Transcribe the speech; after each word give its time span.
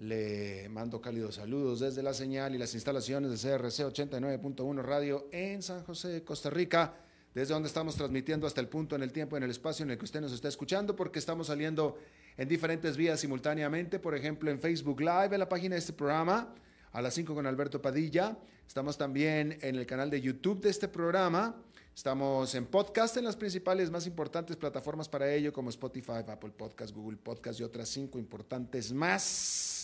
Le 0.00 0.66
mando 0.70 0.98
cálidos 0.98 1.34
saludos 1.34 1.80
desde 1.80 2.02
la 2.02 2.14
señal 2.14 2.54
y 2.54 2.58
las 2.58 2.72
instalaciones 2.72 3.30
de 3.30 3.36
CRC 3.36 3.84
89.1 3.84 4.82
Radio 4.82 5.28
en 5.30 5.62
San 5.62 5.84
José, 5.84 6.24
Costa 6.24 6.48
Rica, 6.48 6.94
desde 7.34 7.52
donde 7.52 7.66
estamos 7.66 7.96
transmitiendo 7.96 8.46
hasta 8.46 8.62
el 8.62 8.68
punto 8.68 8.96
en 8.96 9.02
el 9.02 9.12
tiempo, 9.12 9.36
en 9.36 9.42
el 9.42 9.50
espacio 9.50 9.82
en 9.84 9.90
el 9.90 9.98
que 9.98 10.06
usted 10.06 10.22
nos 10.22 10.32
está 10.32 10.48
escuchando, 10.48 10.96
porque 10.96 11.18
estamos 11.18 11.48
saliendo 11.48 11.98
en 12.38 12.48
diferentes 12.48 12.96
vías 12.96 13.20
simultáneamente, 13.20 13.98
por 13.98 14.14
ejemplo 14.14 14.50
en 14.50 14.58
Facebook 14.58 15.00
Live, 15.00 15.34
en 15.34 15.38
la 15.38 15.50
página 15.50 15.74
de 15.74 15.80
este 15.80 15.92
programa 15.92 16.54
a 16.92 17.02
las 17.02 17.12
5 17.12 17.34
con 17.34 17.46
Alberto 17.46 17.82
Padilla. 17.82 18.38
Estamos 18.66 18.96
también 18.96 19.58
en 19.60 19.76
el 19.76 19.84
canal 19.84 20.08
de 20.08 20.22
YouTube 20.22 20.62
de 20.62 20.70
este 20.70 20.88
programa. 20.88 21.56
Estamos 21.94 22.54
en 22.54 22.64
podcast 22.64 23.18
en 23.18 23.24
las 23.24 23.36
principales, 23.36 23.90
más 23.90 24.06
importantes 24.06 24.56
plataformas 24.56 25.10
para 25.10 25.30
ello, 25.30 25.52
como 25.52 25.68
Spotify, 25.68 26.24
Apple 26.26 26.52
Podcast, 26.56 26.94
Google 26.94 27.18
Podcast 27.18 27.60
y 27.60 27.64
otras 27.64 27.90
cinco 27.90 28.18
importantes 28.18 28.94
más. 28.94 29.79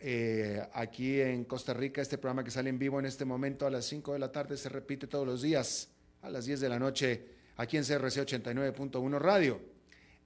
Eh, 0.00 0.64
aquí 0.74 1.20
en 1.20 1.44
Costa 1.44 1.74
Rica, 1.74 2.00
este 2.00 2.18
programa 2.18 2.44
que 2.44 2.50
sale 2.50 2.70
en 2.70 2.78
vivo 2.78 3.00
en 3.00 3.06
este 3.06 3.24
momento 3.24 3.66
a 3.66 3.70
las 3.70 3.84
5 3.86 4.12
de 4.12 4.18
la 4.18 4.30
tarde 4.30 4.56
se 4.56 4.68
repite 4.68 5.08
todos 5.08 5.26
los 5.26 5.42
días 5.42 5.88
a 6.22 6.30
las 6.30 6.44
10 6.44 6.60
de 6.60 6.68
la 6.68 6.78
noche 6.78 7.24
aquí 7.56 7.76
en 7.76 7.84
CRC 7.84 8.24
89.1 8.24 9.18
Radio. 9.18 9.60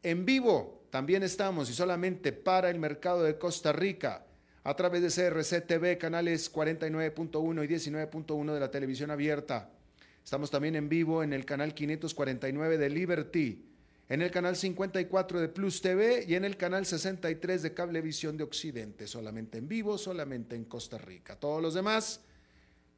En 0.03 0.25
vivo 0.27 0.85
también 0.91 1.23
estamos 1.23 1.71
y 1.71 1.73
solamente 1.73 2.33
para 2.33 2.69
el 2.69 2.79
mercado 2.79 3.23
de 3.23 3.39
Costa 3.39 3.73
Rica 3.73 4.27
a 4.65 4.77
través 4.77 5.03
de 5.03 5.09
CRC 5.09 5.63
TV, 5.63 5.97
canales 5.97 6.53
49.1 6.53 7.65
y 7.65 7.69
19.1 7.69 8.53
de 8.53 8.61
la 8.61 8.71
televisión 8.71 9.11
abierta. 9.11 9.71
Estamos 10.23 10.51
también 10.51 10.77
en 10.77 10.89
vivo 10.89 11.23
en 11.23 11.33
el 11.33 11.45
canal 11.45 11.75
549 11.75 12.79
de 12.79 12.91
Liberty, 12.91 13.72
en 14.13 14.21
el 14.21 14.31
canal 14.31 14.55
54 14.55 15.41
de 15.41 15.49
Plus 15.49 15.81
TV 15.81 16.27
y 16.29 16.35
en 16.35 16.45
el 16.45 16.59
canal 16.59 16.85
63 16.85 17.63
de 17.63 17.73
Cablevisión 17.73 18.37
de 18.37 18.45
Occidente, 18.45 19.07
solamente 19.07 19.57
en 19.57 19.69
vivo, 19.69 19.97
solamente 19.97 20.55
en 20.55 20.67
Costa 20.67 20.99
Rica. 20.99 21.35
Todos 21.41 21.63
los 21.63 21.73
demás 21.73 22.21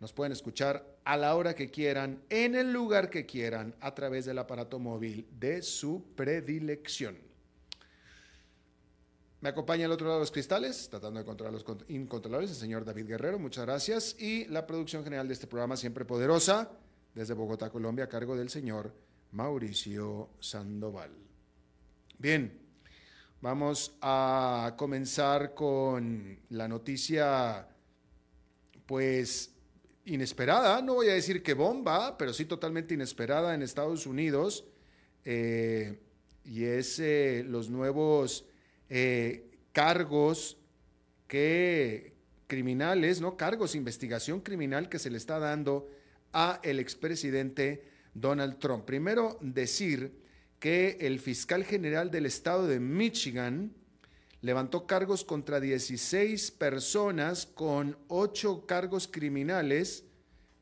nos 0.00 0.12
pueden 0.12 0.32
escuchar 0.32 0.84
a 1.04 1.16
la 1.16 1.36
hora 1.36 1.54
que 1.54 1.70
quieran, 1.70 2.20
en 2.30 2.56
el 2.56 2.72
lugar 2.72 3.10
que 3.10 3.26
quieran, 3.26 3.76
a 3.78 3.94
través 3.94 4.24
del 4.24 4.38
aparato 4.38 4.80
móvil 4.80 5.24
de 5.38 5.62
su 5.62 6.04
predilección. 6.16 7.16
Me 9.40 9.50
acompaña 9.50 9.84
al 9.84 9.92
otro 9.92 10.08
lado 10.08 10.18
de 10.18 10.22
los 10.22 10.32
cristales, 10.32 10.88
tratando 10.90 11.20
de 11.20 11.24
controlar 11.24 11.52
los 11.52 11.64
incontrolables, 11.86 12.50
el 12.50 12.56
señor 12.56 12.84
David 12.84 13.06
Guerrero, 13.06 13.38
muchas 13.38 13.66
gracias. 13.66 14.16
Y 14.18 14.46
la 14.46 14.66
producción 14.66 15.04
general 15.04 15.28
de 15.28 15.34
este 15.34 15.46
programa, 15.46 15.76
siempre 15.76 16.04
poderosa, 16.04 16.72
desde 17.14 17.34
Bogotá, 17.34 17.70
Colombia, 17.70 18.06
a 18.06 18.08
cargo 18.08 18.36
del 18.36 18.50
señor 18.50 18.92
Mauricio 19.34 20.30
Sandoval. 20.38 21.10
Bien, 22.18 22.56
vamos 23.40 23.96
a 24.00 24.74
comenzar 24.78 25.54
con 25.54 26.38
la 26.50 26.68
noticia, 26.68 27.68
pues, 28.86 29.52
inesperada, 30.04 30.80
no 30.82 30.94
voy 30.94 31.08
a 31.08 31.14
decir 31.14 31.42
que 31.42 31.54
bomba, 31.54 32.16
pero 32.16 32.32
sí 32.32 32.44
totalmente 32.44 32.94
inesperada 32.94 33.54
en 33.54 33.62
Estados 33.62 34.06
Unidos, 34.06 34.66
eh, 35.24 35.98
y 36.44 36.64
es 36.64 37.00
eh, 37.00 37.42
los 37.44 37.70
nuevos 37.70 38.46
eh, 38.88 39.50
cargos 39.72 40.58
que 41.26 42.14
criminales, 42.46 43.20
¿no? 43.20 43.36
Cargos 43.36 43.74
investigación 43.74 44.42
criminal 44.42 44.88
que 44.88 45.00
se 45.00 45.10
le 45.10 45.16
está 45.16 45.40
dando 45.40 45.88
a 46.32 46.60
el 46.62 46.78
expresidente 46.78 47.93
Donald 48.14 48.58
Trump. 48.58 48.84
Primero 48.84 49.38
decir 49.40 50.18
que 50.58 50.96
el 51.00 51.18
fiscal 51.20 51.64
general 51.64 52.10
del 52.10 52.26
estado 52.26 52.66
de 52.66 52.80
Michigan 52.80 53.74
levantó 54.40 54.86
cargos 54.86 55.24
contra 55.24 55.60
16 55.60 56.50
personas 56.52 57.46
con 57.46 57.98
8 58.08 58.64
cargos 58.66 59.08
criminales 59.08 60.04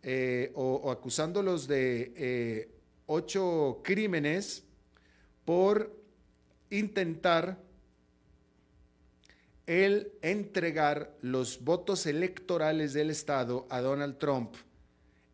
eh, 0.02 0.50
o, 0.54 0.90
acusándolos 0.90 1.68
de 1.68 2.12
eh, 2.16 2.68
8 3.06 3.82
crímenes 3.84 4.64
por 5.44 5.96
intentar 6.70 7.60
el 9.66 10.12
entregar 10.22 11.16
los 11.20 11.62
votos 11.62 12.06
electorales 12.06 12.92
del 12.92 13.10
Estado 13.10 13.66
a 13.70 13.80
Donald 13.80 14.18
Trump 14.18 14.56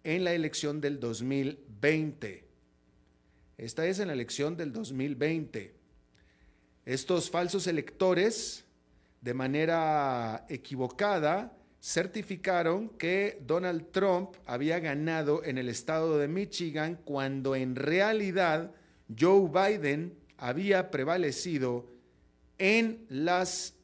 en 0.08 0.24
la 0.24 0.32
elección 0.32 0.80
del 0.80 1.00
2020. 1.00 2.42
Esta 3.58 3.86
es 3.86 3.98
en 3.98 4.06
la 4.06 4.14
elección 4.14 4.56
del 4.56 4.72
2020. 4.72 5.74
Estos 6.86 7.28
falsos 7.28 7.66
electores, 7.66 8.64
de 9.20 9.34
manera 9.34 10.46
equivocada, 10.48 11.54
certificaron 11.82 12.88
que 12.88 13.42
Donald 13.46 13.90
Trump 13.90 14.30
había 14.46 14.80
ganado 14.80 15.44
en 15.44 15.58
el 15.58 15.68
estado 15.68 16.16
de 16.16 16.26
Michigan 16.26 16.98
cuando 17.04 17.54
en 17.54 17.76
realidad 17.76 18.72
Joe 19.14 19.50
Biden 19.50 20.16
había 20.38 20.90
prevalecido 20.90 21.84
en 22.56 23.04
las 23.10 23.74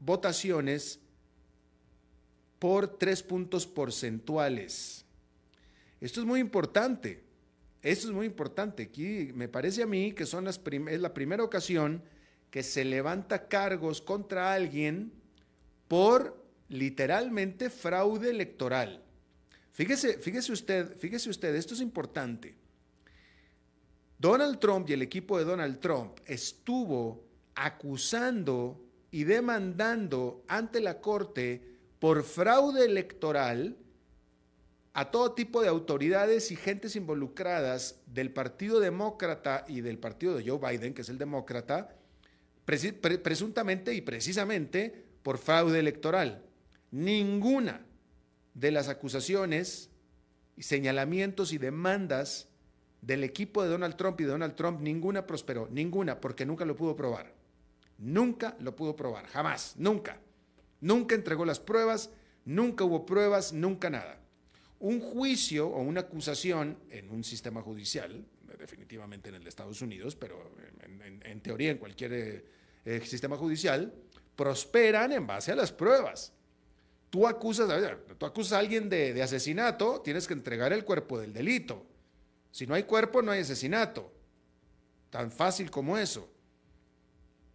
votaciones 0.00 0.98
por 2.58 2.98
tres 2.98 3.22
puntos 3.22 3.64
porcentuales. 3.68 5.04
Esto 6.00 6.20
es 6.20 6.26
muy 6.26 6.40
importante. 6.40 7.24
Esto 7.82 8.08
es 8.08 8.12
muy 8.12 8.26
importante. 8.26 8.84
Aquí 8.84 9.30
me 9.34 9.48
parece 9.48 9.82
a 9.82 9.86
mí 9.86 10.12
que 10.12 10.24
es 10.24 11.00
la 11.00 11.14
primera 11.14 11.42
ocasión 11.44 12.02
que 12.50 12.62
se 12.62 12.84
levanta 12.84 13.48
cargos 13.48 14.00
contra 14.00 14.52
alguien 14.52 15.12
por 15.86 16.44
literalmente 16.68 17.70
fraude 17.70 18.30
electoral. 18.30 19.02
Fíjese, 19.72 20.18
fíjese 20.18 20.52
usted, 20.52 20.96
fíjese 20.98 21.30
usted, 21.30 21.54
esto 21.54 21.74
es 21.74 21.80
importante. 21.80 22.56
Donald 24.18 24.58
Trump 24.58 24.88
y 24.90 24.94
el 24.94 25.02
equipo 25.02 25.38
de 25.38 25.44
Donald 25.44 25.78
Trump 25.78 26.18
estuvo 26.26 27.24
acusando 27.54 28.84
y 29.10 29.24
demandando 29.24 30.44
ante 30.48 30.80
la 30.80 31.00
Corte 31.00 31.62
por 31.98 32.24
fraude 32.24 32.84
electoral 32.84 33.76
a 34.98 35.12
todo 35.12 35.30
tipo 35.30 35.62
de 35.62 35.68
autoridades 35.68 36.50
y 36.50 36.56
gentes 36.56 36.96
involucradas 36.96 38.00
del 38.06 38.32
Partido 38.32 38.80
Demócrata 38.80 39.64
y 39.68 39.80
del 39.80 39.96
partido 39.96 40.36
de 40.36 40.44
Joe 40.44 40.58
Biden, 40.58 40.92
que 40.92 41.02
es 41.02 41.08
el 41.08 41.18
demócrata, 41.18 41.94
presuntamente 42.64 43.94
y 43.94 44.00
precisamente 44.00 45.06
por 45.22 45.38
fraude 45.38 45.78
electoral. 45.78 46.42
Ninguna 46.90 47.86
de 48.54 48.72
las 48.72 48.88
acusaciones, 48.88 49.90
señalamientos 50.58 51.52
y 51.52 51.58
demandas 51.58 52.48
del 53.00 53.22
equipo 53.22 53.62
de 53.62 53.68
Donald 53.68 53.94
Trump 53.94 54.20
y 54.20 54.24
de 54.24 54.30
Donald 54.30 54.56
Trump, 54.56 54.80
ninguna 54.80 55.28
prosperó, 55.28 55.68
ninguna, 55.70 56.20
porque 56.20 56.44
nunca 56.44 56.64
lo 56.64 56.74
pudo 56.74 56.96
probar. 56.96 57.32
Nunca 57.98 58.56
lo 58.58 58.74
pudo 58.74 58.96
probar, 58.96 59.28
jamás, 59.28 59.74
nunca. 59.76 60.18
Nunca 60.80 61.14
entregó 61.14 61.44
las 61.44 61.60
pruebas, 61.60 62.10
Nunca 62.48 62.82
hubo 62.84 63.04
pruebas, 63.04 63.52
nunca 63.52 63.90
nada. 63.90 64.18
Un 64.80 65.00
juicio 65.00 65.68
o 65.68 65.82
una 65.82 66.02
acusación 66.02 66.78
en 66.90 67.10
un 67.10 67.24
sistema 67.24 67.62
judicial, 67.62 68.24
definitivamente 68.58 69.28
en 69.28 69.36
el 69.36 69.42
de 69.42 69.48
Estados 69.48 69.82
Unidos, 69.82 70.14
pero 70.16 70.52
en, 71.24 71.40
teoría 71.40 71.70
en 71.70 71.78
cualquier 71.78 72.12
eh, 72.12 72.44
eh, 72.84 73.00
sistema 73.04 73.36
judicial, 73.36 73.92
prosperan 74.36 75.12
en 75.12 75.26
base 75.26 75.52
a 75.52 75.56
las 75.56 75.72
pruebas. 75.72 76.32
Tú 77.10 77.26
acusas, 77.26 77.68
tú 78.18 78.26
acusas 78.26 78.52
a 78.52 78.58
alguien 78.58 78.88
de, 78.88 79.14
de 79.14 79.22
asesinato, 79.22 80.00
tienes 80.02 80.26
que 80.26 80.34
entregar 80.34 80.72
el 80.72 80.84
cuerpo 80.84 81.18
del 81.18 81.32
delito. 81.32 81.86
Si 82.50 82.66
no 82.66 82.74
hay 82.74 82.84
cuerpo, 82.84 83.22
no 83.22 83.32
hay 83.32 83.40
asesinato. 83.40 84.12
Tan 85.10 85.30
fácil 85.30 85.70
como 85.70 85.96
eso. 85.96 86.28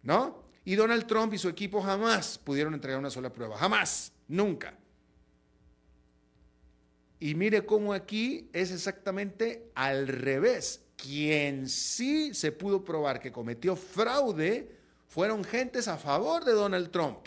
¿No? 0.02 0.44
Y 0.64 0.74
Donald 0.74 1.06
Trump 1.06 1.32
y 1.34 1.38
su 1.38 1.48
equipo 1.48 1.82
jamás 1.82 2.38
pudieron 2.38 2.74
entregar 2.74 2.98
una 2.98 3.10
sola 3.10 3.32
prueba. 3.32 3.56
Jamás. 3.56 4.12
Nunca. 4.28 4.76
Y 7.20 7.34
mire 7.34 7.64
cómo 7.64 7.92
aquí 7.92 8.48
es 8.52 8.70
exactamente 8.70 9.70
al 9.74 10.08
revés. 10.08 10.82
Quien 10.96 11.68
sí 11.68 12.34
se 12.34 12.52
pudo 12.52 12.84
probar 12.84 13.20
que 13.20 13.32
cometió 13.32 13.76
fraude 13.76 14.76
fueron 15.06 15.44
gentes 15.44 15.88
a 15.88 15.96
favor 15.96 16.44
de 16.44 16.52
Donald 16.52 16.90
Trump. 16.90 17.26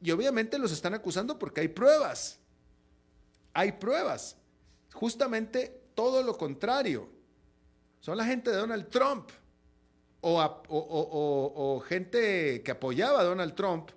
Y 0.00 0.10
obviamente 0.10 0.58
los 0.58 0.72
están 0.72 0.94
acusando 0.94 1.38
porque 1.38 1.62
hay 1.62 1.68
pruebas. 1.68 2.38
Hay 3.52 3.72
pruebas. 3.72 4.36
Justamente 4.92 5.82
todo 5.94 6.22
lo 6.22 6.36
contrario. 6.36 7.08
Son 8.00 8.16
la 8.16 8.24
gente 8.24 8.50
de 8.50 8.56
Donald 8.56 8.88
Trump 8.88 9.30
o, 10.20 11.80
gente 11.86 12.62
que 12.62 12.70
apoyaba 12.70 13.20
a 13.20 13.24
Donald 13.24 13.54
Trump 13.54 13.90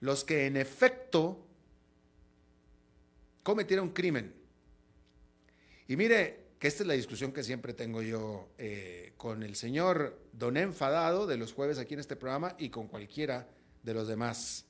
los 0.00 0.24
que 0.24 0.46
en 0.46 0.56
efecto 0.56 1.47
cometieron 3.48 3.88
crimen. 3.94 4.34
Y 5.86 5.96
mire 5.96 6.48
que 6.58 6.68
esta 6.68 6.82
es 6.82 6.86
la 6.86 6.92
discusión 6.92 7.32
que 7.32 7.42
siempre 7.42 7.72
tengo 7.72 8.02
yo 8.02 8.50
eh, 8.58 9.14
con 9.16 9.42
el 9.42 9.56
señor 9.56 10.20
Don 10.34 10.58
Enfadado 10.58 11.26
de 11.26 11.38
los 11.38 11.54
jueves 11.54 11.78
aquí 11.78 11.94
en 11.94 12.00
este 12.00 12.14
programa 12.14 12.56
y 12.58 12.68
con 12.68 12.88
cualquiera 12.88 13.48
de 13.82 13.94
los 13.94 14.06
demás 14.06 14.66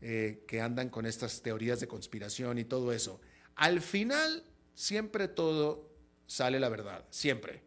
eh, 0.00 0.42
que 0.48 0.60
andan 0.60 0.88
con 0.88 1.06
estas 1.06 1.40
teorías 1.40 1.78
de 1.78 1.86
conspiración 1.86 2.58
y 2.58 2.64
todo 2.64 2.92
eso. 2.92 3.20
Al 3.54 3.80
final, 3.80 4.42
siempre 4.74 5.28
todo 5.28 5.88
sale 6.26 6.58
la 6.58 6.68
verdad, 6.68 7.04
siempre. 7.10 7.62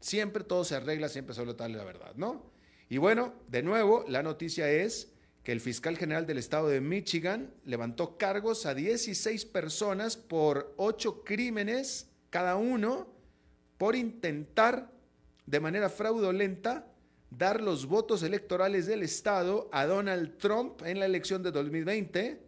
Siempre 0.00 0.44
todo 0.44 0.64
se 0.64 0.74
arregla, 0.74 1.08
siempre 1.08 1.34
solo 1.34 1.56
sale 1.56 1.78
la 1.78 1.84
verdad, 1.84 2.12
¿no? 2.16 2.52
Y 2.90 2.98
bueno, 2.98 3.32
de 3.48 3.62
nuevo, 3.62 4.04
la 4.06 4.22
noticia 4.22 4.70
es 4.70 5.11
que 5.42 5.52
el 5.52 5.60
fiscal 5.60 5.96
general 5.96 6.26
del 6.26 6.38
estado 6.38 6.68
de 6.68 6.80
Michigan 6.80 7.52
levantó 7.64 8.16
cargos 8.16 8.64
a 8.64 8.74
16 8.74 9.44
personas 9.46 10.16
por 10.16 10.72
8 10.76 11.24
crímenes 11.24 12.08
cada 12.30 12.56
uno 12.56 13.08
por 13.76 13.96
intentar 13.96 14.92
de 15.46 15.60
manera 15.60 15.90
fraudulenta 15.90 16.86
dar 17.30 17.60
los 17.60 17.86
votos 17.86 18.22
electorales 18.22 18.86
del 18.86 19.02
estado 19.02 19.68
a 19.72 19.86
Donald 19.86 20.38
Trump 20.38 20.82
en 20.82 21.00
la 21.00 21.06
elección 21.06 21.42
de 21.42 21.50
2020 21.50 22.40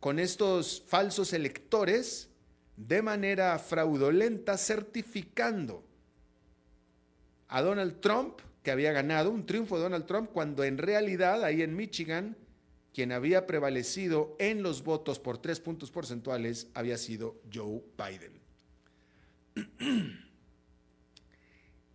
con 0.00 0.18
estos 0.18 0.82
falsos 0.86 1.32
electores 1.32 2.30
de 2.76 3.02
manera 3.02 3.58
fraudulenta 3.58 4.56
certificando 4.56 5.84
a 7.48 7.60
Donald 7.60 8.00
Trump 8.00 8.40
que 8.64 8.70
había 8.70 8.92
ganado 8.92 9.30
un 9.30 9.44
triunfo 9.44 9.76
de 9.76 9.82
Donald 9.82 10.06
Trump 10.06 10.30
cuando 10.32 10.64
en 10.64 10.78
realidad 10.78 11.44
ahí 11.44 11.62
en 11.62 11.76
Michigan 11.76 12.36
quien 12.94 13.12
había 13.12 13.46
prevalecido 13.46 14.36
en 14.38 14.62
los 14.62 14.82
votos 14.82 15.18
por 15.18 15.36
tres 15.38 15.60
puntos 15.60 15.90
porcentuales 15.90 16.68
había 16.74 16.96
sido 16.96 17.42
Joe 17.52 17.82
Biden. 17.98 18.40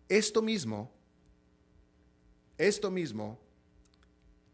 Esto 0.10 0.42
mismo, 0.42 0.92
esto 2.58 2.90
mismo 2.90 3.40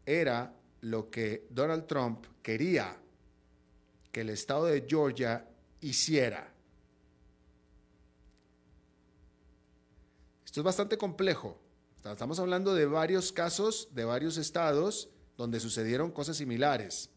era 0.04 0.54
lo 0.82 1.10
que 1.10 1.46
Donald 1.48 1.86
Trump 1.86 2.26
quería 2.42 2.94
que 4.12 4.20
el 4.20 4.28
estado 4.28 4.66
de 4.66 4.84
Georgia 4.86 5.48
hiciera. 5.80 6.52
Esto 10.44 10.60
es 10.60 10.64
bastante 10.64 10.98
complejo. 10.98 11.65
Estamos 12.12 12.38
hablando 12.38 12.74
de 12.74 12.86
varios 12.86 13.32
casos, 13.32 13.88
de 13.92 14.04
varios 14.04 14.36
estados 14.36 15.08
donde 15.36 15.58
sucedieron 15.58 16.12
cosas 16.12 16.36
similares. 16.36 17.10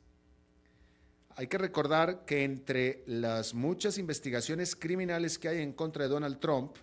Hay 1.35 1.47
que 1.47 1.57
recordar 1.57 2.25
que 2.25 2.43
entre 2.43 3.03
las 3.05 3.53
muchas 3.53 3.97
investigaciones 3.97 4.75
criminales 4.75 5.37
que 5.37 5.47
hay 5.47 5.61
en 5.61 5.73
contra 5.73 6.03
de 6.03 6.09
Donald 6.09 6.39
Trump, 6.39 6.75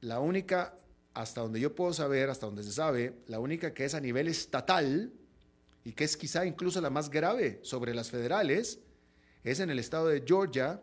la 0.00 0.18
única, 0.18 0.74
hasta 1.14 1.42
donde 1.42 1.60
yo 1.60 1.74
puedo 1.74 1.92
saber, 1.92 2.30
hasta 2.30 2.46
donde 2.46 2.62
se 2.62 2.72
sabe, 2.72 3.18
la 3.26 3.38
única 3.38 3.74
que 3.74 3.84
es 3.84 3.94
a 3.94 4.00
nivel 4.00 4.26
estatal 4.26 5.12
y 5.84 5.92
que 5.92 6.04
es 6.04 6.16
quizá 6.16 6.46
incluso 6.46 6.80
la 6.80 6.90
más 6.90 7.10
grave 7.10 7.60
sobre 7.62 7.94
las 7.94 8.10
federales, 8.10 8.80
es 9.44 9.60
en 9.60 9.70
el 9.70 9.78
estado 9.78 10.08
de 10.08 10.24
Georgia 10.26 10.82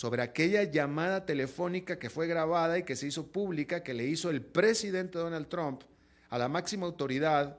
sobre 0.00 0.22
aquella 0.22 0.62
llamada 0.62 1.26
telefónica 1.26 1.98
que 1.98 2.08
fue 2.08 2.26
grabada 2.26 2.78
y 2.78 2.84
que 2.84 2.96
se 2.96 3.06
hizo 3.06 3.26
pública, 3.26 3.82
que 3.82 3.92
le 3.92 4.06
hizo 4.06 4.30
el 4.30 4.40
presidente 4.40 5.18
Donald 5.18 5.46
Trump 5.48 5.82
a 6.30 6.38
la 6.38 6.48
máxima 6.48 6.86
autoridad 6.86 7.58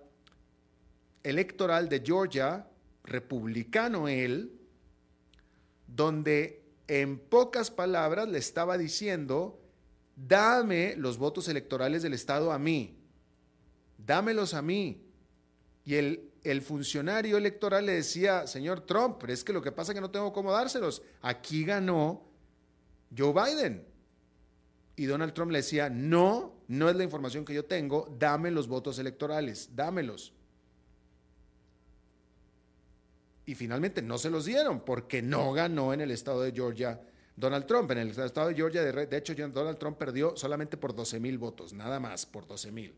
electoral 1.21 1.87
de 1.87 2.01
Georgia, 2.03 2.65
republicano 3.03 4.07
él, 4.07 4.59
donde 5.85 6.63
en 6.87 7.19
pocas 7.19 7.69
palabras 7.69 8.27
le 8.27 8.39
estaba 8.39 8.75
diciendo, 8.75 9.61
dame 10.15 10.95
los 10.97 11.19
votos 11.19 11.47
electorales 11.47 12.01
del 12.01 12.15
Estado 12.15 12.51
a 12.51 12.57
mí, 12.57 12.97
dámelos 13.99 14.55
a 14.55 14.63
mí. 14.63 15.05
Y 15.85 15.93
el 15.93 16.31
el 16.43 16.61
funcionario 16.61 17.37
electoral 17.37 17.85
le 17.85 17.93
decía, 17.93 18.47
señor 18.47 18.81
Trump, 18.81 19.17
pero 19.19 19.31
es 19.31 19.43
que 19.43 19.53
lo 19.53 19.61
que 19.61 19.71
pasa 19.71 19.91
es 19.91 19.95
que 19.95 20.01
no 20.01 20.09
tengo 20.09 20.33
cómo 20.33 20.51
dárselos. 20.51 21.03
Aquí 21.21 21.63
ganó 21.63 22.30
Joe 23.15 23.33
Biden. 23.33 23.85
Y 24.95 25.05
Donald 25.05 25.33
Trump 25.33 25.51
le 25.51 25.59
decía, 25.59 25.89
no, 25.89 26.55
no 26.67 26.89
es 26.89 26.95
la 26.95 27.03
información 27.03 27.45
que 27.45 27.53
yo 27.53 27.65
tengo, 27.65 28.15
dame 28.19 28.51
los 28.51 28.67
votos 28.67 28.99
electorales, 28.99 29.69
dámelos. 29.75 30.33
Y 33.45 33.55
finalmente 33.55 34.01
no 34.01 34.17
se 34.17 34.29
los 34.29 34.45
dieron 34.45 34.81
porque 34.81 35.21
no 35.21 35.51
ganó 35.53 35.93
en 35.93 36.01
el 36.01 36.11
estado 36.11 36.41
de 36.41 36.51
Georgia 36.51 37.01
Donald 37.35 37.65
Trump. 37.65 37.91
En 37.91 37.97
el 37.97 38.09
estado 38.09 38.49
de 38.49 38.55
Georgia, 38.55 38.83
de, 38.83 39.17
hecho, 39.17 39.33
Donald 39.35 39.77
Trump 39.77 39.97
perdió 39.97 40.35
solamente 40.37 40.77
por 40.77 40.95
12 40.95 41.19
mil 41.19 41.37
votos, 41.37 41.73
nada 41.73 41.99
más, 41.99 42.25
por 42.25 42.47
12 42.47 42.71
mil. 42.71 42.93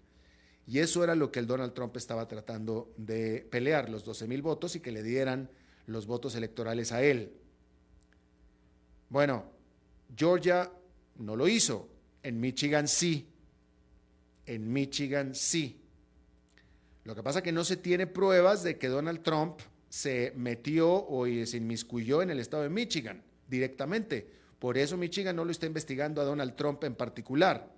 Y 0.65 0.79
eso 0.79 1.03
era 1.03 1.15
lo 1.15 1.31
que 1.31 1.39
el 1.39 1.47
Donald 1.47 1.73
Trump 1.73 1.95
estaba 1.97 2.27
tratando 2.27 2.93
de 2.97 3.47
pelear, 3.49 3.89
los 3.89 4.05
12 4.05 4.27
mil 4.27 4.41
votos 4.41 4.75
y 4.75 4.79
que 4.79 4.91
le 4.91 5.03
dieran 5.03 5.49
los 5.87 6.05
votos 6.05 6.35
electorales 6.35 6.91
a 6.91 7.01
él. 7.01 7.33
Bueno, 9.09 9.45
Georgia 10.15 10.71
no 11.17 11.35
lo 11.35 11.47
hizo, 11.47 11.89
en 12.21 12.39
Michigan 12.39 12.87
sí, 12.87 13.27
en 14.45 14.71
Michigan 14.71 15.35
sí. 15.35 15.79
Lo 17.03 17.15
que 17.15 17.23
pasa 17.23 17.39
es 17.39 17.43
que 17.43 17.51
no 17.51 17.63
se 17.63 17.77
tiene 17.77 18.07
pruebas 18.07 18.63
de 18.63 18.77
que 18.77 18.87
Donald 18.87 19.21
Trump 19.21 19.59
se 19.89 20.33
metió 20.35 20.89
o 20.91 21.25
se 21.25 21.57
inmiscuyó 21.57 22.21
en 22.21 22.31
el 22.31 22.39
estado 22.39 22.63
de 22.63 22.69
Michigan 22.69 23.21
directamente. 23.47 24.27
Por 24.59 24.77
eso 24.77 24.97
Michigan 24.97 25.35
no 25.35 25.45
lo 25.45 25.51
está 25.51 25.65
investigando 25.65 26.21
a 26.21 26.25
Donald 26.25 26.55
Trump 26.55 26.83
en 26.83 26.95
particular 26.95 27.73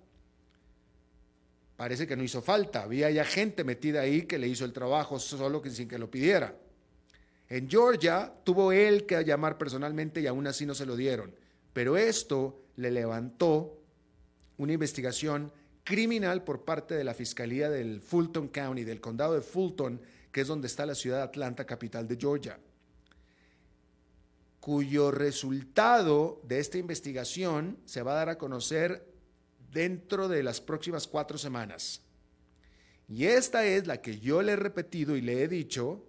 parece 1.76 2.06
que 2.06 2.16
no 2.16 2.24
hizo 2.24 2.42
falta. 2.42 2.82
Había 2.82 3.10
ya 3.10 3.24
gente 3.24 3.62
metida 3.62 4.00
ahí 4.00 4.22
que 4.22 4.38
le 4.38 4.48
hizo 4.48 4.64
el 4.64 4.72
trabajo 4.72 5.18
solo 5.18 5.62
que 5.62 5.70
sin 5.70 5.88
que 5.88 5.98
lo 5.98 6.10
pidiera. 6.10 6.56
En 7.48 7.68
Georgia 7.70 8.32
tuvo 8.42 8.72
él 8.72 9.06
que 9.06 9.22
llamar 9.22 9.56
personalmente 9.56 10.20
y 10.20 10.26
aún 10.26 10.46
así 10.46 10.66
no 10.66 10.74
se 10.74 10.86
lo 10.86 10.96
dieron. 10.96 11.32
Pero 11.76 11.98
esto 11.98 12.70
le 12.76 12.90
levantó 12.90 13.82
una 14.56 14.72
investigación 14.72 15.52
criminal 15.84 16.42
por 16.42 16.64
parte 16.64 16.94
de 16.94 17.04
la 17.04 17.12
Fiscalía 17.12 17.68
del 17.68 18.00
Fulton 18.00 18.48
County, 18.48 18.82
del 18.82 19.02
condado 19.02 19.34
de 19.34 19.42
Fulton, 19.42 20.00
que 20.32 20.40
es 20.40 20.48
donde 20.48 20.68
está 20.68 20.86
la 20.86 20.94
ciudad 20.94 21.18
de 21.18 21.24
Atlanta, 21.24 21.66
capital 21.66 22.08
de 22.08 22.16
Georgia, 22.16 22.58
cuyo 24.58 25.10
resultado 25.10 26.40
de 26.44 26.60
esta 26.60 26.78
investigación 26.78 27.76
se 27.84 28.00
va 28.00 28.12
a 28.12 28.16
dar 28.24 28.30
a 28.30 28.38
conocer 28.38 29.12
dentro 29.70 30.28
de 30.28 30.42
las 30.42 30.62
próximas 30.62 31.06
cuatro 31.06 31.36
semanas. 31.36 32.00
Y 33.06 33.26
esta 33.26 33.66
es 33.66 33.86
la 33.86 34.00
que 34.00 34.18
yo 34.18 34.40
le 34.40 34.52
he 34.52 34.56
repetido 34.56 35.14
y 35.14 35.20
le 35.20 35.42
he 35.42 35.46
dicho 35.46 36.06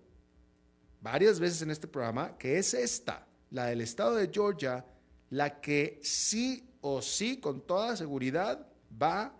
varias 1.01 1.41
veces 1.41 1.62
en 1.62 1.71
este 1.71 1.89
programa, 1.89 2.38
que 2.38 2.57
es 2.57 2.74
esta, 2.74 3.27
la 3.51 3.65
del 3.65 3.81
estado 3.81 4.15
de 4.15 4.29
Georgia, 4.33 4.86
la 5.29 5.60
que 5.62 6.00
sí 6.03 6.69
o 6.81 7.01
sí, 7.01 7.39
con 7.39 7.62
toda 7.62 7.96
seguridad, 7.96 8.67
va 9.01 9.34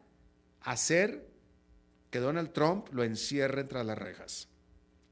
a 0.62 0.72
hacer 0.72 1.30
que 2.10 2.20
Donald 2.20 2.52
Trump 2.52 2.90
lo 2.92 3.04
encierre 3.04 3.62
entre 3.62 3.84
las 3.84 3.98
rejas. 3.98 4.48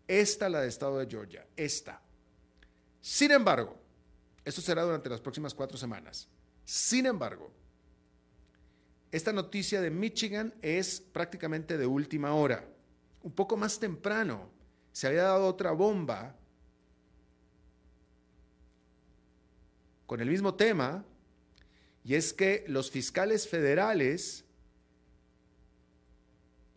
Esta, 0.07 0.49
la 0.49 0.61
de 0.61 0.67
Estado 0.67 0.99
de 0.99 1.07
Georgia. 1.07 1.47
Esta. 1.55 2.01
Sin 3.01 3.31
embargo, 3.31 3.79
esto 4.43 4.61
será 4.61 4.83
durante 4.83 5.09
las 5.09 5.21
próximas 5.21 5.53
cuatro 5.53 5.77
semanas. 5.77 6.27
Sin 6.63 7.05
embargo, 7.05 7.51
esta 9.11 9.31
noticia 9.31 9.81
de 9.81 9.89
Michigan 9.89 10.53
es 10.61 10.99
prácticamente 10.99 11.77
de 11.77 11.85
última 11.85 12.33
hora. 12.33 12.67
Un 13.23 13.31
poco 13.31 13.57
más 13.57 13.79
temprano 13.79 14.49
se 14.91 15.07
había 15.07 15.23
dado 15.23 15.47
otra 15.47 15.71
bomba 15.71 16.35
con 20.05 20.21
el 20.21 20.29
mismo 20.29 20.55
tema, 20.55 21.05
y 22.03 22.15
es 22.15 22.33
que 22.33 22.63
los 22.67 22.91
fiscales 22.91 23.47
federales 23.47 24.45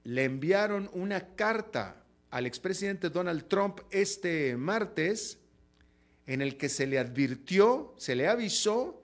le 0.04 0.24
enviaron 0.24 0.88
una 0.94 1.34
carta 1.36 2.02
al 2.30 2.46
expresidente 2.46 3.10
Donald 3.10 3.46
Trump 3.46 3.80
este 3.90 4.56
martes 4.56 5.38
en 6.26 6.40
el 6.42 6.56
que 6.56 6.68
se 6.68 6.86
le 6.86 6.98
advirtió, 6.98 7.94
se 7.98 8.14
le 8.14 8.28
avisó 8.28 9.02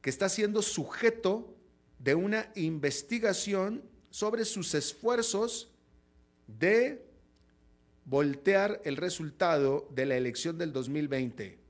que 0.00 0.10
está 0.10 0.28
siendo 0.28 0.62
sujeto 0.62 1.56
de 1.98 2.14
una 2.16 2.50
investigación 2.56 3.84
sobre 4.10 4.44
sus 4.44 4.74
esfuerzos 4.74 5.72
de 6.46 7.06
voltear 8.04 8.80
el 8.84 8.96
resultado 8.96 9.88
de 9.92 10.06
la 10.06 10.16
elección 10.16 10.58
del 10.58 10.72
2020. 10.72 11.61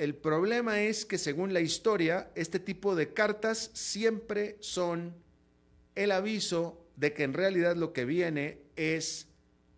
El 0.00 0.14
problema 0.14 0.80
es 0.80 1.04
que 1.04 1.18
según 1.18 1.52
la 1.52 1.60
historia, 1.60 2.30
este 2.34 2.58
tipo 2.58 2.96
de 2.96 3.12
cartas 3.12 3.70
siempre 3.74 4.56
son 4.60 5.14
el 5.94 6.10
aviso 6.10 6.86
de 6.96 7.12
que 7.12 7.22
en 7.22 7.34
realidad 7.34 7.76
lo 7.76 7.92
que 7.92 8.06
viene 8.06 8.62
es 8.76 9.26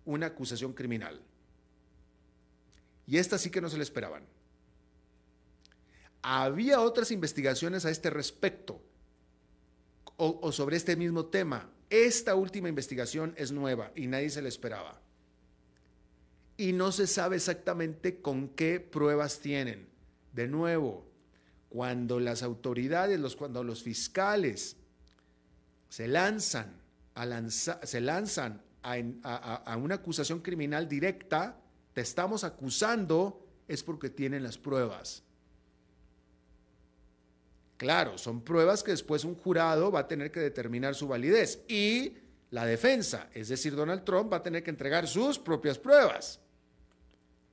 una 0.05 0.27
acusación 0.27 0.75
criminal. 0.75 1.21
Y 3.05 3.17
esta 3.17 3.37
sí 3.37 3.51
que 3.51 3.61
no 3.61 3.69
se 3.69 3.77
le 3.79 3.83
esperaban. 3.83 4.23
Había 6.23 6.81
otras 6.83 7.11
investigaciones 7.11 7.85
a 7.85 7.91
este 7.91 8.09
respecto 8.09 8.81
o, 10.19 10.53
sobre 10.53 10.77
este 10.77 10.95
mismo 10.95 11.27
tema. 11.27 11.69
Esta 11.91 12.37
última 12.37 12.69
investigación 12.69 13.35
es 13.37 13.51
nueva 13.51 13.91
y 13.97 14.07
nadie 14.07 14.31
se 14.31 14.41
le 14.41 14.51
esperaba. 14.51 15.01
Y 16.57 16.75
no 16.75 16.93
se 16.93 17.09
sabe 17.09 17.35
exactamente 17.35 18.21
con 18.21 18.51
qué 18.51 18.79
pruebas 18.79 19.41
tienen. 19.41 19.91
De 20.33 20.49
nuevo, 20.49 21.07
cuando 21.69 22.21
las 22.21 22.43
autoridades, 22.43 23.19
los, 23.21 23.37
cuando 23.37 23.63
los 23.65 23.83
fiscales 23.83 24.77
se 25.89 26.09
lanzan 26.09 26.81
a, 27.15 27.51
se 27.51 28.01
lanzan 28.01 28.63
a 28.83 29.77
una 29.77 29.97
acusación 29.97 30.41
criminal 30.41 30.89
directa, 30.89 31.61
te 31.93 32.01
estamos 32.01 32.45
acusando, 32.45 33.47
es 33.69 33.83
porque 33.83 34.11
tienen 34.11 34.43
las 34.43 34.59
pruebas. 34.59 35.23
Claro, 37.83 38.17
son 38.17 38.43
pruebas 38.43 38.83
que 38.83 38.93
después 38.93 39.25
un 39.25 39.35
jurado 39.35 39.91
va 39.91 40.01
a 40.01 40.07
tener 40.09 40.31
que 40.31 40.39
determinar 40.39 40.95
su 40.95 41.09
validez 41.09 41.65
y 41.69 42.17
la 42.51 42.65
defensa, 42.65 43.29
es 43.35 43.49
decir, 43.49 43.75
Donald 43.75 44.05
Trump 44.05 44.33
va 44.33 44.37
a 44.37 44.43
tener 44.43 44.63
que 44.63 44.71
entregar 44.71 45.09
sus 45.09 45.39
propias 45.39 45.79
pruebas. 45.79 46.39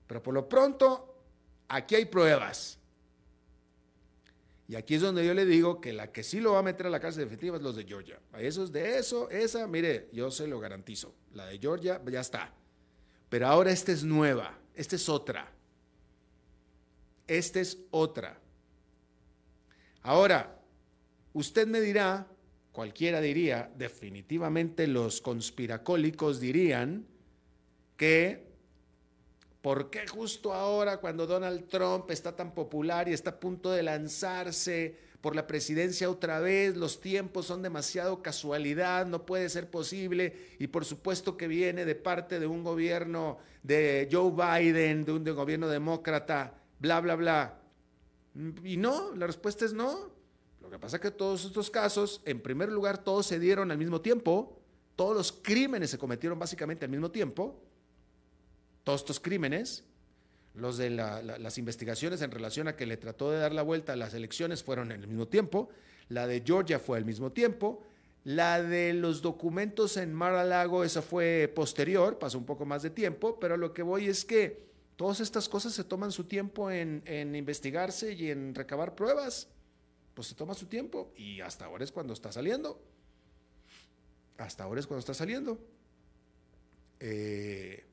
Pero 0.05 0.21
por 0.21 0.33
lo 0.33 0.47
pronto, 0.47 1.08
aquí 1.69 1.95
hay 1.95 2.05
pruebas. 2.05 2.77
Y 4.67 4.75
aquí 4.75 4.95
es 4.95 5.01
donde 5.01 5.25
yo 5.25 5.33
le 5.33 5.45
digo 5.45 5.81
que 5.81 5.93
la 5.93 6.11
que 6.11 6.21
sí 6.21 6.39
lo 6.39 6.53
va 6.53 6.59
a 6.59 6.63
meter 6.63 6.85
a 6.85 6.89
la 6.91 6.99
cárcel 6.99 7.23
definitiva 7.23 7.57
es 7.57 7.63
los 7.63 7.75
de 7.75 7.85
Georgia. 7.85 8.19
Eso 8.37 8.63
es 8.63 8.71
de 8.71 8.99
eso, 8.99 9.29
esa, 9.29 9.65
mire, 9.65 10.09
yo 10.11 10.29
se 10.29 10.45
lo 10.45 10.59
garantizo. 10.59 11.15
La 11.33 11.47
de 11.47 11.57
Georgia 11.57 11.99
ya 12.05 12.19
está. 12.19 12.53
Pero 13.29 13.47
ahora 13.47 13.71
esta 13.71 13.91
es 13.91 14.03
nueva, 14.03 14.59
esta 14.75 14.95
es 14.95 15.09
otra. 15.09 15.51
Esta 17.27 17.59
es 17.59 17.79
otra. 17.89 18.39
Ahora, 20.03 20.59
usted 21.33 21.67
me 21.67 21.81
dirá, 21.81 22.27
cualquiera 22.71 23.21
diría, 23.21 23.71
definitivamente 23.75 24.85
los 24.85 25.19
conspiracólicos 25.21 26.39
dirían 26.39 27.07
que 27.97 28.48
¿por 29.61 29.89
qué 29.89 30.07
justo 30.07 30.53
ahora 30.53 30.97
cuando 30.97 31.27
Donald 31.27 31.67
Trump 31.67 32.09
está 32.11 32.35
tan 32.35 32.53
popular 32.53 33.09
y 33.09 33.13
está 33.13 33.31
a 33.31 33.39
punto 33.39 33.71
de 33.71 33.83
lanzarse 33.83 34.97
por 35.21 35.35
la 35.35 35.47
presidencia 35.47 36.09
otra 36.09 36.39
vez, 36.39 36.77
los 36.77 37.01
tiempos 37.01 37.45
son 37.45 37.61
demasiado 37.61 38.21
casualidad, 38.23 39.05
no 39.05 39.25
puede 39.25 39.49
ser 39.49 39.69
posible 39.69 40.55
y 40.59 40.67
por 40.67 40.85
supuesto 40.85 41.35
que 41.35 41.47
viene 41.47 41.83
de 41.83 41.95
parte 41.95 42.39
de 42.39 42.47
un 42.47 42.63
gobierno 42.63 43.37
de 43.63 44.07
Joe 44.09 44.31
Biden, 44.31 45.03
de 45.03 45.11
un, 45.11 45.23
gobierno 45.25 45.67
demócrata, 45.67 46.53
bla, 46.79 47.01
bla, 47.01 47.15
bla? 47.15 47.59
Y 48.63 48.77
no, 48.77 49.13
la 49.15 49.27
respuesta 49.27 49.65
es 49.65 49.73
no. 49.73 50.17
Lo 50.61 50.69
que 50.69 50.79
pasa 50.79 50.97
es 50.97 51.01
que 51.01 51.11
todos 51.11 51.45
estos 51.45 51.69
casos, 51.69 52.21
en 52.25 52.41
primer 52.41 52.71
lugar, 52.71 53.03
todos 53.03 53.25
se 53.25 53.39
dieron 53.39 53.71
al 53.71 53.77
mismo 53.77 53.99
tiempo, 53.99 54.61
todos 54.95 55.15
los 55.15 55.31
crímenes 55.31 55.89
se 55.89 55.97
cometieron 55.97 56.39
básicamente 56.39 56.85
al 56.85 56.91
mismo 56.91 57.11
tiempo, 57.11 57.61
todos 58.89 59.01
estos 59.01 59.19
crímenes, 59.19 59.83
los 60.55 60.77
de 60.77 60.89
las 60.89 61.57
investigaciones 61.59 62.21
en 62.21 62.31
relación 62.31 62.67
a 62.67 62.75
que 62.75 62.87
le 62.87 62.97
trató 62.97 63.29
de 63.29 63.37
dar 63.37 63.53
la 63.53 63.61
vuelta 63.61 63.93
a 63.93 63.95
las 63.95 64.15
elecciones 64.15 64.63
fueron 64.63 64.91
en 64.91 65.01
el 65.01 65.07
mismo 65.07 65.27
tiempo, 65.27 65.69
la 66.07 66.25
de 66.25 66.41
Georgia 66.43 66.79
fue 66.79 66.97
al 66.97 67.05
mismo 67.05 67.31
tiempo, 67.31 67.83
la 68.23 68.61
de 68.61 68.93
los 68.93 69.21
documentos 69.21 69.95
en 69.97 70.13
Mar-a-Lago, 70.13 70.83
esa 70.83 71.01
fue 71.01 71.51
posterior, 71.55 72.17
pasó 72.17 72.39
un 72.39 72.45
poco 72.45 72.65
más 72.65 72.81
de 72.81 72.89
tiempo, 72.89 73.39
pero 73.39 73.57
lo 73.57 73.73
que 73.73 73.83
voy 73.83 74.07
es 74.07 74.25
que 74.25 74.69
Todas 74.99 75.21
estas 75.21 75.47
cosas 75.47 75.71
se 75.71 75.85
toman 75.85 76.11
su 76.11 76.25
tiempo 76.25 76.69
en, 76.69 77.33
investigarse 77.33 78.11
y 78.11 78.31
en 78.31 78.53
recabar 78.53 78.95
pruebas. 78.95 79.47
Pues 80.13 80.27
se 80.27 80.35
toma 80.35 80.53
su 80.53 80.65
tiempo 80.65 81.13
y 81.15 81.39
hasta 81.39 81.63
ahora 81.63 81.85
es 81.85 81.91
cuando 81.93 82.11
está 82.11 82.33
saliendo. 82.33 82.83
Hasta 84.37 84.65
ahora 84.65 84.81
es 84.81 84.87
cuando 84.87 84.99
está 84.99 85.13
saliendo. 85.13 85.57
Eh, 86.99 87.85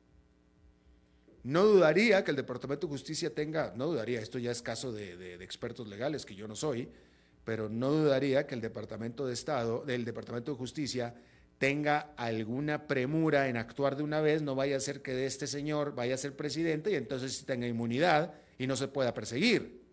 no 1.46 1.64
dudaría 1.64 2.24
que 2.24 2.32
el 2.32 2.36
Departamento 2.36 2.88
de 2.88 2.90
Justicia 2.90 3.32
tenga, 3.32 3.72
no 3.76 3.86
dudaría, 3.86 4.20
esto 4.20 4.36
ya 4.36 4.50
es 4.50 4.62
caso 4.62 4.90
de, 4.90 5.34
expertos 5.36 5.86
legales, 5.86 6.26
que 6.26 6.34
yo 6.34 6.48
no 6.48 6.56
soy, 6.56 6.88
pero 7.44 7.68
no 7.68 7.92
dudaría 7.92 8.48
que 8.48 8.56
el 8.56 8.60
Departamento 8.60 9.24
de 9.24 9.34
Estado, 9.34 9.84
del 9.84 10.04
Departamento 10.04 10.50
de 10.50 10.58
Justicia, 10.58 11.14
tenga 11.58 12.14
alguna 12.16 12.88
premura 12.88 13.48
en 13.48 13.56
actuar 13.58 13.96
de 13.96 14.02
una 14.02 14.20
vez, 14.20 14.42
no 14.42 14.56
vaya 14.56 14.76
a 14.76 14.80
ser 14.80 15.02
que 15.02 15.12
de 15.12 15.26
este 15.26 15.46
señor 15.46 15.94
vaya 15.94 16.16
a 16.16 16.18
ser 16.18 16.34
presidente 16.34 16.90
y 16.90 16.96
entonces 16.96 17.44
tenga 17.46 17.68
inmunidad 17.68 18.34
y 18.58 18.66
no 18.66 18.74
se 18.74 18.88
pueda 18.88 19.14
perseguir. 19.14 19.84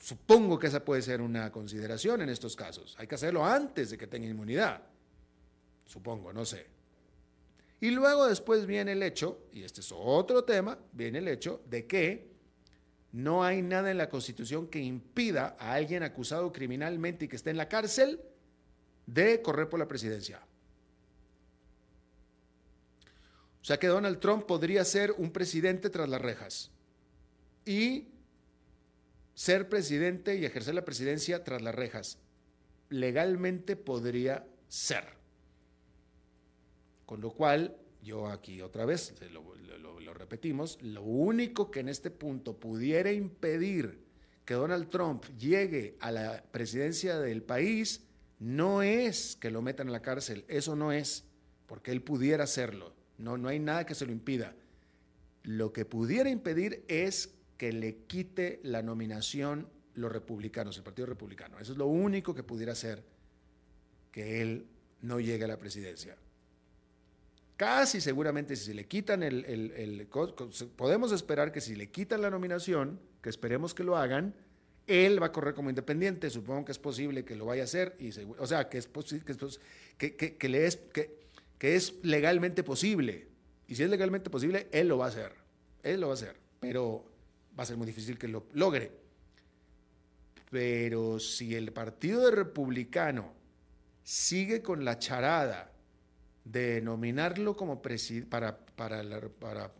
Supongo 0.00 0.58
que 0.58 0.68
esa 0.68 0.82
puede 0.82 1.02
ser 1.02 1.20
una 1.20 1.52
consideración 1.52 2.22
en 2.22 2.30
estos 2.30 2.56
casos. 2.56 2.96
Hay 2.98 3.06
que 3.06 3.16
hacerlo 3.16 3.44
antes 3.44 3.90
de 3.90 3.98
que 3.98 4.06
tenga 4.06 4.26
inmunidad. 4.26 4.80
Supongo, 5.84 6.32
no 6.32 6.46
sé. 6.46 6.79
Y 7.80 7.90
luego 7.90 8.26
después 8.26 8.66
viene 8.66 8.92
el 8.92 9.02
hecho, 9.02 9.46
y 9.52 9.62
este 9.62 9.80
es 9.80 9.90
otro 9.92 10.44
tema, 10.44 10.78
viene 10.92 11.18
el 11.18 11.28
hecho 11.28 11.62
de 11.66 11.86
que 11.86 12.30
no 13.12 13.42
hay 13.42 13.62
nada 13.62 13.90
en 13.90 13.98
la 13.98 14.08
Constitución 14.08 14.68
que 14.68 14.80
impida 14.80 15.56
a 15.58 15.74
alguien 15.74 16.02
acusado 16.02 16.52
criminalmente 16.52 17.24
y 17.24 17.28
que 17.28 17.36
esté 17.36 17.50
en 17.50 17.56
la 17.56 17.68
cárcel 17.68 18.20
de 19.06 19.42
correr 19.42 19.68
por 19.68 19.80
la 19.80 19.88
presidencia. 19.88 20.40
O 23.62 23.64
sea 23.64 23.78
que 23.78 23.88
Donald 23.88 24.20
Trump 24.20 24.44
podría 24.44 24.84
ser 24.84 25.12
un 25.12 25.32
presidente 25.32 25.90
tras 25.90 26.08
las 26.08 26.20
rejas 26.20 26.70
y 27.64 28.08
ser 29.34 29.68
presidente 29.68 30.36
y 30.36 30.44
ejercer 30.44 30.74
la 30.74 30.84
presidencia 30.84 31.44
tras 31.44 31.62
las 31.62 31.74
rejas. 31.74 32.18
Legalmente 32.88 33.76
podría 33.76 34.46
ser. 34.68 35.19
Con 37.10 37.20
lo 37.20 37.32
cual, 37.32 37.76
yo 38.04 38.28
aquí 38.28 38.60
otra 38.60 38.84
vez, 38.84 39.14
lo, 39.32 40.14
repetimos, 40.14 40.78
lo 40.80 41.02
único 41.02 41.68
que 41.68 41.80
en 41.80 41.88
este 41.88 42.08
punto 42.08 42.56
pudiera 42.56 43.10
impedir 43.10 43.98
que 44.44 44.54
Donald 44.54 44.88
Trump 44.90 45.24
llegue 45.36 45.96
a 45.98 46.12
la 46.12 46.44
presidencia 46.52 47.18
del 47.18 47.42
país 47.42 48.04
no 48.38 48.82
es 48.82 49.34
que 49.34 49.50
lo 49.50 49.60
metan 49.60 49.88
en 49.88 49.92
la 49.92 50.02
cárcel, 50.02 50.44
eso 50.46 50.76
no 50.76 50.92
es, 50.92 51.24
porque 51.66 51.90
él 51.90 52.00
pudiera 52.00 52.44
hacerlo. 52.44 52.94
No, 53.18 53.36
no 53.36 53.48
hay 53.48 53.58
nada 53.58 53.86
que 53.86 53.96
se 53.96 54.06
lo 54.06 54.12
impida. 54.12 54.54
Lo 55.42 55.72
que 55.72 55.84
pudiera 55.84 56.30
impedir 56.30 56.84
es 56.86 57.34
que 57.56 57.72
le 57.72 58.04
quite 58.04 58.60
la 58.62 58.82
nominación 58.82 59.66
los 59.94 60.12
republicanos, 60.12 60.76
el 60.76 60.84
Partido 60.84 61.06
Republicano. 61.06 61.58
Eso 61.58 61.72
es 61.72 61.78
lo 61.78 61.88
único 61.88 62.36
que 62.36 62.44
pudiera 62.44 62.70
hacer 62.70 63.02
que 64.12 64.42
él 64.42 64.68
no 65.02 65.18
llegue 65.18 65.42
a 65.42 65.48
la 65.48 65.58
presidencia. 65.58 66.16
Casi 67.60 68.00
seguramente 68.00 68.56
si 68.56 68.64
se 68.64 68.74
le 68.74 68.86
quitan 68.86 69.22
el, 69.22 70.08
podemos 70.76 71.12
esperar 71.12 71.52
que 71.52 71.60
si 71.60 71.76
le 71.76 71.90
quitan 71.90 72.22
la 72.22 72.30
nominación, 72.30 72.98
que 73.20 73.28
esperemos 73.28 73.74
que 73.74 73.84
lo 73.84 73.98
hagan, 73.98 74.34
él 74.86 75.22
va 75.22 75.26
a 75.26 75.32
correr 75.32 75.52
como 75.52 75.68
independiente, 75.68 76.30
supongo 76.30 76.64
que 76.64 76.72
es 76.72 76.78
posible 76.78 77.22
que 77.22 77.36
lo 77.36 77.44
vaya 77.44 77.60
a 77.60 77.64
hacer, 77.64 77.98
o 78.38 78.46
sea, 78.46 78.70
que 78.70 78.78
es, 78.78 78.88
que, 79.98 80.16
que, 80.16 80.48
le 80.48 80.64
es, 80.64 80.76
que, 80.76 81.18
que 81.58 81.76
es 81.76 81.96
legalmente 82.02 82.62
posible, 82.62 83.28
Y 83.68 83.74
si 83.74 83.82
es 83.82 83.90
legalmente 83.90 84.30
posible, 84.30 84.68
él 84.72 84.88
lo 84.88 84.96
va 84.96 85.04
a 85.04 85.08
hacer. 85.08 85.34
Él 85.82 86.00
lo 86.00 86.06
va 86.06 86.14
a 86.14 86.16
hacer. 86.16 86.36
Pero 86.60 87.04
va 87.58 87.64
a 87.64 87.66
ser 87.66 87.76
muy 87.76 87.86
difícil 87.86 88.16
que 88.16 88.26
lo 88.26 88.46
logre. 88.54 88.90
Pero 90.50 91.20
si 91.20 91.54
el 91.54 91.72
Partido 91.74 92.30
Republicano 92.30 93.34
sigue 94.02 94.62
con 94.62 94.82
la 94.82 94.98
charada 94.98 95.70
de 96.44 96.80
nominarlo 96.80 97.56
como, 97.56 97.80
para, 98.28 98.58
para, 98.58 99.02
para 99.38 99.72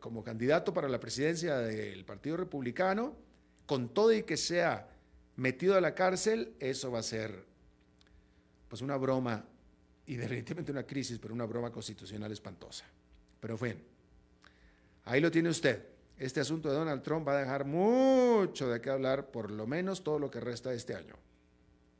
como 0.00 0.22
candidato 0.22 0.72
para 0.72 0.88
la 0.88 1.00
presidencia 1.00 1.58
del 1.58 2.04
Partido 2.04 2.36
Republicano, 2.36 3.16
con 3.66 3.88
todo 3.88 4.12
y 4.12 4.22
que 4.22 4.36
sea 4.36 4.88
metido 5.36 5.76
a 5.76 5.80
la 5.80 5.94
cárcel, 5.94 6.54
eso 6.60 6.90
va 6.92 7.00
a 7.00 7.02
ser 7.02 7.44
pues 8.68 8.82
una 8.82 8.96
broma 8.96 9.44
y 10.06 10.16
definitivamente 10.16 10.72
una 10.72 10.84
crisis, 10.84 11.18
pero 11.18 11.34
una 11.34 11.46
broma 11.46 11.70
constitucional 11.70 12.30
espantosa. 12.32 12.84
Pero 13.40 13.56
fue, 13.56 13.76
ahí 15.04 15.20
lo 15.20 15.30
tiene 15.30 15.48
usted. 15.48 15.86
Este 16.16 16.40
asunto 16.40 16.68
de 16.68 16.76
Donald 16.76 17.02
Trump 17.02 17.26
va 17.26 17.32
a 17.36 17.40
dejar 17.40 17.64
mucho 17.64 18.68
de 18.68 18.80
qué 18.80 18.90
hablar, 18.90 19.30
por 19.30 19.50
lo 19.50 19.66
menos 19.66 20.04
todo 20.04 20.18
lo 20.18 20.30
que 20.30 20.40
resta 20.40 20.70
de 20.70 20.76
este 20.76 20.94
año. 20.94 21.14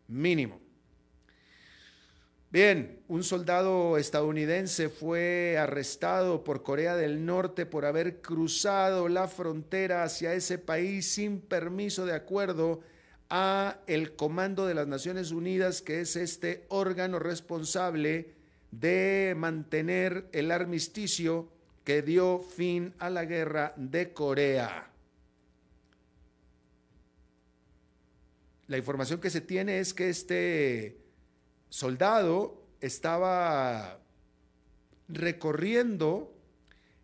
Mínimo. 0.08 0.60
Bien, 2.52 3.00
un 3.08 3.24
soldado 3.24 3.96
estadounidense 3.96 4.90
fue 4.90 5.56
arrestado 5.58 6.44
por 6.44 6.62
Corea 6.62 6.96
del 6.96 7.24
Norte 7.24 7.64
por 7.64 7.86
haber 7.86 8.20
cruzado 8.20 9.08
la 9.08 9.26
frontera 9.26 10.04
hacia 10.04 10.34
ese 10.34 10.58
país 10.58 11.14
sin 11.14 11.40
permiso 11.40 12.04
de 12.04 12.12
acuerdo 12.12 12.82
a 13.30 13.78
el 13.86 14.16
Comando 14.16 14.66
de 14.66 14.74
las 14.74 14.86
Naciones 14.86 15.30
Unidas, 15.30 15.80
que 15.80 16.02
es 16.02 16.14
este 16.14 16.66
órgano 16.68 17.18
responsable 17.18 18.34
de 18.70 19.32
mantener 19.34 20.26
el 20.32 20.50
armisticio 20.50 21.48
que 21.84 22.02
dio 22.02 22.38
fin 22.38 22.92
a 22.98 23.08
la 23.08 23.24
guerra 23.24 23.72
de 23.78 24.12
Corea. 24.12 24.90
La 28.66 28.76
información 28.76 29.22
que 29.22 29.30
se 29.30 29.40
tiene 29.40 29.78
es 29.78 29.94
que 29.94 30.10
este 30.10 31.01
soldado 31.72 32.62
estaba 32.82 33.98
recorriendo 35.08 36.36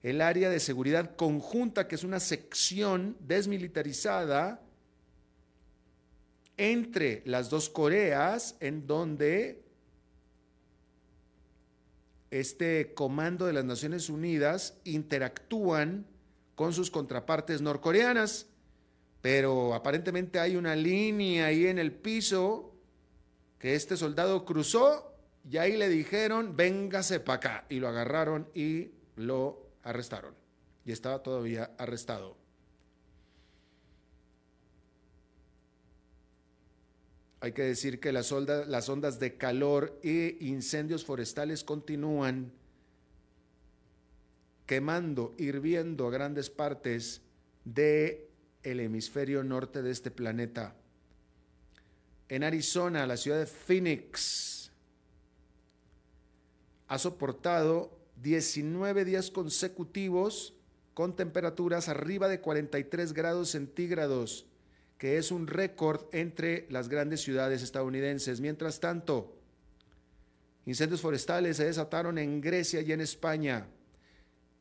el 0.02 0.20
área 0.20 0.50
de 0.50 0.60
seguridad 0.60 1.16
conjunta, 1.16 1.88
que 1.88 1.94
es 1.94 2.04
una 2.04 2.20
sección 2.20 3.16
desmilitarizada 3.18 4.60
entre 6.58 7.22
las 7.24 7.48
dos 7.48 7.70
Coreas, 7.70 8.56
en 8.60 8.86
donde 8.86 9.64
este 12.30 12.92
comando 12.92 13.46
de 13.46 13.54
las 13.54 13.64
Naciones 13.64 14.10
Unidas 14.10 14.76
interactúan 14.84 16.04
con 16.54 16.74
sus 16.74 16.90
contrapartes 16.90 17.62
norcoreanas, 17.62 18.48
pero 19.22 19.72
aparentemente 19.72 20.38
hay 20.38 20.56
una 20.56 20.76
línea 20.76 21.46
ahí 21.46 21.68
en 21.68 21.78
el 21.78 21.90
piso 21.90 22.67
que 23.58 23.74
este 23.74 23.96
soldado 23.96 24.44
cruzó 24.44 25.14
y 25.48 25.56
ahí 25.56 25.76
le 25.76 25.88
dijeron, 25.88 26.56
véngase 26.56 27.20
para 27.20 27.36
acá, 27.36 27.66
y 27.68 27.80
lo 27.80 27.88
agarraron 27.88 28.48
y 28.54 28.90
lo 29.16 29.66
arrestaron. 29.82 30.34
Y 30.84 30.92
estaba 30.92 31.22
todavía 31.22 31.70
arrestado. 31.78 32.36
Hay 37.40 37.52
que 37.52 37.62
decir 37.62 38.00
que 38.00 38.12
las, 38.12 38.32
ondas 38.32 39.20
de 39.20 39.36
calor 39.36 39.98
e 40.02 40.36
incendios 40.40 41.04
forestales 41.04 41.62
continúan 41.62 42.52
quemando, 44.66 45.34
hirviendo 45.38 46.08
a 46.08 46.10
grandes 46.10 46.50
partes 46.50 47.22
del 47.64 48.26
el 48.64 48.80
hemisferio 48.80 49.44
norte 49.44 49.82
de 49.82 49.92
este 49.92 50.10
planeta. 50.10 50.74
En 52.28 52.44
Arizona, 52.44 53.06
la 53.06 53.16
ciudad 53.16 53.38
de 53.38 53.46
Phoenix 53.46 54.70
ha 56.86 56.98
soportado 56.98 57.98
19 58.22 59.04
días 59.04 59.30
consecutivos 59.30 60.54
con 60.94 61.16
temperaturas 61.16 61.88
arriba 61.88 62.28
de 62.28 62.40
43 62.40 63.12
grados 63.12 63.50
centígrados 63.50 64.46
que 64.98 65.16
es 65.16 65.30
un 65.30 65.46
récord 65.46 66.06
entre 66.12 66.66
las 66.70 66.88
grandes 66.88 67.22
ciudades 67.22 67.62
estadounidenses. 67.62 68.40
Mientras 68.40 68.80
tanto, 68.80 69.36
incendios 70.66 71.00
forestales 71.00 71.56
se 71.56 71.66
desataron 71.66 72.18
en 72.18 72.40
Grecia 72.40 72.82
y 72.82 72.92
en 72.92 73.00
España. 73.00 73.68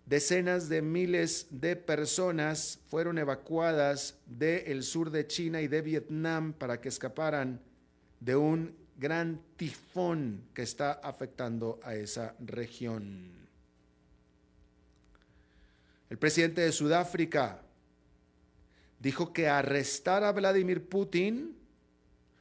Decenas 0.07 0.69
de 0.69 0.81
miles 0.81 1.47
de 1.49 1.75
personas 1.75 2.79
fueron 2.87 3.17
evacuadas 3.17 4.15
del 4.25 4.83
sur 4.83 5.11
de 5.11 5.27
China 5.27 5.61
y 5.61 5.67
de 5.67 5.81
Vietnam 5.81 6.53
para 6.53 6.79
que 6.79 6.87
escaparan 6.87 7.59
de 8.21 8.37
un 8.37 8.73
gran 8.97 9.41
tifón 9.57 10.45
que 10.53 10.61
está 10.61 10.93
afectando 10.93 11.77
a 11.83 11.93
esa 11.93 12.35
región. 12.39 13.31
El 16.09 16.17
presidente 16.17 16.61
de 16.61 16.71
Sudáfrica, 16.71 17.61
dijo 18.99 19.33
que 19.33 19.49
arrestar 19.49 20.23
a 20.23 20.31
Vladimir 20.31 20.87
Putin, 20.87 21.53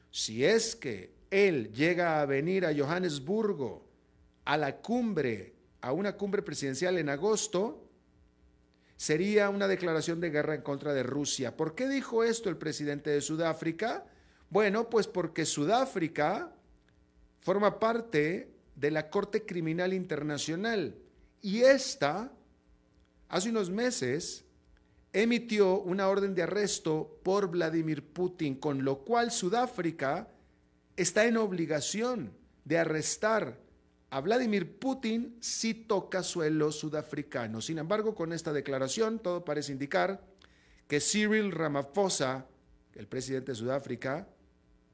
si 0.09 0.45
es 0.45 0.73
que 0.73 1.11
él 1.29 1.73
llega 1.73 2.21
a 2.21 2.25
venir 2.25 2.65
a 2.65 2.73
Johannesburgo 2.73 3.85
a 4.45 4.55
la 4.55 4.77
cumbre, 4.77 5.56
a 5.81 5.91
una 5.91 6.17
cumbre 6.17 6.41
presidencial 6.41 6.97
en 6.97 7.09
agosto, 7.09 7.87
sería 8.95 9.49
una 9.49 9.67
declaración 9.67 10.19
de 10.19 10.31
guerra 10.31 10.55
en 10.55 10.61
contra 10.61 10.93
de 10.93 11.03
Rusia. 11.03 11.55
¿Por 11.55 11.75
qué 11.75 11.87
dijo 11.87 12.23
esto 12.23 12.49
el 12.49 12.57
presidente 12.57 13.11
de 13.11 13.21
Sudáfrica? 13.21 14.05
Bueno, 14.49 14.89
pues 14.89 15.07
porque 15.07 15.45
Sudáfrica 15.45 16.51
forma 17.39 17.79
parte 17.79 18.51
de 18.75 18.91
la 18.91 19.09
Corte 19.09 19.45
Criminal 19.45 19.93
Internacional 19.93 20.95
y 21.41 21.61
esta, 21.61 22.31
hace 23.29 23.49
unos 23.49 23.69
meses, 23.69 24.45
emitió 25.13 25.79
una 25.79 26.09
orden 26.09 26.35
de 26.35 26.43
arresto 26.43 27.19
por 27.23 27.49
Vladimir 27.49 28.03
Putin, 28.03 28.55
con 28.55 28.83
lo 28.83 28.99
cual 28.99 29.31
Sudáfrica 29.31 30.29
está 30.95 31.25
en 31.25 31.37
obligación 31.37 32.33
de 32.65 32.77
arrestar 32.79 33.59
a 34.09 34.21
Vladimir 34.21 34.79
Putin 34.79 35.37
si 35.41 35.73
toca 35.73 36.23
suelo 36.23 36.71
sudafricano. 36.71 37.61
Sin 37.61 37.77
embargo, 37.77 38.15
con 38.15 38.33
esta 38.33 38.53
declaración 38.53 39.19
todo 39.19 39.43
parece 39.43 39.71
indicar 39.71 40.23
que 40.87 40.99
Cyril 40.99 41.51
Ramaphosa, 41.51 42.45
el 42.95 43.07
presidente 43.07 43.51
de 43.51 43.57
Sudáfrica, 43.57 44.27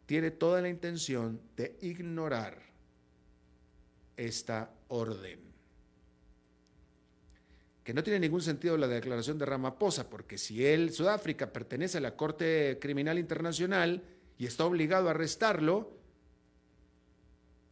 tiene 0.05 0.31
toda 0.31 0.61
la 0.61 0.69
intención 0.69 1.39
de 1.55 1.77
ignorar 1.81 2.61
esta 4.17 4.71
orden 4.89 5.53
que 7.83 7.93
no 7.93 8.03
tiene 8.03 8.19
ningún 8.19 8.41
sentido 8.41 8.77
la 8.77 8.87
declaración 8.87 9.37
de 9.37 9.45
Ramaphosa, 9.45 10.09
porque 10.09 10.37
si 10.37 10.65
él, 10.65 10.93
Sudáfrica, 10.93 11.51
pertenece 11.51 11.97
a 11.97 12.01
la 12.01 12.15
Corte 12.15 12.77
Criminal 12.81 13.19
Internacional 13.19 14.01
y 14.37 14.45
está 14.45 14.65
obligado 14.65 15.09
a 15.09 15.11
arrestarlo, 15.11 15.91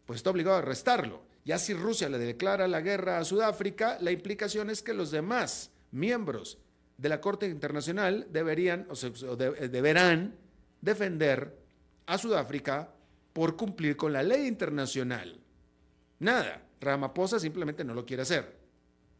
pues 0.05 0.17
está 0.17 0.29
obligado 0.29 0.57
a 0.57 0.59
arrestarlo. 0.59 1.21
Ya 1.43 1.57
si 1.57 1.73
Rusia 1.73 2.07
le 2.09 2.19
declara 2.19 2.67
la 2.67 2.81
guerra 2.81 3.17
a 3.17 3.25
Sudáfrica, 3.25 3.97
la 3.99 4.11
implicación 4.11 4.69
es 4.69 4.81
que 4.81 4.93
los 4.93 5.09
demás 5.11 5.71
miembros 5.91 6.59
de 6.97 7.09
la 7.09 7.19
Corte 7.19 7.47
Internacional 7.47 8.27
deberían 8.29 8.87
o, 8.89 9.35
deberán 9.35 10.35
defender 10.81 11.57
a 12.05 12.17
Sudáfrica 12.17 12.93
por 13.33 13.55
cumplir 13.55 13.97
con 13.97 14.13
la 14.13 14.21
ley 14.21 14.45
internacional. 14.45 15.39
Nada, 16.19 16.63
Ramaphosa 16.79 17.39
simplemente 17.39 17.83
no 17.83 17.95
lo 17.95 18.05
quiere 18.05 18.21
hacer. 18.21 18.59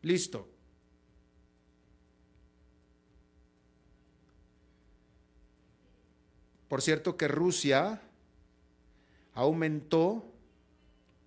Listo. 0.04 0.48
Por 6.68 6.82
cierto 6.82 7.18
que 7.18 7.28
Rusia 7.28 8.00
aumentó, 9.34 10.24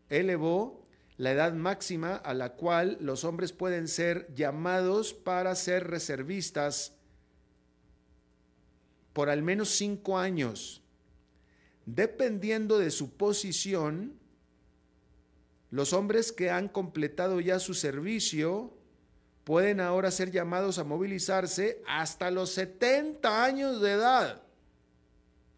elevó 0.08 0.83
la 1.16 1.32
edad 1.32 1.52
máxima 1.52 2.16
a 2.16 2.34
la 2.34 2.54
cual 2.54 2.98
los 3.00 3.24
hombres 3.24 3.52
pueden 3.52 3.88
ser 3.88 4.32
llamados 4.34 5.14
para 5.14 5.54
ser 5.54 5.88
reservistas 5.88 6.96
por 9.12 9.30
al 9.30 9.42
menos 9.42 9.70
cinco 9.70 10.18
años. 10.18 10.82
Dependiendo 11.86 12.78
de 12.78 12.90
su 12.90 13.16
posición, 13.16 14.18
los 15.70 15.92
hombres 15.92 16.32
que 16.32 16.50
han 16.50 16.68
completado 16.68 17.40
ya 17.40 17.58
su 17.58 17.74
servicio 17.74 18.76
pueden 19.44 19.80
ahora 19.80 20.10
ser 20.10 20.30
llamados 20.30 20.78
a 20.78 20.84
movilizarse 20.84 21.82
hasta 21.86 22.30
los 22.30 22.50
70 22.50 23.44
años 23.44 23.80
de 23.80 23.92
edad 23.92 24.44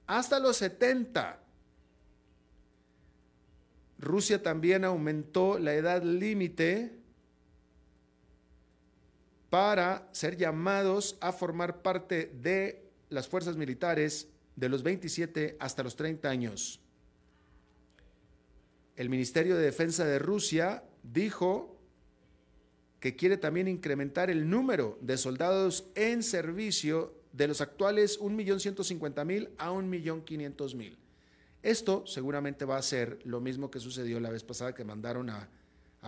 hasta 0.06 0.38
los 0.38 0.56
70. 0.58 1.40
Rusia 3.98 4.42
también 4.42 4.84
aumentó 4.84 5.58
la 5.58 5.74
edad 5.74 6.02
límite 6.02 6.92
para 9.50 10.08
ser 10.12 10.36
llamados 10.36 11.16
a 11.20 11.32
formar 11.32 11.82
parte 11.82 12.32
de 12.42 12.90
las 13.08 13.28
fuerzas 13.28 13.56
militares 13.56 14.28
de 14.54 14.68
los 14.68 14.82
27 14.82 15.56
hasta 15.60 15.82
los 15.82 15.96
30 15.96 16.28
años. 16.28 16.80
El 18.96 19.08
Ministerio 19.08 19.56
de 19.56 19.64
Defensa 19.64 20.04
de 20.04 20.18
Rusia 20.18 20.82
dijo 21.02 21.78
que 23.00 23.14
quiere 23.14 23.36
también 23.36 23.68
incrementar 23.68 24.30
el 24.30 24.48
número 24.48 24.98
de 25.00 25.18
soldados 25.18 25.86
en 25.94 26.22
servicio 26.22 27.14
de 27.32 27.48
los 27.48 27.60
actuales 27.60 28.18
1.150.000 28.20 29.50
a 29.58 29.70
1.500.000. 29.70 30.96
Esto 31.62 32.06
seguramente 32.06 32.64
va 32.64 32.76
a 32.76 32.82
ser 32.82 33.18
lo 33.24 33.40
mismo 33.40 33.70
que 33.70 33.80
sucedió 33.80 34.20
la 34.20 34.30
vez 34.30 34.44
pasada 34.44 34.74
que 34.74 34.84
mandaron 34.84 35.30
a, 35.30 35.48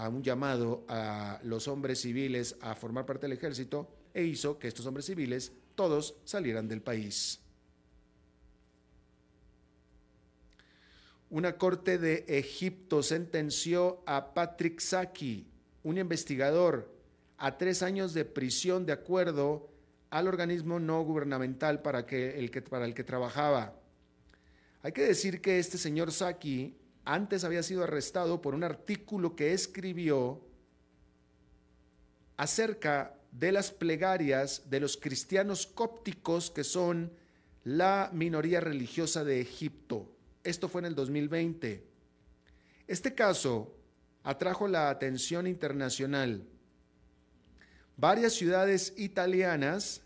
un 0.09 0.23
llamado 0.23 0.85
a 0.87 1.41
los 1.43 1.67
hombres 1.67 2.01
civiles 2.03 2.55
a 2.61 2.77
formar 2.77 3.05
parte 3.05 3.27
del 3.27 3.37
ejército 3.37 3.89
e 4.15 4.23
hizo 4.23 4.59
que 4.59 4.69
estos 4.69 4.87
hombres 4.87 5.07
civiles 5.07 5.53
todos 5.75 6.15
salieran 6.25 6.69
del 6.69 6.83
país. 6.83 7.41
Una 11.31 11.59
corte 11.59 11.99
de 11.99 12.25
Egipto 12.29 13.03
sentenció 13.03 14.03
a 14.07 14.35
Patrick 14.35 14.79
Saki, 14.81 15.47
un 15.83 15.99
investigador, 15.99 16.91
a 17.37 17.59
tres 17.59 17.83
años 17.83 18.15
de 18.15 18.25
prisión 18.25 18.87
de 18.87 18.93
acuerdo 18.93 19.69
al 20.11 20.27
organismo 20.27 20.81
no 20.81 21.03
gubernamental 21.03 21.83
para, 21.83 22.07
que, 22.07 22.39
el 22.39 22.51
que, 22.51 22.63
para 22.63 22.85
el 22.85 22.95
que 22.95 23.05
trabajaba. 23.05 23.75
Hay 24.83 24.93
que 24.93 25.03
decir 25.03 25.41
que 25.41 25.59
este 25.59 25.77
señor 25.77 26.13
Saki 26.13 26.77
antes 27.05 27.43
había 27.45 27.63
sido 27.63 27.85
arrestado 27.85 28.41
por 28.41 28.55
un 28.55 28.63
artículo 28.65 29.35
que 29.35 29.53
escribió 29.53 30.41
acerca 32.37 33.19
de 33.33 33.53
las 33.53 33.73
plegarias 33.73 34.71
de 34.71 34.81
los 34.81 34.97
cristianos 34.97 35.67
cópticos 35.67 36.51
que 36.51 36.65
son 36.65 37.13
la 37.65 38.11
minoría 38.13 38.61
religiosa 38.61 39.25
de 39.25 39.41
Egipto. 39.41 40.15
Esto 40.45 40.69
fue 40.69 40.83
en 40.83 40.87
el 40.87 40.95
2020. 40.95 41.85
Este 42.87 43.15
caso 43.15 43.75
atrajo 44.23 44.69
la 44.69 44.89
atención 44.89 45.47
internacional. 45.47 46.47
Varias 47.97 48.35
ciudades 48.35 48.95
italianas 48.97 50.03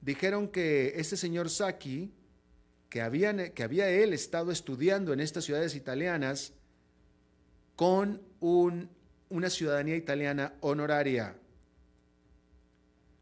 dijeron 0.00 0.48
que 0.48 0.94
este 0.96 1.16
señor 1.16 1.48
Saki, 1.48 2.12
que, 2.92 3.52
que 3.54 3.62
había 3.62 3.88
él 3.88 4.12
estado 4.12 4.52
estudiando 4.52 5.14
en 5.14 5.20
estas 5.20 5.44
ciudades 5.44 5.74
italianas 5.74 6.52
con 7.74 8.20
un, 8.40 8.90
una 9.30 9.48
ciudadanía 9.48 9.96
italiana 9.96 10.52
honoraria. 10.60 11.34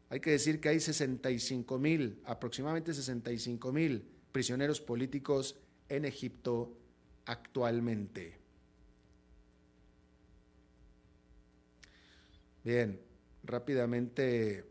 Hay 0.09 0.19
que 0.19 0.31
decir 0.31 0.59
que 0.59 0.67
hay 0.67 0.81
65 0.81 1.79
mil, 1.79 2.19
aproximadamente 2.25 2.93
65 2.93 3.71
mil 3.71 4.03
prisioneros 4.33 4.81
políticos 4.81 5.57
en 5.87 6.03
Egipto 6.03 6.77
actualmente. 7.25 8.37
Bien, 12.65 12.99
rápidamente 13.45 14.65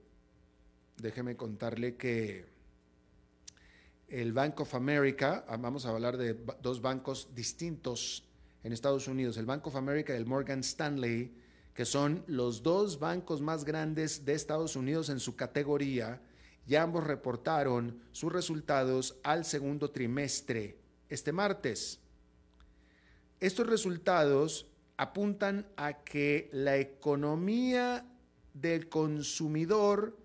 déjeme 0.98 1.38
contarle 1.38 1.96
que 1.96 2.44
el 4.10 4.32
Bank 4.32 4.60
of 4.60 4.74
America, 4.74 5.44
ah, 5.48 5.56
vamos 5.56 5.86
a 5.86 5.90
hablar 5.90 6.16
de 6.16 6.34
dos 6.60 6.82
bancos 6.82 7.28
distintos 7.34 8.24
en 8.62 8.72
Estados 8.72 9.06
Unidos, 9.06 9.36
el 9.36 9.46
Bank 9.46 9.66
of 9.66 9.76
America 9.76 10.12
y 10.12 10.16
el 10.16 10.26
Morgan 10.26 10.60
Stanley, 10.60 11.32
que 11.72 11.84
son 11.84 12.24
los 12.26 12.62
dos 12.62 12.98
bancos 12.98 13.40
más 13.40 13.64
grandes 13.64 14.24
de 14.24 14.34
Estados 14.34 14.74
Unidos 14.74 15.08
en 15.08 15.20
su 15.20 15.36
categoría, 15.36 16.20
y 16.66 16.74
ambos 16.74 17.04
reportaron 17.04 18.00
sus 18.12 18.32
resultados 18.32 19.16
al 19.22 19.44
segundo 19.44 19.90
trimestre 19.90 20.78
este 21.08 21.32
martes. 21.32 22.00
Estos 23.38 23.66
resultados 23.66 24.66
apuntan 24.96 25.66
a 25.76 26.04
que 26.04 26.50
la 26.52 26.76
economía 26.76 28.06
del 28.52 28.88
consumidor, 28.88 30.16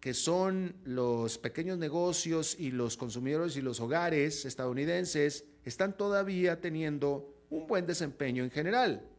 que 0.00 0.14
son 0.14 0.74
los 0.84 1.38
pequeños 1.38 1.78
negocios 1.78 2.56
y 2.58 2.70
los 2.70 2.96
consumidores 2.96 3.56
y 3.56 3.62
los 3.62 3.80
hogares 3.80 4.44
estadounidenses, 4.44 5.44
están 5.64 5.96
todavía 5.96 6.60
teniendo 6.60 7.34
un 7.50 7.66
buen 7.66 7.86
desempeño 7.86 8.42
en 8.42 8.50
general 8.50 9.10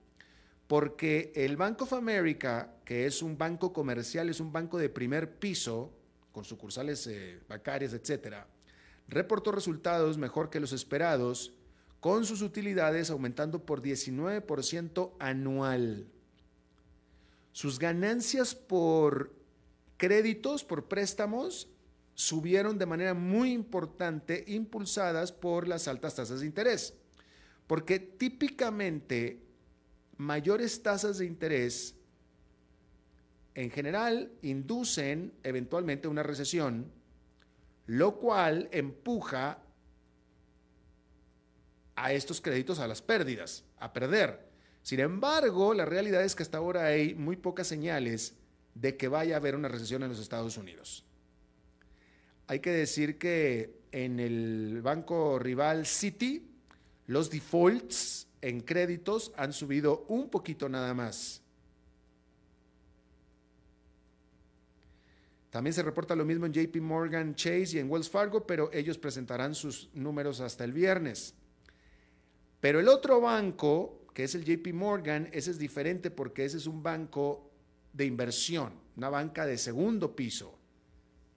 porque 0.71 1.33
el 1.35 1.57
Bank 1.57 1.81
of 1.81 1.91
America, 1.91 2.75
que 2.85 3.05
es 3.05 3.21
un 3.21 3.37
banco 3.37 3.73
comercial, 3.73 4.29
es 4.29 4.39
un 4.39 4.53
banco 4.53 4.77
de 4.77 4.87
primer 4.87 5.37
piso, 5.37 5.91
con 6.31 6.45
sucursales 6.45 7.05
eh, 7.07 7.41
bancarias, 7.49 7.91
etcétera, 7.91 8.47
reportó 9.09 9.51
resultados 9.51 10.17
mejor 10.17 10.49
que 10.49 10.61
los 10.61 10.71
esperados, 10.71 11.51
con 11.99 12.23
sus 12.23 12.41
utilidades 12.41 13.09
aumentando 13.09 13.65
por 13.65 13.81
19% 13.81 15.11
anual. 15.19 16.07
Sus 17.51 17.77
ganancias 17.77 18.55
por 18.55 19.33
créditos, 20.01 20.63
por 20.63 20.87
préstamos, 20.87 21.69
subieron 22.15 22.79
de 22.79 22.87
manera 22.87 23.13
muy 23.13 23.51
importante, 23.51 24.43
impulsadas 24.47 25.31
por 25.31 25.67
las 25.67 25.87
altas 25.87 26.15
tasas 26.15 26.39
de 26.39 26.47
interés. 26.47 26.95
Porque 27.67 27.99
típicamente 27.99 29.43
mayores 30.17 30.81
tasas 30.81 31.19
de 31.19 31.27
interés 31.27 31.93
en 33.53 33.69
general 33.69 34.31
inducen 34.41 35.33
eventualmente 35.43 36.07
una 36.07 36.23
recesión, 36.23 36.91
lo 37.85 38.17
cual 38.17 38.69
empuja 38.71 39.59
a 41.95 42.11
estos 42.11 42.41
créditos 42.41 42.79
a 42.79 42.87
las 42.87 43.03
pérdidas, 43.03 43.65
a 43.77 43.93
perder. 43.93 44.49
Sin 44.81 44.99
embargo, 44.99 45.75
la 45.75 45.85
realidad 45.85 46.23
es 46.23 46.35
que 46.35 46.41
hasta 46.41 46.57
ahora 46.57 46.85
hay 46.87 47.13
muy 47.13 47.35
pocas 47.35 47.67
señales 47.67 48.40
de 48.75 48.97
que 48.97 49.07
vaya 49.07 49.35
a 49.35 49.37
haber 49.37 49.55
una 49.55 49.67
recesión 49.67 50.03
en 50.03 50.09
los 50.09 50.19
Estados 50.19 50.57
Unidos. 50.57 51.05
Hay 52.47 52.59
que 52.59 52.71
decir 52.71 53.17
que 53.17 53.81
en 53.91 54.19
el 54.19 54.81
banco 54.81 55.39
rival 55.39 55.85
Citi, 55.85 56.49
los 57.07 57.29
defaults 57.29 58.27
en 58.41 58.61
créditos 58.61 59.31
han 59.35 59.53
subido 59.53 60.05
un 60.07 60.29
poquito 60.29 60.69
nada 60.69 60.93
más. 60.93 61.41
También 65.49 65.73
se 65.73 65.83
reporta 65.83 66.15
lo 66.15 66.23
mismo 66.23 66.45
en 66.45 66.53
JP 66.53 66.77
Morgan 66.77 67.35
Chase 67.35 67.75
y 67.75 67.79
en 67.79 67.91
Wells 67.91 68.09
Fargo, 68.09 68.47
pero 68.47 68.71
ellos 68.71 68.97
presentarán 68.97 69.53
sus 69.53 69.89
números 69.93 70.39
hasta 70.39 70.63
el 70.63 70.71
viernes. 70.71 71.35
Pero 72.61 72.79
el 72.79 72.87
otro 72.87 73.19
banco, 73.19 74.05
que 74.13 74.23
es 74.23 74.33
el 74.33 74.45
JP 74.45 74.73
Morgan, 74.73 75.29
ese 75.33 75.51
es 75.51 75.59
diferente 75.59 76.09
porque 76.09 76.45
ese 76.45 76.57
es 76.57 76.67
un 76.67 76.81
banco 76.81 77.50
de 77.93 78.05
inversión, 78.05 78.73
una 78.95 79.09
banca 79.09 79.45
de 79.45 79.57
segundo 79.57 80.15
piso, 80.15 80.57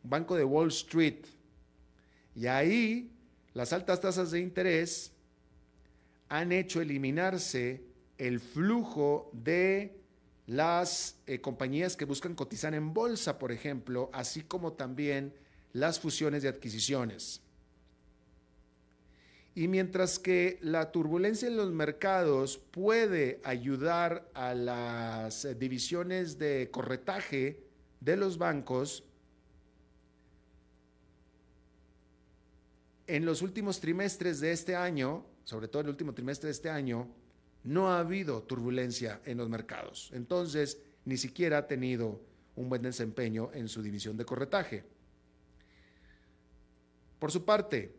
un 0.02 0.10
banco 0.10 0.36
de 0.36 0.44
Wall 0.44 0.68
Street. 0.68 1.24
Y 2.34 2.46
ahí 2.46 3.10
las 3.52 3.72
altas 3.72 4.00
tasas 4.00 4.30
de 4.30 4.40
interés 4.40 5.12
han 6.28 6.52
hecho 6.52 6.80
eliminarse 6.80 7.84
el 8.18 8.40
flujo 8.40 9.30
de 9.32 10.00
las 10.46 11.16
eh, 11.26 11.40
compañías 11.40 11.96
que 11.96 12.04
buscan 12.04 12.34
cotizar 12.34 12.74
en 12.74 12.92
bolsa, 12.92 13.38
por 13.38 13.52
ejemplo, 13.52 14.10
así 14.12 14.42
como 14.42 14.72
también 14.72 15.34
las 15.72 16.00
fusiones 16.00 16.42
de 16.42 16.48
adquisiciones. 16.48 17.43
Y 19.54 19.68
mientras 19.68 20.18
que 20.18 20.58
la 20.62 20.90
turbulencia 20.90 21.46
en 21.46 21.56
los 21.56 21.70
mercados 21.70 22.58
puede 22.58 23.40
ayudar 23.44 24.28
a 24.34 24.52
las 24.54 25.44
eh, 25.44 25.54
divisiones 25.54 26.38
de 26.38 26.70
corretaje 26.72 27.62
de 28.00 28.16
los 28.16 28.36
bancos, 28.36 29.04
en 33.06 33.24
los 33.24 33.42
últimos 33.42 33.80
trimestres 33.80 34.40
de 34.40 34.50
este 34.50 34.74
año, 34.74 35.24
sobre 35.44 35.68
todo 35.68 35.80
en 35.80 35.86
el 35.86 35.90
último 35.90 36.14
trimestre 36.14 36.48
de 36.48 36.52
este 36.52 36.70
año, 36.70 37.08
no 37.62 37.90
ha 37.90 38.00
habido 38.00 38.42
turbulencia 38.42 39.20
en 39.24 39.38
los 39.38 39.48
mercados. 39.48 40.10
Entonces, 40.14 40.80
ni 41.04 41.16
siquiera 41.16 41.58
ha 41.58 41.66
tenido 41.66 42.20
un 42.56 42.68
buen 42.68 42.82
desempeño 42.82 43.50
en 43.52 43.68
su 43.68 43.82
división 43.82 44.16
de 44.16 44.24
corretaje. 44.24 44.84
Por 47.18 47.30
su 47.30 47.44
parte, 47.44 47.94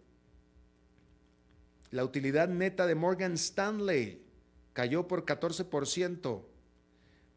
la 1.95 2.03
utilidad 2.03 2.49
neta 2.49 2.88
de 2.88 2.93
Morgan 2.93 3.36
Stanley 3.36 4.21
cayó 4.73 5.08
por 5.08 5.25
14%, 5.25 6.43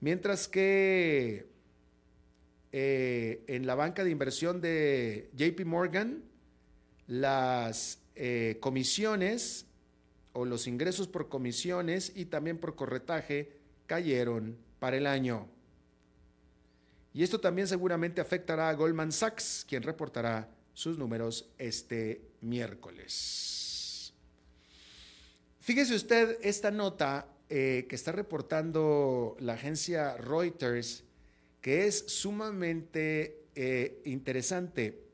mientras 0.01 0.49
que 0.49 1.47
eh, 2.73 3.45
en 3.47 3.69
la 3.69 3.77
banca 3.77 4.03
de 4.03 4.11
inversión 4.11 4.61
de 4.61 5.31
JP 5.37 5.65
Morgan, 5.65 6.25
las 7.07 8.01
eh, 8.17 8.57
comisiones 8.59 9.67
o 10.33 10.45
los 10.45 10.67
ingresos 10.67 11.07
por 11.07 11.29
comisiones 11.29 12.13
y 12.17 12.25
también 12.25 12.59
por 12.59 12.75
corretaje 12.75 13.53
cayeron 13.87 14.59
para 14.81 14.97
el 14.97 15.07
año. 15.07 15.47
Y 17.15 17.23
esto 17.23 17.39
también 17.39 17.69
seguramente 17.69 18.21
afectará 18.21 18.71
a 18.71 18.75
Goldman 18.75 19.13
Sachs, 19.13 19.65
quien 19.69 19.85
reportará 19.85 20.51
sus 20.75 20.99
números 20.99 21.49
este 21.59 22.23
miércoles. 22.41 23.68
Fíjese 25.69 25.97
usted 25.97 26.39
esta 26.41 26.71
nota 26.71 27.27
eh, 27.51 27.85
que 27.91 27.95
está 27.95 28.11
reportando 28.11 29.37
la 29.39 29.53
agencia 29.53 30.17
Reuters, 30.17 31.05
que 31.61 31.87
es 31.87 32.07
sumamente 32.07 33.45
eh, 33.55 34.01
interesante. 34.07 35.11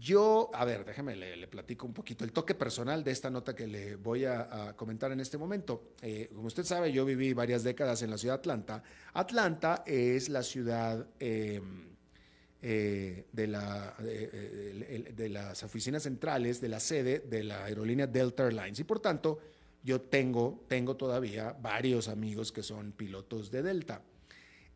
yo, 0.00 0.50
a 0.54 0.64
ver, 0.64 0.86
déjeme, 0.86 1.16
le, 1.16 1.46
platico 1.48 1.84
un 1.84 1.92
poquito 1.92 2.24
el 2.24 2.32
toque 2.32 2.54
personal 2.54 3.04
de 3.04 3.10
esta 3.10 3.28
nota 3.28 3.54
que 3.54 3.66
le 3.66 3.96
voy 3.96 4.24
a, 4.24 4.72
comentar 4.74 5.12
en 5.12 5.20
este 5.20 5.36
momento. 5.36 5.92
Eh, 6.00 6.30
como 6.34 6.46
usted 6.46 6.64
sabe, 6.64 6.90
yo 6.90 7.04
viví 7.04 7.34
varias 7.34 7.62
décadas 7.62 8.00
en 8.00 8.08
la 8.08 8.16
ciudad 8.16 8.36
de 8.36 8.38
Atlanta. 8.38 8.82
Atlanta 9.12 9.84
es 9.86 10.30
la 10.30 10.42
ciudad 10.42 11.06
em, 12.60 13.24
de, 13.32 13.46
la, 13.46 13.94
de, 13.98 15.28
las 15.28 15.62
oficinas 15.62 16.02
centrales 16.02 16.60
de 16.60 16.68
la 16.68 16.80
sede 16.80 17.20
de 17.20 17.44
la 17.44 17.64
aerolínea 17.64 18.06
Delta 18.06 18.44
Airlines 18.44 18.80
y 18.80 18.84
por 18.84 19.00
tanto 19.00 19.38
yo 19.82 20.00
tengo, 20.00 20.64
tengo 20.68 20.96
todavía 20.96 21.56
varios 21.60 22.08
amigos 22.08 22.52
que 22.52 22.62
son 22.62 22.92
pilotos 22.92 23.50
de 23.50 23.62
Delta. 23.62 24.02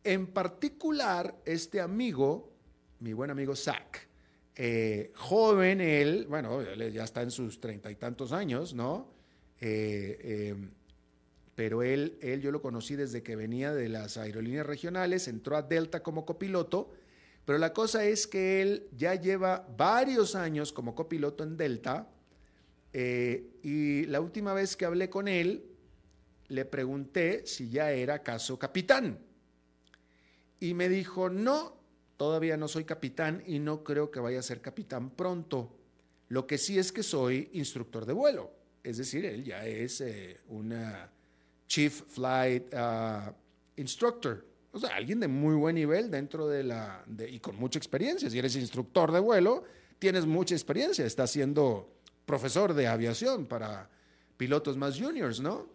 En 0.05 0.29
particular, 0.29 1.37
este 1.45 1.81
amigo, 1.81 2.53
mi 3.01 3.13
buen 3.13 3.31
amigo 3.31 3.55
Zach, 3.55 3.99
eh, 4.55 5.13
joven 5.15 5.81
él, 5.81 6.27
bueno, 6.29 6.63
ya 6.75 7.05
está 7.05 7.23
en 7.23 7.31
sus 7.31 7.61
treinta 7.61 7.91
y 7.91 7.97
tantos 7.97 8.33
años, 8.33 8.75
¿no? 8.75 9.13
Eh, 9.61 10.55
pero 11.55 11.83
él, 11.83 12.19
él 12.23 12.41
yo 12.41 12.51
lo 12.51 12.63
conocí 12.63 12.97
desde 12.97 13.23
que 13.23 13.37
venía 13.37 13.75
de 13.75 13.89
las 13.89 14.17
aerolíneas 14.17 14.67
regionales, 14.67 15.29
entró 15.29 15.57
a 15.57 15.63
Delta 15.63 16.03
como 16.03 16.25
copiloto, 16.25 16.93
pero 17.45 17.59
la 17.59 17.73
cosa 17.73 18.05
es 18.05 18.27
que 18.27 18.63
él 18.63 18.89
ya 18.97 19.15
lleva 19.15 19.67
varios 19.77 20.35
años 20.35 20.73
como 20.73 20.95
copiloto 20.95 21.43
en 21.45 21.57
Delta, 21.57 22.09
eh, 22.93 23.59
y 23.63 24.07
la 24.07 24.21
última 24.21 24.53
vez 24.53 24.77
que 24.77 24.85
hablé 24.85 25.09
con 25.09 25.29
él, 25.29 25.65
le 26.49 26.65
pregunté 26.65 27.47
si 27.47 27.71
ya 27.71 27.91
era 27.91 28.15
acaso 28.15 28.59
capitán. 28.59 29.19
Y 30.61 30.75
me 30.75 30.89
dijo, 30.89 31.31
no, 31.31 31.77
todavía 32.17 32.57
no 32.57 32.69
soy 32.69 32.85
capitán 32.85 33.43
y 33.47 33.59
no 33.59 33.83
creo 33.83 34.11
que 34.11 34.21
vaya 34.21 34.39
a 34.39 34.43
ser 34.43 34.61
capitán 34.61 35.11
pronto. 35.11 35.79
Lo 36.29 36.47
que 36.47 36.59
sí 36.59 36.79
es 36.79 36.93
que 36.93 37.03
soy 37.03 37.51
instructor 37.55 38.07
de 38.07 38.13
vuelo. 38.13 38.53
Es 38.83 38.99
decir, 38.99 39.25
él 39.25 39.45
ya 39.45 39.67
es 39.67 40.01
eh, 40.01 40.41
una 40.49 41.11
Chief 41.67 42.03
Flight 42.09 42.75
uh, 42.75 43.33
Instructor. 43.77 44.45
O 44.73 44.79
sea, 44.79 44.97
alguien 44.97 45.21
de 45.21 45.29
muy 45.29 45.55
buen 45.55 45.75
nivel 45.75 46.11
dentro 46.11 46.49
de 46.49 46.65
la... 46.65 47.05
y 47.29 47.39
con 47.41 47.57
mucha 47.57 47.79
experiencia. 47.79 48.29
Si 48.29 48.39
eres 48.39 48.57
instructor 48.57 49.13
de 49.13 49.21
vuelo, 49.21 49.65
tienes 49.99 50.27
mucha 50.27 50.55
experiencia. 50.55 51.05
Está 51.05 51.25
haciendo 51.25 51.93
profesor 52.25 52.73
de 52.73 52.87
aviación 52.87 53.47
para 53.47 53.91
pilotos 54.37 54.77
más 54.77 54.99
juniors, 54.99 55.41
¿no? 55.41 55.69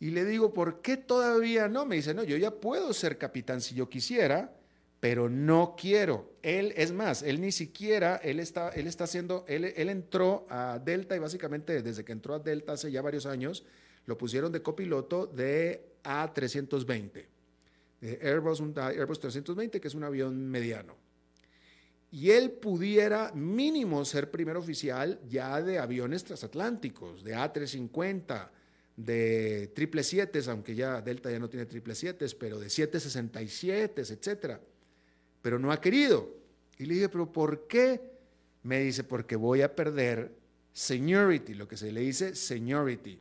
Y 0.00 0.10
le 0.10 0.24
digo, 0.24 0.52
¿por 0.52 0.80
qué 0.80 0.96
todavía 0.96 1.68
no? 1.68 1.86
Me 1.86 1.96
dice, 1.96 2.14
no, 2.14 2.24
yo 2.24 2.36
ya 2.36 2.50
puedo 2.50 2.92
ser 2.92 3.18
capitán 3.18 3.60
si 3.60 3.74
yo 3.74 3.88
quisiera, 3.88 4.56
pero 4.98 5.28
no 5.28 5.76
quiero. 5.78 6.32
Él, 6.42 6.72
es 6.76 6.90
más, 6.90 7.22
él 7.22 7.40
ni 7.40 7.52
siquiera, 7.52 8.16
él 8.16 8.40
está, 8.40 8.70
él 8.70 8.86
está 8.86 9.04
haciendo, 9.04 9.44
él, 9.46 9.66
él 9.76 9.88
entró 9.88 10.46
a 10.48 10.80
Delta 10.84 11.14
y 11.14 11.18
básicamente 11.18 11.82
desde 11.82 12.04
que 12.04 12.12
entró 12.12 12.34
a 12.34 12.38
Delta 12.38 12.72
hace 12.72 12.90
ya 12.90 13.02
varios 13.02 13.26
años, 13.26 13.64
lo 14.06 14.18
pusieron 14.18 14.50
de 14.50 14.62
copiloto 14.62 15.26
de 15.26 15.92
A320, 16.02 17.26
Airbus, 18.02 18.60
un 18.60 18.74
Airbus 18.76 19.20
320, 19.20 19.80
que 19.80 19.88
es 19.88 19.94
un 19.94 20.04
avión 20.04 20.48
mediano 20.48 20.96
y 22.12 22.30
él 22.30 22.50
pudiera 22.50 23.32
mínimo 23.32 24.04
ser 24.04 24.30
primer 24.30 24.58
oficial 24.58 25.18
ya 25.26 25.62
de 25.62 25.78
aviones 25.78 26.22
transatlánticos, 26.22 27.24
de 27.24 27.34
A350, 27.34 28.50
de 28.96 29.72
777, 29.74 30.50
aunque 30.50 30.74
ya 30.74 31.00
Delta 31.00 31.30
ya 31.30 31.38
no 31.38 31.48
tiene 31.48 31.64
777, 31.64 32.36
pero 32.38 32.60
de 32.60 32.68
767, 32.68 34.02
etcétera. 34.02 34.60
Pero 35.40 35.58
no 35.58 35.72
ha 35.72 35.80
querido. 35.80 36.36
Y 36.78 36.84
le 36.84 36.94
dije, 36.94 37.08
¿pero 37.08 37.32
por 37.32 37.66
qué? 37.66 38.12
Me 38.62 38.80
dice, 38.80 39.04
porque 39.04 39.34
voy 39.34 39.62
a 39.62 39.74
perder 39.74 40.34
seniority, 40.74 41.54
lo 41.54 41.66
que 41.66 41.78
se 41.78 41.90
le 41.90 42.02
dice 42.02 42.34
seniority. 42.34 43.18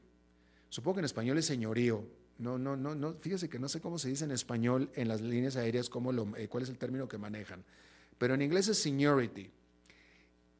Supongo 0.67 0.95
que 0.95 0.99
en 0.99 1.05
español 1.05 1.37
es 1.37 1.45
señorío. 1.45 2.05
No, 2.41 2.57
no, 2.57 2.75
no, 2.75 2.95
no. 2.95 3.13
Fíjese 3.13 3.47
que 3.47 3.59
no 3.59 3.69
sé 3.69 3.79
cómo 3.79 3.97
se 3.97 4.09
dice 4.09 4.25
en 4.25 4.31
español 4.31 4.91
en 4.95 5.07
las 5.07 5.21
líneas 5.21 5.55
aéreas, 5.55 5.89
cómo 5.89 6.11
lo, 6.11 6.35
eh, 6.35 6.47
cuál 6.49 6.63
es 6.63 6.69
el 6.69 6.77
término 6.77 7.07
que 7.07 7.17
manejan 7.17 7.63
pero 8.21 8.35
en 8.35 8.43
inglés 8.43 8.67
es 8.67 8.77
seniority. 8.77 9.49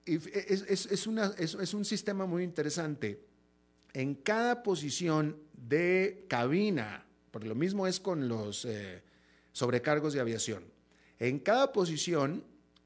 es, 0.07 1.05
una, 1.05 1.27
es, 1.37 1.73
un 1.75 1.85
sistema 1.85 2.25
muy 2.25 2.43
interesante. 2.43 3.23
En 3.93 4.15
cada 4.15 4.63
posición 4.63 5.37
de 5.53 6.25
cabina, 6.27 7.05
porque 7.29 7.47
lo 7.47 7.53
mismo 7.53 7.85
es 7.85 7.99
con 7.99 8.27
los 8.27 8.65
eh, 8.65 9.03
sobrecargos 9.51 10.13
de 10.13 10.21
aviación, 10.21 10.63
en 11.19 11.37
cada 11.37 11.71
posición, 11.71 12.43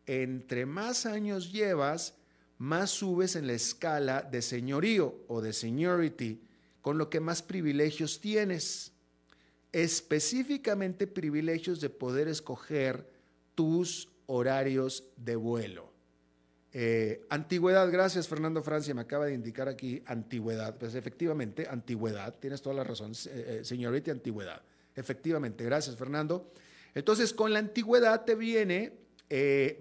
entre 0.07 0.65
más 0.65 1.05
años 1.05 1.53
llevas, 1.53 2.17
más 2.57 2.89
subes 2.89 3.37
en 3.37 3.47
la 3.47 3.53
escala 3.53 4.23
de 4.23 4.41
señorío 4.41 5.23
o 5.29 5.39
de 5.39 5.53
seniority, 5.53 6.41
con 6.85 6.99
lo 6.99 7.09
que 7.09 7.19
más 7.19 7.41
privilegios 7.41 8.21
tienes. 8.21 8.91
Específicamente 9.71 11.07
privilegios 11.07 11.81
de 11.81 11.89
poder 11.89 12.27
escoger 12.27 13.09
tus 13.55 14.07
horarios 14.27 15.03
de 15.17 15.35
vuelo. 15.35 15.91
Eh, 16.71 17.25
antigüedad, 17.31 17.91
gracias 17.91 18.27
Fernando 18.27 18.61
Francia, 18.61 18.93
me 18.93 19.01
acaba 19.01 19.25
de 19.25 19.33
indicar 19.33 19.67
aquí 19.67 20.03
antigüedad. 20.05 20.77
Pues 20.77 20.93
efectivamente, 20.93 21.67
antigüedad, 21.67 22.35
tienes 22.39 22.61
toda 22.61 22.75
la 22.75 22.83
razón, 22.83 23.13
eh, 23.13 23.61
eh, 23.61 23.65
señorita 23.65 24.11
antigüedad. 24.11 24.61
Efectivamente, 24.95 25.63
gracias 25.63 25.95
Fernando. 25.95 26.51
Entonces, 26.93 27.33
con 27.33 27.51
la 27.51 27.57
antigüedad 27.57 28.25
te 28.25 28.35
viene, 28.35 28.93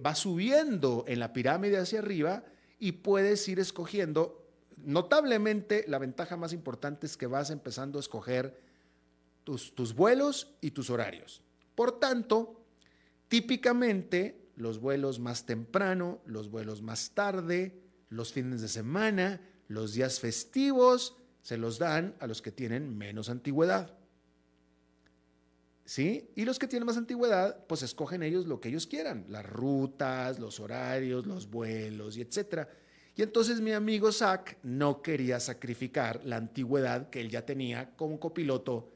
va 0.02 0.14
subiendo 0.14 1.04
en 1.06 1.18
la 1.18 1.34
pirámide 1.34 1.76
hacia 1.76 1.98
arriba 1.98 2.46
y 2.78 2.92
puedes 2.92 3.46
ir 3.46 3.60
escogiendo. 3.60 4.43
Notablemente, 4.84 5.84
la 5.88 5.98
ventaja 5.98 6.36
más 6.36 6.52
importante 6.52 7.06
es 7.06 7.16
que 7.16 7.26
vas 7.26 7.50
empezando 7.50 7.98
a 7.98 8.00
escoger 8.00 8.60
tus, 9.44 9.94
vuelos 9.94 10.54
y 10.60 10.70
tus 10.70 10.90
horarios. 10.90 11.42
Por 11.74 11.98
tanto, 11.98 12.64
Típicamente 13.34 14.52
los 14.56 14.78
vuelos 14.78 15.18
más 15.18 15.46
temprano, 15.46 16.20
los 16.24 16.50
vuelos 16.50 16.82
más 16.82 17.10
tarde, 17.14 17.82
los 18.08 18.32
fines 18.32 18.60
de 18.60 18.68
semana, 18.68 19.40
los 19.66 19.94
días 19.94 20.20
festivos, 20.20 21.16
se 21.42 21.58
los 21.58 21.78
dan 21.78 22.14
a 22.20 22.28
los 22.28 22.42
que 22.42 22.52
tienen 22.52 22.96
menos 22.96 23.28
antigüedad. 23.28 23.98
¿Sí? 25.84 26.30
Y 26.36 26.44
los 26.44 26.58
que 26.58 26.68
tienen 26.68 26.86
más 26.86 26.96
antigüedad, 26.96 27.66
pues 27.66 27.82
escogen 27.82 28.22
ellos 28.22 28.46
lo 28.46 28.60
que 28.60 28.68
ellos 28.68 28.86
quieran, 28.86 29.26
las 29.28 29.44
rutas, 29.44 30.38
los 30.38 30.60
horarios, 30.60 31.26
los 31.26 31.50
vuelos 31.50 32.16
y 32.16 32.22
etcétera. 32.22 32.68
Y 33.16 33.22
entonces 33.22 33.60
mi 33.60 33.72
amigo 33.72 34.10
Zach 34.10 34.56
no 34.62 35.00
quería 35.00 35.38
sacrificar 35.38 36.20
la 36.24 36.36
antigüedad 36.36 37.10
que 37.10 37.20
él 37.20 37.30
ya 37.30 37.46
tenía 37.46 37.94
como 37.94 38.18
copiloto 38.18 38.90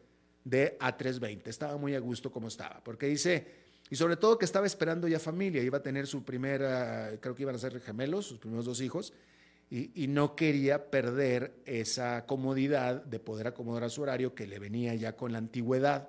de 0.44 0.76
A320. 0.78 1.46
Estaba 1.46 1.76
muy 1.76 1.94
a 1.94 2.00
gusto 2.00 2.32
como 2.32 2.48
estaba, 2.48 2.82
porque 2.82 3.06
dice, 3.06 3.46
y 3.90 3.96
sobre 3.96 4.16
todo 4.16 4.38
que 4.38 4.44
estaba 4.44 4.66
esperando 4.66 5.06
ya 5.06 5.18
familia, 5.18 5.62
iba 5.62 5.78
a 5.78 5.82
tener 5.82 6.06
su 6.06 6.24
primera, 6.24 7.12
creo 7.20 7.34
que 7.34 7.42
iban 7.42 7.54
a 7.54 7.58
ser 7.58 7.80
gemelos, 7.80 8.26
sus 8.26 8.38
primeros 8.38 8.64
dos 8.64 8.80
hijos, 8.80 9.12
y, 9.70 10.06
no 10.08 10.34
quería 10.34 10.90
perder 10.90 11.60
esa 11.66 12.24
comodidad 12.24 13.04
de 13.04 13.20
poder 13.20 13.48
acomodar 13.48 13.84
a 13.84 13.90
su 13.90 14.00
horario 14.00 14.34
que 14.34 14.46
le 14.46 14.58
venía 14.58 14.94
ya 14.94 15.14
con 15.14 15.30
la 15.30 15.36
antigüedad. 15.36 16.08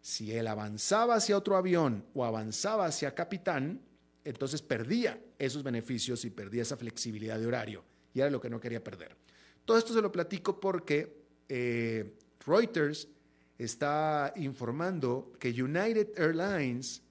Si 0.00 0.32
él 0.32 0.46
avanzaba 0.46 1.16
hacia 1.16 1.36
otro 1.36 1.58
avión 1.58 2.06
o 2.14 2.24
avanzaba 2.24 2.86
hacia 2.86 3.14
capitán, 3.14 3.82
entonces 4.28 4.60
perdía 4.60 5.18
esos 5.38 5.62
beneficios 5.62 6.24
y 6.24 6.30
perdía 6.30 6.62
esa 6.62 6.76
flexibilidad 6.76 7.38
de 7.38 7.46
horario. 7.46 7.82
Y 8.12 8.20
era 8.20 8.28
lo 8.28 8.40
que 8.40 8.50
no 8.50 8.60
quería 8.60 8.84
perder. 8.84 9.16
Todo 9.64 9.78
esto 9.78 9.94
se 9.94 10.02
lo 10.02 10.12
platico 10.12 10.60
porque 10.60 11.24
eh, 11.48 12.14
Reuters 12.46 13.08
está 13.56 14.32
informando 14.36 15.32
que 15.38 15.50
United 15.50 16.18
Airlines 16.18 17.02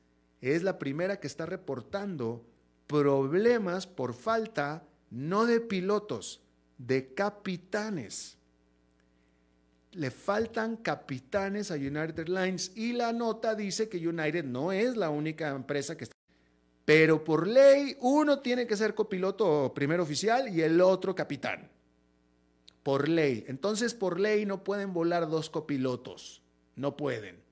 es 0.41 0.61
la 0.61 0.77
primera 0.77 1.19
que 1.19 1.25
está 1.25 1.47
reportando 1.47 2.45
problemas 2.85 3.87
por 3.87 4.13
falta 4.13 4.85
no 5.09 5.45
de 5.45 5.59
pilotos, 5.59 6.41
de 6.77 7.15
capitanes. 7.15 8.37
Le 9.93 10.11
faltan 10.11 10.77
capitanes 10.77 11.71
a 11.71 11.75
United 11.75 12.19
Airlines 12.19 12.71
y 12.75 12.93
la 12.93 13.11
nota 13.11 13.55
dice 13.55 13.89
que 13.89 14.07
United 14.07 14.43
no 14.45 14.71
es 14.71 14.95
la 14.95 15.09
única 15.09 15.49
empresa 15.49 15.97
que 15.97 16.03
está. 16.03 16.16
Pero 16.87 17.21
por 17.21 17.45
ley 17.45 17.97
uno 17.99 18.39
tiene 18.39 18.65
que 18.65 18.77
ser 18.77 18.95
copiloto 18.95 19.73
primer 19.75 19.99
oficial 19.99 20.47
y 20.47 20.61
el 20.61 20.79
otro 20.79 21.13
capitán 21.13 21.69
por 22.81 23.09
ley. 23.09 23.43
Entonces, 23.49 23.93
por 23.93 24.17
ley 24.17 24.45
no 24.45 24.63
pueden 24.63 24.93
volar 24.93 25.27
dos 25.27 25.49
copilotos, 25.49 26.41
no 26.77 26.95
pueden. 26.95 27.43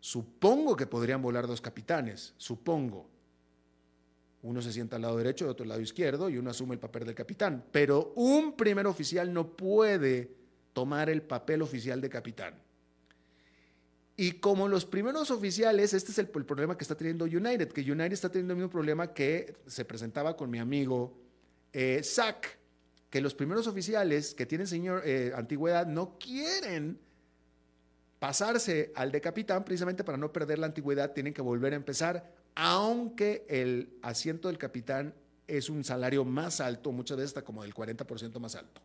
Supongo 0.00 0.74
que 0.74 0.88
podrían 0.88 1.22
volar 1.22 1.46
dos 1.46 1.60
capitanes, 1.60 2.34
supongo. 2.38 3.08
Uno 4.42 4.60
se 4.62 4.72
sienta 4.72 4.96
al 4.96 5.02
lado 5.02 5.18
derecho 5.18 5.44
y 5.44 5.48
otro 5.50 5.62
al 5.62 5.68
lado 5.68 5.80
izquierdo 5.80 6.28
y 6.28 6.38
uno 6.38 6.50
asume 6.50 6.74
el 6.74 6.80
papel 6.80 7.04
del 7.04 7.14
capitán. 7.14 7.64
Pero 7.70 8.12
un 8.16 8.56
primer 8.56 8.88
oficial 8.88 9.32
no 9.32 9.46
puede 9.46 10.34
tomar 10.72 11.08
el 11.08 11.22
papel 11.22 11.62
oficial 11.62 12.00
de 12.00 12.10
capitán. 12.10 12.60
Y 14.20 14.32
como 14.32 14.68
los 14.68 14.84
primeros 14.84 15.30
oficiales, 15.30 15.94
este 15.94 16.12
es 16.12 16.18
el, 16.18 16.28
problema 16.28 16.76
que 16.76 16.84
está 16.84 16.94
teniendo 16.94 17.24
United, 17.24 17.72
que 17.72 17.80
United 17.80 18.12
está 18.12 18.28
teniendo 18.28 18.52
el 18.52 18.58
mismo 18.58 18.70
problema 18.70 19.14
que 19.14 19.56
se 19.66 19.86
presentaba 19.86 20.36
con 20.36 20.50
mi 20.50 20.58
amigo 20.58 21.16
eh, 21.72 22.02
Zach, 22.04 22.46
que 23.08 23.22
los 23.22 23.34
primeros 23.34 23.66
oficiales 23.66 24.34
que 24.34 24.44
tienen 24.44 24.66
señor 24.66 25.00
eh, 25.06 25.32
antigüedad 25.34 25.86
no 25.86 26.18
quieren 26.18 27.00
pasarse 28.18 28.92
al 28.94 29.10
de 29.10 29.22
capitán 29.22 29.64
precisamente 29.64 30.04
para 30.04 30.18
no 30.18 30.30
perder 30.30 30.58
la 30.58 30.66
antigüedad, 30.66 31.14
tienen 31.14 31.32
que 31.32 31.40
volver 31.40 31.72
a 31.72 31.76
empezar, 31.76 32.30
aunque 32.54 33.46
el 33.48 33.88
asiento 34.02 34.48
del 34.48 34.58
capitán 34.58 35.14
es 35.46 35.70
un 35.70 35.82
salario 35.82 36.26
más 36.26 36.60
alto, 36.60 36.92
muchas 36.92 37.16
veces 37.16 37.30
está 37.30 37.42
como 37.42 37.62
del 37.62 37.72
40% 37.72 38.38
más 38.38 38.54
alto. 38.54 38.82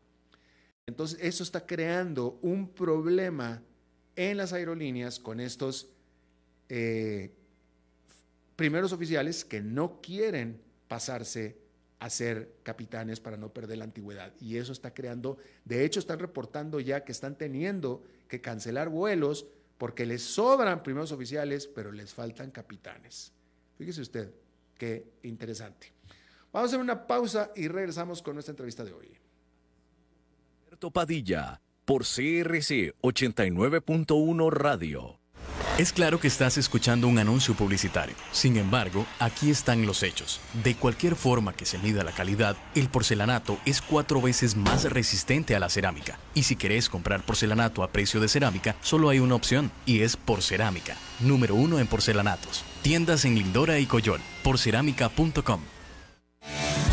Entonces, 0.87 1.19
eso 1.21 1.43
está 1.43 1.65
creando 1.65 2.39
un 2.41 2.69
problema 2.69 3.61
en 4.15 4.37
las 4.37 4.53
aerolíneas 4.53 5.19
con 5.19 5.39
estos 5.39 5.89
eh, 6.69 7.31
primeros 8.55 8.93
oficiales 8.93 9.45
que 9.45 9.61
no 9.61 10.01
quieren 10.01 10.61
pasarse 10.87 11.57
a 11.99 12.09
ser 12.09 12.57
capitanes 12.63 13.19
para 13.19 13.37
no 13.37 13.53
perder 13.53 13.79
la 13.79 13.85
antigüedad. 13.85 14.33
Y 14.39 14.57
eso 14.57 14.71
está 14.71 14.93
creando, 14.93 15.37
de 15.63 15.85
hecho 15.85 15.99
están 15.99 16.19
reportando 16.19 16.79
ya 16.79 17.03
que 17.03 17.11
están 17.11 17.37
teniendo 17.37 18.03
que 18.27 18.41
cancelar 18.41 18.89
vuelos 18.89 19.47
porque 19.77 20.05
les 20.05 20.23
sobran 20.23 20.83
primeros 20.83 21.11
oficiales, 21.11 21.67
pero 21.67 21.91
les 21.91 22.13
faltan 22.13 22.51
capitanes. 22.51 23.31
Fíjese 23.77 24.01
usted, 24.01 24.33
qué 24.77 25.11
interesante. 25.23 25.91
Vamos 26.51 26.67
a 26.67 26.69
hacer 26.69 26.79
una 26.79 27.05
pausa 27.05 27.51
y 27.55 27.67
regresamos 27.67 28.21
con 28.21 28.35
nuestra 28.35 28.51
entrevista 28.51 28.85
de 28.85 28.93
hoy. 28.93 29.11
Alberto 30.65 30.91
Padilla, 30.91 31.61
por 31.85 32.03
CRC 32.03 32.93
89.1 33.01 34.51
Radio. 34.51 35.19
Es 35.77 35.91
claro 35.91 36.19
que 36.21 36.29
estás 36.29 36.57
escuchando 36.57 37.07
un 37.07 37.19
anuncio 37.19 37.53
publicitario. 37.53 38.15
Sin 38.31 38.55
embargo, 38.55 39.05
aquí 39.19 39.51
están 39.51 39.85
los 39.85 40.03
hechos. 40.03 40.39
De 40.63 40.73
cualquier 40.75 41.15
forma 41.15 41.53
que 41.53 41.65
se 41.65 41.77
mida 41.77 42.03
la 42.03 42.13
calidad, 42.13 42.55
el 42.75 42.87
porcelanato 42.87 43.59
es 43.65 43.81
cuatro 43.81 44.21
veces 44.21 44.55
más 44.55 44.85
resistente 44.85 45.53
a 45.53 45.59
la 45.59 45.69
cerámica. 45.69 46.17
Y 46.33 46.43
si 46.43 46.55
querés 46.55 46.89
comprar 46.89 47.23
porcelanato 47.23 47.83
a 47.83 47.89
precio 47.91 48.21
de 48.21 48.29
cerámica, 48.29 48.75
solo 48.81 49.09
hay 49.09 49.19
una 49.19 49.35
opción, 49.35 49.69
y 49.85 50.01
es 50.01 50.15
Porcerámica, 50.15 50.95
número 51.19 51.55
uno 51.55 51.79
en 51.79 51.87
porcelanatos. 51.87 52.63
Tiendas 52.81 53.25
en 53.25 53.35
Lindora 53.35 53.77
y 53.77 53.85
Coyol, 53.85 54.21
porcerámica.com. 54.43 55.74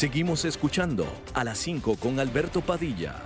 Seguimos 0.00 0.46
escuchando 0.46 1.04
a 1.34 1.44
las 1.44 1.58
5 1.58 1.96
con 1.96 2.18
Alberto 2.20 2.62
Padilla. 2.62 3.22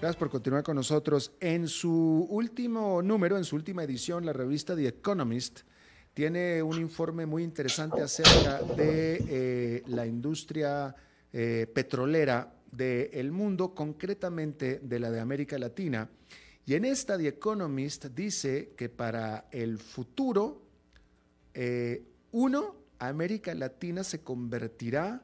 Gracias 0.00 0.14
por 0.14 0.30
continuar 0.30 0.62
con 0.62 0.76
nosotros. 0.76 1.32
En 1.40 1.66
su 1.66 2.28
último 2.30 3.02
número, 3.02 3.36
en 3.36 3.42
su 3.42 3.56
última 3.56 3.82
edición, 3.82 4.24
la 4.24 4.32
revista 4.32 4.76
The 4.76 4.86
Economist 4.86 5.62
tiene 6.14 6.62
un 6.62 6.78
informe 6.78 7.26
muy 7.26 7.42
interesante 7.42 8.02
acerca 8.02 8.62
de 8.76 9.24
eh, 9.28 9.82
la 9.88 10.06
industria 10.06 10.94
eh, 11.32 11.66
petrolera 11.74 12.54
del 12.70 13.32
mundo, 13.32 13.74
concretamente 13.74 14.78
de 14.78 15.00
la 15.00 15.10
de 15.10 15.18
América 15.18 15.58
Latina. 15.58 16.08
Y 16.64 16.74
en 16.74 16.84
esta 16.84 17.18
The 17.18 17.26
Economist 17.26 18.04
dice 18.04 18.74
que 18.76 18.88
para 18.88 19.48
el 19.50 19.80
futuro, 19.80 20.62
eh, 21.52 22.04
uno, 22.30 22.79
América 23.00 23.54
Latina 23.54 24.04
se 24.04 24.22
convertirá 24.22 25.22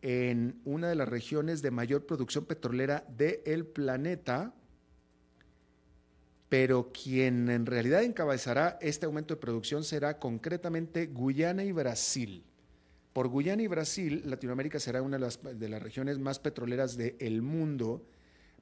en 0.00 0.60
una 0.64 0.88
de 0.88 0.94
las 0.94 1.08
regiones 1.08 1.60
de 1.60 1.70
mayor 1.70 2.06
producción 2.06 2.44
petrolera 2.44 3.04
del 3.08 3.66
planeta, 3.66 4.54
pero 6.48 6.92
quien 6.92 7.50
en 7.50 7.66
realidad 7.66 8.04
encabezará 8.04 8.78
este 8.80 9.06
aumento 9.06 9.34
de 9.34 9.40
producción 9.40 9.82
será 9.82 10.18
concretamente 10.18 11.06
Guyana 11.06 11.64
y 11.64 11.72
Brasil. 11.72 12.44
Por 13.12 13.28
Guyana 13.28 13.62
y 13.62 13.66
Brasil, 13.66 14.22
Latinoamérica 14.26 14.78
será 14.78 15.02
una 15.02 15.18
de 15.18 15.68
las, 15.68 15.82
regiones 15.82 16.18
más 16.18 16.38
petroleras 16.38 16.96
del 16.96 17.42
mundo, 17.42 18.06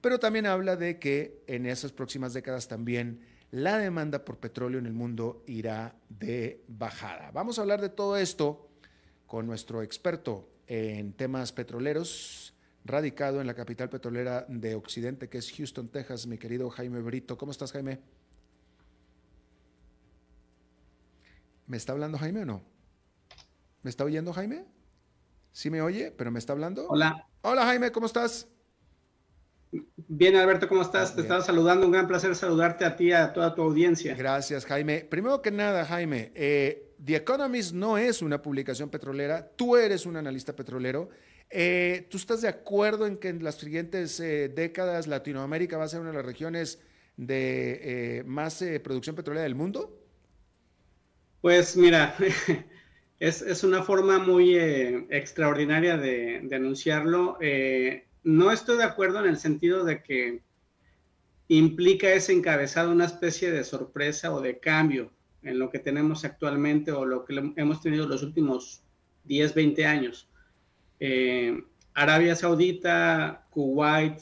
pero 0.01 0.19
también 0.19 0.47
habla 0.47 0.77
de 0.77 0.99
que 0.99 1.43
en 1.47 1.67
esas 1.67 1.93
próximas 1.93 2.33
décadas 2.33 2.67
también 2.67 3.21
la 3.53 3.79
demanda 3.79 4.25
por 4.25 4.39
petróleo 4.39 4.79
en 4.79 4.87
el 4.87 4.95
mundo 4.95 5.45
irá 5.47 5.95
de 6.09 6.65
bajada. 6.69 7.31
Vamos 7.33 7.59
a 7.59 7.63
hablar 7.63 7.81
de 7.81 7.91
todo 7.91 8.17
esto 8.17 8.71
con 9.27 9.47
nuestro 9.47 9.83
experto 9.83 10.49
en 10.67 11.13
temas 11.13 11.53
petroleros, 11.53 12.55
radicado 12.85 13.43
en 13.43 13.47
la 13.47 13.55
capital 13.55 13.91
petrolera 13.91 14.47
de 14.49 14.75
Occidente, 14.75 15.29
que 15.29 15.39
es 15.39 15.53
Houston, 15.53 15.89
Texas, 15.89 16.27
mi 16.27 16.39
querido 16.39 16.71
Jaime 16.71 17.01
Brito. 17.03 17.37
¿Cómo 17.37 17.53
estás, 17.53 17.73
Jaime? 17.73 18.01
¿Me 21.67 21.77
está 21.77 21.93
hablando 21.93 22.17
Jaime 22.17 22.43
o 22.43 22.47
no? 22.47 22.63
¿Me 23.83 23.91
está 23.91 24.05
oyendo 24.05 24.33
Jaime? 24.33 24.65
¿Sí 25.53 25.69
me 25.69 25.83
oye, 25.83 26.11
pero 26.11 26.31
me 26.31 26.39
está 26.39 26.55
hablando? 26.55 26.87
Hola. 26.89 27.29
Hola 27.43 27.67
Jaime, 27.67 27.93
¿cómo 27.93 28.07
estás? 28.07 28.49
Bien, 29.97 30.37
Alberto, 30.37 30.69
¿cómo 30.69 30.83
estás? 30.83 31.15
Te 31.15 31.23
estaba 31.23 31.41
saludando. 31.41 31.87
Un 31.87 31.93
gran 31.93 32.07
placer 32.07 32.35
saludarte 32.37 32.85
a 32.85 32.95
ti 32.95 33.07
y 33.07 33.13
a 33.13 33.33
toda 33.33 33.55
tu 33.55 33.63
audiencia. 33.63 34.15
Gracias, 34.15 34.67
Jaime. 34.67 35.07
Primero 35.09 35.41
que 35.41 35.51
nada, 35.51 35.87
Jaime, 35.87 36.31
eh, 36.35 36.95
The 37.03 37.17
Economist 37.17 37.73
no 37.73 37.97
es 37.97 38.21
una 38.21 38.43
publicación 38.43 38.91
petrolera. 38.91 39.49
Tú 39.57 39.77
eres 39.77 40.05
un 40.05 40.17
analista 40.17 40.55
petrolero. 40.55 41.09
Eh, 41.49 42.07
¿Tú 42.11 42.19
estás 42.19 42.43
de 42.43 42.49
acuerdo 42.49 43.07
en 43.07 43.17
que 43.17 43.29
en 43.29 43.43
las 43.43 43.55
siguientes 43.55 44.21
eh, 44.21 44.51
décadas 44.55 45.07
Latinoamérica 45.07 45.79
va 45.79 45.85
a 45.85 45.89
ser 45.89 46.01
una 46.01 46.11
de 46.11 46.17
las 46.17 46.27
regiones 46.27 46.79
de 47.17 48.23
más 48.27 48.63
producción 48.85 49.17
petrolera 49.17 49.45
del 49.45 49.55
mundo? 49.55 49.99
Pues 51.41 51.77
mira, 51.77 52.15
es, 53.19 53.65
una 53.65 53.83
forma 53.83 54.19
muy 54.19 54.57
extraordinaria 54.59 55.97
de, 55.97 56.41
de 56.43 56.57
anunciarlo 56.57 57.39
no 58.25 58.51
estoy 58.53 58.79
de 58.79 58.85
acuerdo 58.85 59.21
en 59.21 59.27
el 59.27 59.37
sentido 59.37 59.85
de 59.85 60.03
que 60.03 60.43
implica 61.49 62.13
ese 62.13 62.33
encabezado 62.33 62.93
una 62.93 63.05
especie 63.05 63.51
de 63.51 63.65
sorpresa 63.65 64.33
o 64.33 64.41
de 64.41 64.59
cambio 64.59 65.13
en 65.43 65.59
lo 65.59 65.71
que 65.71 65.79
tenemos 65.79 66.25
actualmente 66.25 66.93
o 66.93 67.05
lo 67.05 67.25
que 67.25 67.53
hemos 67.57 67.81
tenido 67.81 68.07
los 68.07 68.23
últimos 68.23 68.83
10, 69.25 69.55
20 69.55 69.87
años. 69.87 70.29
Eh, 71.01 71.63
Arabia 71.95 72.37
Saudita, 72.37 73.47
Kuwait, 73.51 74.21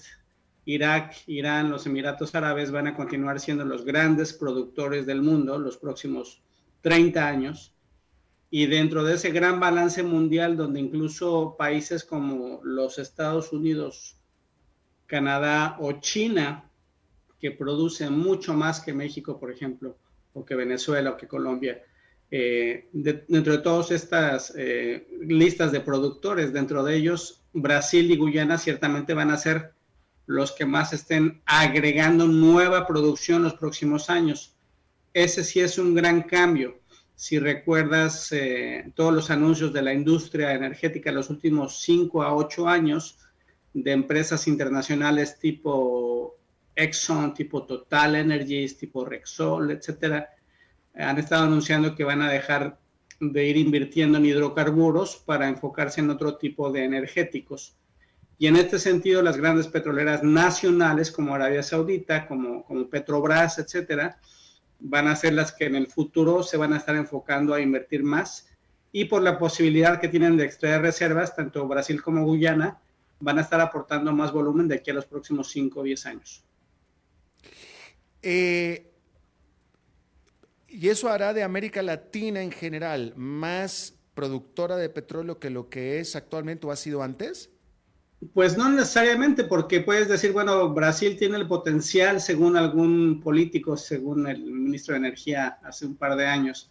Irak, 0.64 1.14
Irán, 1.26 1.70
los 1.70 1.86
Emiratos 1.86 2.34
Árabes 2.34 2.70
van 2.70 2.86
a 2.86 2.96
continuar 2.96 3.40
siendo 3.40 3.64
los 3.64 3.84
grandes 3.84 4.32
productores 4.32 5.07
del 5.07 5.22
mundo 5.22 5.59
los 5.59 5.76
próximos 5.76 6.42
30 6.80 7.26
años. 7.26 7.74
Y 8.51 8.66
dentro 8.66 9.05
de 9.05 9.14
ese 9.14 9.30
gran 9.30 9.61
balance 9.61 10.03
mundial, 10.03 10.57
donde 10.57 10.80
incluso 10.80 11.55
países 11.57 12.05
como 12.05 12.61
los 12.64 12.98
Estados 12.98 13.53
Unidos, 13.53 14.16
Canadá 15.07 15.76
o 15.78 15.92
China, 16.01 16.68
que 17.38 17.53
producen 17.53 18.12
mucho 18.12 18.53
más 18.53 18.80
que 18.80 18.92
México, 18.92 19.38
por 19.38 19.53
ejemplo, 19.53 19.96
o 20.32 20.44
que 20.44 20.57
Venezuela 20.57 21.11
o 21.11 21.16
que 21.16 21.28
Colombia, 21.28 21.82
eh, 22.30 22.88
dentro 22.92 23.53
de 23.53 23.59
todas 23.59 23.90
estas 23.90 24.53
eh, 24.57 25.07
listas 25.20 25.72
de 25.72 25.80
productores, 25.80 26.53
dentro 26.53 26.84
de 26.84 26.96
ellos, 26.96 27.42
Brasil 27.53 28.11
y 28.11 28.16
Guyana 28.16 28.59
ciertamente 28.59 29.14
van 29.14 29.30
a 29.30 29.36
ser 29.36 29.72
los 30.26 30.53
que 30.53 30.64
más 30.64 30.92
estén 30.92 31.42
agregando 31.44 32.28
nueva 32.28 32.86
producción 32.86 33.42
los 33.42 33.55
próximos 33.55 34.11
años. 34.11 34.57
Ese 35.12 35.42
sí 35.42 35.59
es 35.59 35.76
un 35.76 35.94
gran 35.94 36.22
cambio 36.22 36.80
si 37.21 37.39
recuerdas 37.39 38.33
eh, 38.33 38.93
todos 38.95 39.12
los 39.12 39.31
anuncios 39.31 39.75
de 39.75 39.83
la 39.83 39.93
industria 39.93 40.55
energética 40.55 41.11
en 41.11 41.16
los 41.16 41.29
últimos 41.29 41.83
cinco 41.83 42.23
a 42.23 42.35
ocho 42.35 42.66
años, 42.66 43.18
de 43.75 43.93
empresas 43.93 44.49
internacionales 44.49 45.39
tipo 45.39 46.39
Exxon, 46.75 47.35
tipo 47.35 47.66
Total 47.66 48.14
Energies, 48.14 48.79
tipo 48.79 49.05
Rexol, 49.05 49.71
etcétera, 49.71 50.31
han 50.95 51.18
estado 51.18 51.45
anunciando 51.45 51.95
que 51.95 52.05
van 52.05 52.23
a 52.23 52.31
dejar 52.31 52.79
de 53.21 53.45
ir 53.45 53.59
invirtiendo 53.59 54.16
en 54.16 54.25
hidrocarburos 54.25 55.16
para 55.16 55.47
enfocarse 55.47 56.01
en 56.01 56.09
otro 56.09 56.39
tipo 56.39 56.73
de 56.73 56.85
energéticos. 56.85 57.77
Y 58.39 58.47
en 58.47 58.57
este 58.57 58.79
sentido, 58.79 59.21
las 59.21 59.37
grandes 59.37 59.68
petroleras 59.68 60.23
nacionales 60.23 61.11
como 61.11 61.35
Arabia 61.35 61.62
Saudita, 61.62 62.27
como, 62.27 62.64
como 62.64 62.89
Petrobras, 62.89 63.59
etcétera, 63.59 64.18
van 64.81 65.09
a 65.09 65.16
ser 65.16 65.35
las 65.35 65.53
que 65.53 65.66
en 65.66 65.76
el 65.76 65.87
futuro 65.87 66.43
se 66.43 66.57
van 66.57 66.72
a 66.72 66.78
estar 66.78 66.97
enfocando 66.97 67.55
a 67.55 67.61
invertir 67.61 68.03
más 68.03 68.49
y 68.93 69.05
por 69.05 69.22
la 69.22 69.39
posibilidad 69.39 70.01
que 70.01 70.09
tienen 70.09 70.37
de 70.37 70.45
extraer 70.45 70.83
reservas, 70.83 71.37
tanto 71.37 71.66
Brasil 71.68 72.03
como 72.03 72.24
Guyana, 72.24 72.81
van 73.20 73.39
a 73.39 73.43
estar 73.43 73.61
aportando 73.61 74.12
más 74.12 74.33
volumen 74.33 74.66
de 74.66 74.76
aquí 74.76 74.91
a 74.91 74.95
los 74.95 75.07
próximos 75.07 75.51
5 75.51 75.81
o 75.81 75.83
10 75.83 76.07
años. 76.07 76.45
Eh, 78.22 78.91
¿Y 80.68 80.89
eso 80.89 81.09
hará 81.09 81.33
de 81.33 81.43
América 81.43 81.83
Latina 81.83 82.43
en 82.43 82.53
general 82.53 83.12
más 83.16 83.95
productora 84.14 84.76
de 84.76 84.89
petróleo 84.89 85.39
que 85.39 85.51
lo 85.51 85.68
que 85.68 86.01
es 86.01 86.16
actualmente 86.16 86.66
o 86.66 86.70
ha 86.70 86.76
sido 86.76 87.03
antes? 87.03 87.51
Pues 88.35 88.59
no 88.59 88.68
necesariamente, 88.68 89.45
porque 89.45 89.81
puedes 89.81 90.07
decir, 90.07 90.33
bueno, 90.33 90.68
Brasil 90.75 91.16
tiene 91.16 91.39
el 91.39 91.49
potencial, 91.49 92.21
según 92.21 92.55
algún 92.59 93.21
político, 93.23 93.79
según 93.79 94.27
el 94.27 94.43
ministro 94.43 94.93
de 94.93 94.99
Energía 94.99 95.59
hace 95.64 95.87
un 95.87 95.97
par 95.97 96.16
de 96.16 96.27
años, 96.27 96.71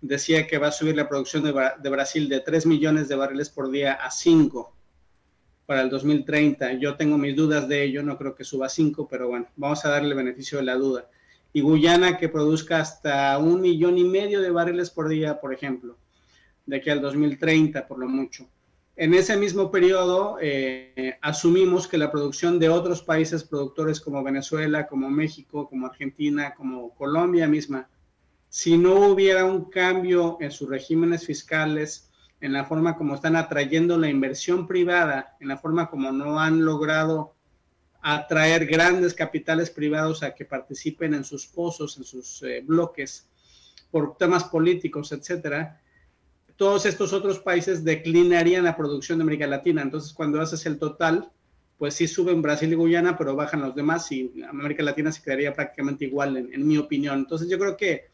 decía 0.00 0.48
que 0.48 0.58
va 0.58 0.68
a 0.68 0.72
subir 0.72 0.96
la 0.96 1.08
producción 1.08 1.44
de, 1.44 1.88
Brasil 1.88 2.28
de 2.28 2.40
3 2.40 2.66
millones 2.66 3.08
de 3.08 3.14
barriles 3.14 3.48
por 3.48 3.70
día 3.70 3.92
a 3.92 4.10
5 4.10 4.74
para 5.66 5.82
el 5.82 5.90
2030. 5.90 6.74
Yo 6.74 6.96
tengo 6.96 7.16
mis 7.16 7.36
dudas 7.36 7.68
de 7.68 7.84
ello, 7.84 8.02
no 8.02 8.18
creo 8.18 8.34
que 8.34 8.42
suba 8.42 8.66
a 8.66 8.70
5, 8.70 9.06
pero 9.08 9.28
bueno, 9.28 9.46
vamos 9.54 9.84
a 9.84 9.90
darle 9.90 10.08
el 10.08 10.16
beneficio 10.16 10.58
de 10.58 10.64
la 10.64 10.74
duda. 10.74 11.08
Y 11.52 11.60
Guyana 11.60 12.18
que 12.18 12.28
produzca 12.28 12.80
hasta 12.80 13.38
un 13.38 13.60
millón 13.60 13.98
y 13.98 14.04
medio 14.04 14.40
de 14.40 14.50
barriles 14.50 14.90
por 14.90 15.08
día, 15.08 15.40
por 15.40 15.54
ejemplo, 15.54 15.96
de 16.66 16.76
aquí 16.76 16.90
al 16.90 17.00
2030, 17.00 17.86
por 17.86 18.00
lo 18.00 18.08
mucho. 18.08 18.48
En 19.00 19.14
ese 19.14 19.36
mismo 19.36 19.70
periodo, 19.70 20.38
eh, 20.40 21.16
asumimos 21.22 21.86
que 21.86 21.98
la 21.98 22.10
producción 22.10 22.58
de 22.58 22.68
otros 22.68 23.00
países 23.00 23.44
productores 23.44 24.00
como 24.00 24.24
Venezuela, 24.24 24.88
como 24.88 25.08
México, 25.08 25.68
como 25.68 25.86
Argentina, 25.86 26.52
como 26.56 26.92
Colombia 26.96 27.46
misma, 27.46 27.88
si 28.48 28.76
no 28.76 28.96
hubiera 29.10 29.44
un 29.44 29.66
cambio 29.66 30.36
en 30.40 30.50
sus 30.50 30.68
regímenes 30.68 31.24
fiscales, 31.24 32.10
en 32.40 32.52
la 32.52 32.64
forma 32.64 32.96
como 32.96 33.14
están 33.14 33.36
atrayendo 33.36 33.96
la 33.98 34.08
inversión 34.08 34.66
privada, 34.66 35.36
en 35.38 35.46
la 35.46 35.58
forma 35.58 35.88
como 35.88 36.10
no 36.10 36.40
han 36.40 36.64
logrado 36.64 37.36
atraer 38.02 38.66
grandes 38.66 39.14
capitales 39.14 39.70
privados 39.70 40.24
a 40.24 40.34
que 40.34 40.44
participen 40.44 41.14
en 41.14 41.22
sus 41.22 41.46
pozos, 41.46 41.98
en 41.98 42.04
sus 42.04 42.42
eh, 42.42 42.64
bloques, 42.66 43.28
por 43.92 44.16
temas 44.16 44.42
políticos, 44.42 45.12
etcétera, 45.12 45.80
todos 46.58 46.86
estos 46.86 47.12
otros 47.12 47.38
países 47.38 47.84
declinarían 47.84 48.64
la 48.64 48.76
producción 48.76 49.18
de 49.18 49.22
América 49.22 49.46
Latina. 49.46 49.80
Entonces, 49.80 50.12
cuando 50.12 50.40
haces 50.40 50.66
el 50.66 50.76
total, 50.78 51.30
pues 51.78 51.94
sí 51.94 52.08
suben 52.08 52.42
Brasil 52.42 52.72
y 52.72 52.74
Guyana, 52.74 53.16
pero 53.16 53.36
bajan 53.36 53.60
los 53.60 53.76
demás 53.76 54.10
y 54.10 54.42
América 54.42 54.82
Latina 54.82 55.12
se 55.12 55.22
quedaría 55.22 55.54
prácticamente 55.54 56.04
igual, 56.04 56.36
en, 56.36 56.66
mi 56.66 56.76
opinión. 56.76 57.20
Entonces, 57.20 57.48
yo 57.48 57.60
creo 57.60 57.76
que 57.76 58.06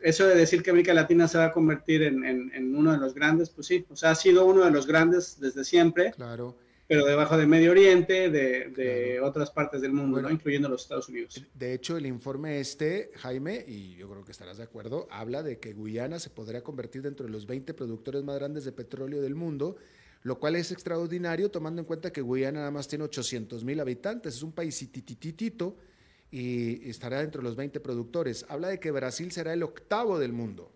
eso 0.00 0.26
de 0.26 0.34
decir 0.34 0.64
que 0.64 0.70
América 0.70 0.92
Latina 0.92 1.28
se 1.28 1.38
va 1.38 1.46
a 1.46 1.52
convertir 1.52 2.02
en, 2.02 2.24
en, 2.24 2.74
uno 2.74 2.90
de 2.90 2.98
los 2.98 3.14
grandes, 3.14 3.50
pues 3.50 3.68
sí, 3.68 3.86
o 3.88 3.94
sea, 3.94 4.10
ha 4.10 4.14
sido 4.16 4.44
uno 4.44 4.64
de 4.64 4.72
los 4.72 4.88
grandes 4.88 5.38
desde 5.38 5.64
siempre. 5.64 6.10
Claro 6.10 6.56
pero 6.86 7.04
debajo 7.04 7.36
de 7.36 7.46
Medio 7.46 7.72
Oriente, 7.72 8.30
de, 8.30 9.20
otras 9.20 9.50
partes 9.50 9.80
del 9.80 9.92
mundo, 9.92 10.30
incluyendo 10.30 10.68
los 10.68 10.82
Estados 10.82 11.08
Unidos. 11.08 11.42
De 11.54 11.74
hecho, 11.74 11.96
el 11.96 12.06
informe 12.06 12.60
este, 12.60 13.10
Jaime, 13.16 13.64
y 13.66 13.96
yo 13.96 14.08
creo 14.08 14.24
que 14.24 14.32
estarás 14.32 14.58
de 14.58 14.64
acuerdo, 14.64 15.08
habla 15.10 15.42
de 15.42 15.58
que 15.58 15.72
Guyana 15.72 16.18
se 16.18 16.30
podría 16.30 16.62
convertir 16.62 17.02
dentro 17.02 17.26
de 17.26 17.32
los 17.32 17.46
20 17.46 17.74
productores 17.74 18.22
más 18.22 18.36
grandes 18.36 18.64
de 18.64 18.72
petróleo 18.72 19.20
del 19.20 19.34
mundo, 19.34 19.76
lo 20.22 20.38
cual 20.38 20.56
es 20.56 20.70
extraordinario 20.70 21.50
tomando 21.50 21.80
en 21.80 21.86
cuenta 21.86 22.12
que 22.12 22.20
Guyana 22.20 22.60
nada 22.60 22.70
más 22.70 22.86
tiene 22.88 23.04
800 23.04 23.64
mil 23.64 23.80
habitantes, 23.80 24.36
es 24.36 24.42
un 24.42 24.52
país 24.52 24.78
titititito 24.78 25.76
y 26.30 26.88
estará 26.88 27.20
dentro 27.20 27.40
de 27.40 27.48
los 27.48 27.56
20 27.56 27.80
productores. 27.80 28.46
Habla 28.48 28.68
de 28.68 28.80
que 28.80 28.90
Brasil 28.90 29.32
será 29.32 29.52
el 29.52 29.62
octavo 29.62 30.18
del 30.18 30.32
mundo. 30.32 30.72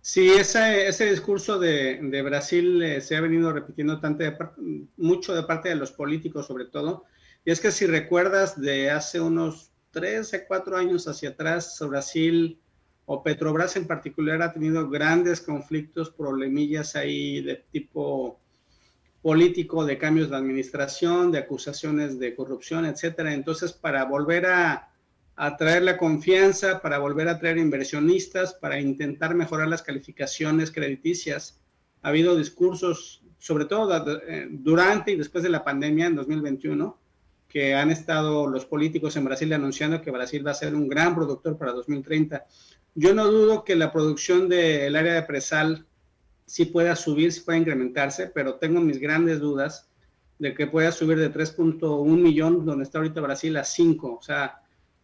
Sí, 0.00 0.30
ese, 0.30 0.86
ese 0.88 1.10
discurso 1.10 1.58
de, 1.58 1.98
de 2.00 2.22
Brasil 2.22 2.82
eh, 2.82 3.00
se 3.00 3.16
ha 3.16 3.20
venido 3.20 3.52
repitiendo 3.52 4.00
tanto 4.00 4.24
mucho 4.96 5.34
de 5.34 5.42
parte 5.42 5.68
de 5.68 5.74
los 5.74 5.92
políticos 5.92 6.46
sobre 6.46 6.66
todo. 6.66 7.04
Y 7.44 7.50
es 7.50 7.60
que 7.60 7.72
si 7.72 7.86
recuerdas 7.86 8.60
de 8.60 8.90
hace 8.90 9.20
unos 9.20 9.72
tres 9.90 10.32
a 10.34 10.46
cuatro 10.46 10.76
años 10.76 11.08
hacia 11.08 11.30
atrás, 11.30 11.76
Brasil 11.80 12.58
o 13.06 13.22
Petrobras 13.22 13.76
en 13.76 13.86
particular 13.86 14.42
ha 14.42 14.52
tenido 14.52 14.88
grandes 14.88 15.40
conflictos, 15.40 16.10
problemillas 16.10 16.94
ahí 16.94 17.40
de 17.40 17.56
tipo 17.72 18.38
político, 19.22 19.84
de 19.84 19.98
cambios 19.98 20.30
de 20.30 20.36
administración, 20.36 21.32
de 21.32 21.38
acusaciones 21.38 22.18
de 22.18 22.34
corrupción, 22.34 22.84
etcétera. 22.84 23.32
Entonces, 23.32 23.72
para 23.72 24.04
volver 24.04 24.46
a, 24.46 24.87
atraer 25.38 25.82
la 25.82 25.96
confianza, 25.96 26.82
para 26.82 26.98
volver 26.98 27.28
a 27.28 27.32
atraer 27.32 27.58
inversionistas, 27.58 28.54
para 28.54 28.80
intentar 28.80 29.36
mejorar 29.36 29.68
las 29.68 29.82
calificaciones 29.82 30.72
crediticias. 30.72 31.60
Ha 32.02 32.08
habido 32.08 32.36
discursos, 32.36 33.22
sobre 33.38 33.66
todo 33.66 34.20
eh, 34.26 34.48
durante 34.50 35.12
y 35.12 35.16
después 35.16 35.44
de 35.44 35.50
la 35.50 35.62
pandemia 35.62 36.06
en 36.06 36.16
2021, 36.16 36.98
que 37.46 37.76
han 37.76 37.92
estado 37.92 38.48
los 38.48 38.66
políticos 38.66 39.16
en 39.16 39.26
Brasil 39.26 39.52
anunciando 39.52 40.02
que 40.02 40.10
Brasil 40.10 40.44
va 40.44 40.50
a 40.50 40.54
ser 40.54 40.74
un 40.74 40.88
gran 40.88 41.14
productor 41.14 41.56
para 41.56 41.72
2030. 41.72 42.44
Yo 42.96 43.14
no 43.14 43.30
dudo 43.30 43.62
que 43.62 43.76
la 43.76 43.92
producción 43.92 44.48
del 44.48 44.96
área 44.96 45.14
de 45.14 45.22
presal 45.22 45.86
sí 46.46 46.64
pueda 46.64 46.96
subir, 46.96 47.32
sí 47.32 47.42
pueda 47.42 47.58
incrementarse, 47.58 48.26
pero 48.26 48.56
tengo 48.56 48.80
mis 48.80 48.98
grandes 48.98 49.38
dudas 49.38 49.88
de 50.40 50.52
que 50.52 50.66
pueda 50.66 50.90
subir 50.90 51.18
de 51.18 51.32
3.1 51.32 52.04
millón, 52.16 52.66
donde 52.66 52.82
está 52.82 52.98
ahorita 52.98 53.20
Brasil, 53.20 53.56
a 53.56 53.62
5. 53.62 54.18
O 54.18 54.22
sea, 54.22 54.62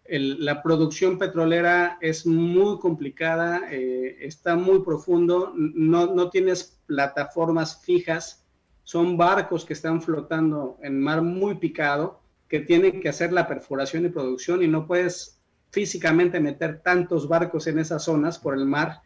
la 0.09 0.63
producción 0.63 1.19
petrolera 1.19 1.99
es 2.01 2.27
muy 2.27 2.79
complicada, 2.79 3.63
eh, 3.71 4.19
está 4.21 4.55
muy 4.55 4.81
profundo, 4.85 5.53
no, 5.57 6.15
no, 6.15 6.29
tienes 6.29 6.79
plataformas 6.87 7.81
fijas, 7.83 8.45
son 8.83 9.17
barcos 9.17 9.65
que 9.65 9.73
están 9.73 10.03
flotando 10.03 10.79
en 10.83 11.01
mar 11.01 11.23
muy 11.23 11.55
picado, 11.55 12.21
que 12.49 12.61
tienen 12.61 13.01
que 13.01 13.09
hacer 13.09 13.33
la 13.33 13.49
perforación 13.49 14.05
y 14.05 14.11
producción 14.11 14.63
y 14.63 14.69
no 14.69 14.87
puedes 14.87 15.41
físicamente 15.71 16.39
meter 16.39 16.81
tantos 16.81 17.27
barcos 17.27 17.67
en 17.67 17.79
esas 17.79 18.05
zonas 18.05 18.39
por 18.39 18.55
el 18.55 18.67
mar 18.67 19.01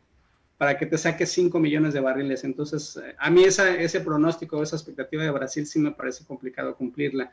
para 0.58 0.76
que 0.76 0.86
te 0.86 0.98
saques 0.98 1.30
5 1.30 1.60
millones 1.60 1.94
de 1.94 2.00
barriles. 2.00 2.42
Entonces, 2.42 2.96
eh, 2.96 3.14
a 3.16 3.30
mí 3.30 3.44
ese 3.44 4.00
pronóstico, 4.00 4.60
esa 4.60 4.74
expectativa 4.74 5.22
de 5.22 5.30
Brasil 5.30 5.64
sí 5.64 5.78
me 5.78 5.92
parece 5.92 6.26
complicado 6.26 6.74
cumplirla. 6.74 7.32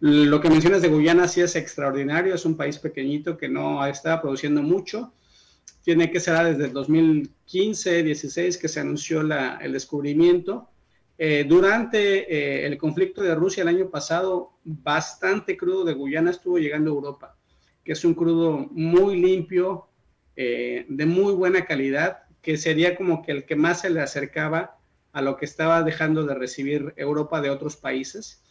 Lo 0.00 0.40
que 0.40 0.48
mencionas 0.48 0.80
de 0.80 0.88
Guyana 0.88 1.28
sí 1.28 1.42
es 1.42 1.56
extraordinario, 1.56 2.34
es 2.34 2.46
un 2.46 2.56
país 2.56 2.78
pequeñito 2.78 3.36
que 3.36 3.50
no 3.50 3.84
está 3.84 4.22
produciendo 4.22 4.62
mucho. 4.62 5.12
Tiene 5.84 6.10
que 6.10 6.20
ser 6.20 6.42
desde 6.42 6.64
el 6.64 6.72
2015, 6.72 8.02
16 8.02 8.56
que 8.56 8.68
se 8.68 8.80
anunció 8.80 9.20
el 9.20 9.72
descubrimiento. 9.72 10.70
Eh, 11.18 11.44
durante 11.46 12.32
eh, 12.34 12.66
el 12.66 12.78
conflicto 12.78 13.22
de 13.22 13.34
Rusia 13.34 13.60
el 13.60 13.68
año 13.68 13.90
pasado, 13.90 14.52
bastante 14.64 15.58
crudo 15.58 15.84
de 15.84 15.92
Guyana 15.92 16.30
estuvo 16.30 16.58
llegando 16.58 16.90
a 16.90 16.94
Europa, 16.94 17.36
que 17.84 17.92
es 17.92 18.02
un 18.02 18.14
crudo 18.14 18.68
muy 18.70 19.20
limpio, 19.20 19.88
eh, 20.34 20.86
de 20.88 21.04
muy 21.04 21.34
buena 21.34 21.66
calidad, 21.66 22.22
que 22.40 22.56
sería 22.56 22.96
como 22.96 23.20
que 23.22 23.32
el 23.32 23.44
que 23.44 23.54
más 23.54 23.82
se 23.82 23.90
le 23.90 24.00
acercaba 24.00 24.78
a 25.12 25.20
lo 25.20 25.36
que 25.36 25.44
estaba 25.44 25.82
dejando 25.82 26.24
de 26.24 26.34
recibir 26.34 26.94
Europa 26.96 27.42
de 27.42 27.50
otros 27.50 27.76
países 27.76 28.42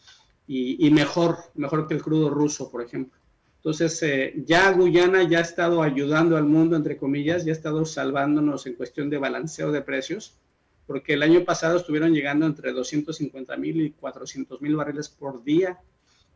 y, 0.51 0.89
mejor, 0.89 1.37
mejor 1.53 1.87
que 1.87 1.93
el 1.93 2.01
crudo 2.01 2.31
ruso, 2.31 2.71
por 2.71 2.81
ejemplo. 2.81 3.19
Entonces, 3.57 4.01
eh, 4.01 4.33
ya 4.47 4.71
Guyana 4.71 5.21
ya 5.21 5.37
ha 5.37 5.41
estado 5.41 5.83
ayudando 5.83 6.37
al 6.37 6.45
mundo, 6.45 6.75
entre 6.75 6.97
comillas, 6.97 7.45
ya 7.45 7.51
ha 7.51 7.55
estado 7.55 7.85
salvándonos 7.85 8.65
en 8.65 8.73
cuestión 8.73 9.11
de 9.11 9.19
balanceo 9.19 9.71
de 9.71 9.83
precios, 9.83 10.39
porque 10.87 11.13
el 11.13 11.21
año 11.21 11.45
pasado 11.45 11.77
estuvieron 11.77 12.13
llegando 12.13 12.47
entre 12.47 12.73
250 12.73 13.57
mil 13.57 13.79
y 13.79 13.91
400 13.91 14.59
mil 14.59 14.75
barriles 14.75 15.07
por 15.07 15.43
día 15.43 15.77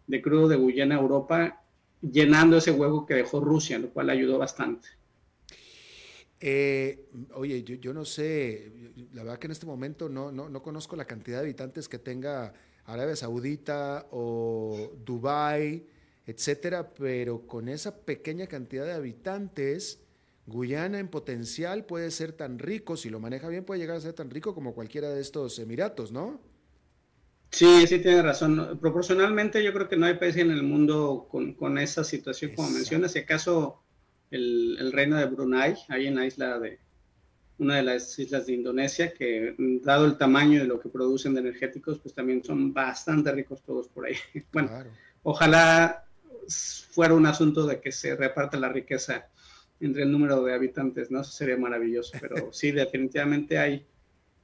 de 0.05 0.21
crudo 0.21 0.47
de 0.47 0.57
Guyana 0.57 0.95
a 0.95 1.01
Europa, 1.01 1.63
llenando 1.99 2.57
ese 2.57 2.69
hueco 2.69 3.07
que 3.07 3.15
dejó 3.15 3.39
Rusia, 3.39 3.79
lo 3.79 3.89
cual 3.89 4.11
ayudó 4.11 4.37
bastante. 4.37 4.89
Eh, 6.39 7.07
oye, 7.33 7.63
yo, 7.63 7.75
yo, 7.77 7.93
no 7.95 8.05
sé, 8.05 8.91
la 9.13 9.23
verdad 9.23 9.39
que 9.39 9.47
en 9.47 9.53
este 9.53 9.65
momento 9.65 10.07
no, 10.07 10.31
no, 10.31 10.49
no 10.49 10.61
conozco 10.61 10.95
la 10.95 11.05
cantidad 11.05 11.37
de 11.37 11.45
habitantes 11.45 11.89
que 11.89 11.97
tenga 11.97 12.53
Arabia 12.85 13.15
Saudita 13.15 14.07
o 14.11 14.91
Dubái, 15.05 15.87
etcétera, 16.25 16.93
pero 16.93 17.47
con 17.47 17.69
esa 17.69 17.97
pequeña 17.97 18.47
cantidad 18.47 18.85
de 18.85 18.93
habitantes, 18.93 19.99
Guyana 20.45 20.99
en 20.99 21.07
potencial 21.07 21.85
puede 21.85 22.11
ser 22.11 22.33
tan 22.33 22.59
rico, 22.59 22.97
si 22.97 23.09
lo 23.09 23.19
maneja 23.19 23.47
bien, 23.47 23.63
puede 23.63 23.79
llegar 23.79 23.97
a 23.97 24.01
ser 24.01 24.13
tan 24.13 24.29
rico 24.29 24.53
como 24.53 24.73
cualquiera 24.73 25.09
de 25.09 25.21
estos 25.21 25.57
Emiratos, 25.59 26.11
¿no? 26.11 26.41
Sí, 27.49 27.85
sí 27.87 27.99
tiene 27.99 28.23
razón. 28.23 28.79
Proporcionalmente 28.81 29.63
yo 29.63 29.73
creo 29.73 29.87
que 29.87 29.95
no 29.95 30.07
hay 30.07 30.15
país 30.15 30.35
en 30.37 30.49
el 30.49 30.63
mundo 30.63 31.27
con, 31.29 31.77
esa 31.77 32.03
situación 32.03 32.55
como 32.55 32.71
mencionas. 32.71 33.11
Si 33.11 33.19
acaso 33.19 33.83
el, 34.31 34.75
el, 34.79 34.91
reino 34.91 35.17
de 35.17 35.27
Brunei, 35.27 35.75
ahí 35.87 36.07
en 36.07 36.15
la 36.15 36.25
isla 36.25 36.57
de 36.57 36.79
una 37.57 37.77
de 37.77 37.83
las 37.83 38.17
islas 38.17 38.45
de 38.45 38.53
Indonesia, 38.53 39.13
que 39.13 39.55
dado 39.83 40.05
el 40.05 40.17
tamaño 40.17 40.59
de 40.59 40.67
lo 40.67 40.79
que 40.79 40.89
producen 40.89 41.33
de 41.33 41.41
energéticos, 41.41 41.99
pues 41.99 42.13
también 42.13 42.43
son 42.43 42.73
bastante 42.73 43.31
ricos 43.31 43.61
todos 43.61 43.87
por 43.87 44.05
ahí. 44.05 44.15
Bueno, 44.51 44.69
ojalá 45.23 46.05
fuera 46.91 47.13
un 47.13 47.25
asunto 47.25 47.65
de 47.65 47.79
que 47.79 47.91
se 47.91 48.15
reparta 48.15 48.57
la 48.57 48.69
riqueza 48.69 49.27
entre 49.79 50.03
el 50.03 50.11
número 50.11 50.43
de 50.43 50.53
habitantes, 50.53 51.11
¿no? 51.11 51.21
Eso 51.21 51.31
sería 51.31 51.57
maravilloso, 51.57 52.17
pero 52.19 52.35
sí, 52.53 52.71
definitivamente 52.71 53.57
hay 53.57 53.85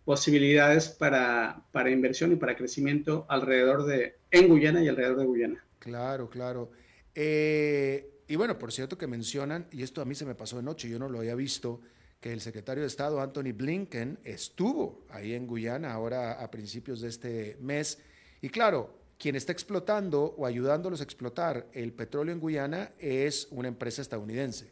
posibilidades 0.06 0.90
para, 0.90 1.64
para 1.72 1.92
inversión 1.92 2.32
y 2.32 2.36
para 2.36 2.56
crecimiento 2.56 3.26
alrededor 3.30 3.86
de, 3.86 4.18
en 4.32 4.48
Guyana 4.48 4.84
y 4.84 4.88
alrededor 4.88 5.18
de 5.18 5.26
Guyana. 5.26 5.66
Claro, 5.80 6.30
claro. 6.30 6.72
Eh, 7.14 8.10
y 8.28 8.36
bueno, 8.36 8.58
por 8.58 8.72
cierto 8.72 8.98
que 8.98 9.08
mencionan, 9.08 9.68
y 9.72 9.84
esto 9.84 10.02
a 10.02 10.06
mí 10.06 10.16
se 10.16 10.26
me 10.26 10.36
pasó 10.36 10.58
de 10.58 10.64
noche, 10.64 10.90
yo 10.90 11.00
no 11.00 11.10
lo 11.10 11.20
había 11.20 11.36
visto, 11.36 11.82
que 12.20 12.34
el 12.34 12.42
secretario 12.42 12.82
de 12.82 12.88
Estado 12.88 13.22
Anthony 13.22 13.54
Blinken 13.54 14.20
estuvo 14.24 15.06
ahí 15.10 15.34
en 15.34 15.48
Guyana 15.48 15.94
ahora 15.94 16.34
a 16.34 16.52
principios 16.52 17.02
de 17.02 17.10
este 17.10 17.58
mes. 17.62 18.00
Y 18.42 18.50
claro, 18.50 18.94
quien 19.18 19.36
está 19.36 19.52
explotando 19.52 20.36
o 20.38 20.46
ayudándolos 20.46 21.00
a 21.00 21.04
explotar 21.04 21.68
el 21.74 21.94
petróleo 21.94 22.34
en 22.34 22.40
Guyana 22.40 22.92
es 23.00 23.48
una 23.52 23.70
empresa 23.70 24.02
estadounidense. 24.02 24.72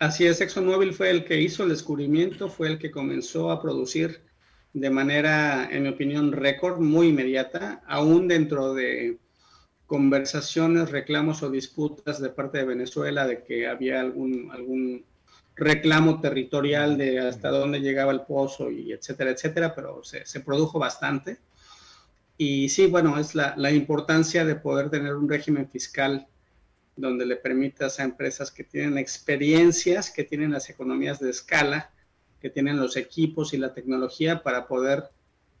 Así 0.00 0.26
es, 0.26 0.40
ExxonMobil 0.40 0.94
fue 0.94 1.10
el 1.10 1.24
que 1.24 1.40
hizo 1.40 1.62
el 1.62 1.68
descubrimiento, 1.68 2.48
fue 2.48 2.68
el 2.68 2.78
que 2.78 2.90
comenzó 2.90 3.50
a 3.50 3.60
producir 3.60 4.22
de 4.72 4.88
manera, 4.88 5.68
en 5.70 5.82
mi 5.82 5.88
opinión, 5.88 6.32
récord, 6.32 6.78
muy 6.78 7.08
inmediata, 7.08 7.82
aún 7.86 8.28
dentro 8.28 8.72
de 8.72 9.18
conversaciones, 9.86 10.90
reclamos 10.90 11.42
o 11.42 11.50
disputas 11.50 12.20
de 12.20 12.30
parte 12.30 12.58
de 12.58 12.64
Venezuela 12.64 13.26
de 13.26 13.42
que 13.42 13.66
había 13.66 14.00
algún, 14.00 14.50
algún 14.52 15.04
reclamo 15.56 16.20
territorial 16.20 16.96
de 16.96 17.20
hasta 17.20 17.50
dónde 17.50 17.80
llegaba 17.80 18.12
el 18.12 18.22
pozo 18.22 18.70
y 18.70 18.92
etcétera, 18.92 19.30
etcétera, 19.30 19.74
pero 19.74 20.02
se, 20.02 20.40
produjo 20.40 20.78
bastante. 20.78 21.38
Y 22.38 22.68
sí, 22.70 22.86
bueno, 22.86 23.18
es 23.18 23.34
la, 23.34 23.54
la 23.56 23.70
importancia 23.70 24.44
de 24.44 24.54
poder 24.54 24.90
tener 24.90 25.14
un 25.14 25.28
régimen 25.28 25.68
fiscal 25.68 26.26
donde 26.96 27.26
le 27.26 27.36
permitas 27.36 28.00
a 28.00 28.04
empresas 28.04 28.50
que 28.50 28.64
tienen 28.64 28.98
experiencias, 28.98 30.10
que 30.10 30.24
tienen 30.24 30.52
las 30.52 30.70
economías 30.70 31.20
de 31.20 31.30
escala, 31.30 31.90
que 32.40 32.50
tienen 32.50 32.78
los 32.78 32.96
equipos 32.96 33.52
y 33.52 33.58
la 33.58 33.74
tecnología 33.74 34.42
para 34.42 34.66
poder 34.66 35.10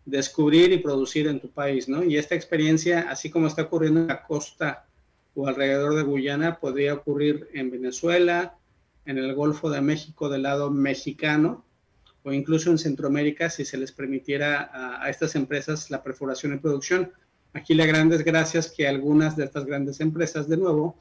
descubrir 0.04 0.72
y 0.72 0.78
producir 0.78 1.26
en 1.26 1.40
tu 1.40 1.50
país, 1.50 1.88
¿no? 1.88 2.02
Y 2.02 2.16
esta 2.16 2.34
experiencia, 2.34 3.06
así 3.10 3.30
como 3.30 3.46
está 3.46 3.62
ocurriendo 3.62 4.00
en 4.00 4.08
la 4.08 4.22
costa 4.22 4.86
o 5.34 5.46
alrededor 5.46 5.94
de 5.94 6.02
Guyana, 6.02 6.58
podría 6.58 6.94
ocurrir 6.94 7.48
en 7.52 7.70
Venezuela, 7.70 8.56
en 9.10 9.18
el 9.18 9.34
Golfo 9.34 9.70
de 9.70 9.80
México 9.80 10.28
del 10.28 10.42
lado 10.42 10.70
mexicano, 10.70 11.64
o 12.22 12.32
incluso 12.32 12.70
en 12.70 12.78
Centroamérica 12.78 13.50
si 13.50 13.64
se 13.64 13.76
les 13.76 13.92
permitiera 13.92 14.70
a, 14.72 15.04
a 15.04 15.10
estas 15.10 15.34
empresas 15.34 15.90
la 15.90 16.02
perforación 16.02 16.54
y 16.54 16.58
producción. 16.58 17.12
Aquí 17.52 17.74
la 17.74 17.86
grandes 17.86 18.24
gracias 18.24 18.70
que 18.70 18.86
algunas 18.86 19.36
de 19.36 19.44
estas 19.44 19.64
grandes 19.64 20.00
empresas, 20.00 20.48
de 20.48 20.56
nuevo, 20.56 20.96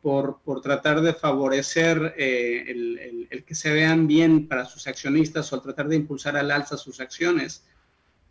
por, 0.00 0.38
por 0.44 0.60
tratar 0.62 1.02
de 1.02 1.12
favorecer 1.12 2.14
eh, 2.16 2.64
el, 2.68 3.28
el, 3.28 3.44
que 3.44 3.54
se 3.54 3.72
vean 3.72 4.06
bien 4.06 4.46
para 4.46 4.64
sus 4.64 4.86
accionistas 4.86 5.52
o 5.52 5.60
tratar 5.60 5.88
de 5.88 5.96
impulsar 5.96 6.36
al 6.36 6.50
alza 6.50 6.76
sus 6.76 7.00
acciones, 7.00 7.64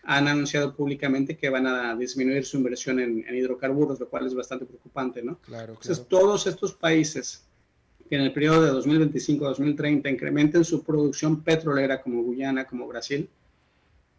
han 0.03 0.27
anunciado 0.27 0.73
públicamente 0.73 1.35
que 1.35 1.49
van 1.49 1.67
a 1.67 1.95
disminuir 1.95 2.45
su 2.45 2.57
inversión 2.57 2.99
en, 2.99 3.35
hidrocarburos, 3.35 3.99
lo 3.99 4.07
cual 4.07 4.25
es 4.25 4.33
bastante 4.33 4.65
preocupante, 4.65 5.21
¿no? 5.21 5.37
Claro, 5.39 5.73
Entonces, 5.73 6.07
todos 6.07 6.47
estos 6.47 6.73
países 6.73 7.43
que 8.15 8.21
en 8.21 8.27
el 8.27 8.31
periodo 8.31 8.63
de 8.63 8.71
2025-2030 8.71 10.09
incrementen 10.09 10.63
su 10.63 10.83
producción 10.83 11.43
petrolera 11.43 12.01
como 12.01 12.23
Guyana, 12.23 12.63
como 12.63 12.87
Brasil, 12.87 13.27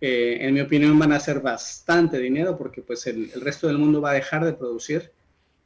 eh, 0.02 0.36
en 0.42 0.52
mi 0.52 0.60
opinión 0.60 0.98
van 0.98 1.12
a 1.12 1.16
hacer 1.16 1.40
bastante 1.40 2.18
dinero 2.18 2.58
porque 2.58 2.82
pues 2.82 3.06
el, 3.06 3.30
el, 3.34 3.40
resto 3.40 3.68
del 3.68 3.78
mundo 3.78 4.02
va 4.02 4.10
a 4.10 4.14
dejar 4.14 4.44
de 4.44 4.52
producir 4.52 5.12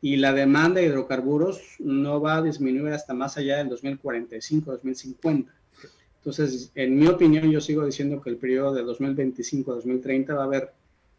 y 0.00 0.14
la 0.14 0.32
demanda 0.32 0.80
de 0.80 0.86
hidrocarburos 0.86 1.60
no 1.80 2.20
va 2.20 2.36
a 2.36 2.42
disminuir 2.42 2.92
hasta 2.92 3.14
más 3.14 3.36
allá 3.36 3.56
del 3.56 3.68
2045, 3.68 4.70
2050. 4.70 5.52
Entonces, 6.18 6.70
en 6.76 6.96
mi 6.96 7.08
opinión, 7.08 7.50
yo 7.50 7.60
sigo 7.60 7.84
diciendo 7.84 8.22
que 8.22 8.30
el 8.30 8.36
periodo 8.36 8.74
de 8.74 8.82
2025 8.84 9.74
2030 9.74 10.34
va 10.34 10.42
a 10.42 10.46
haber 10.46 10.72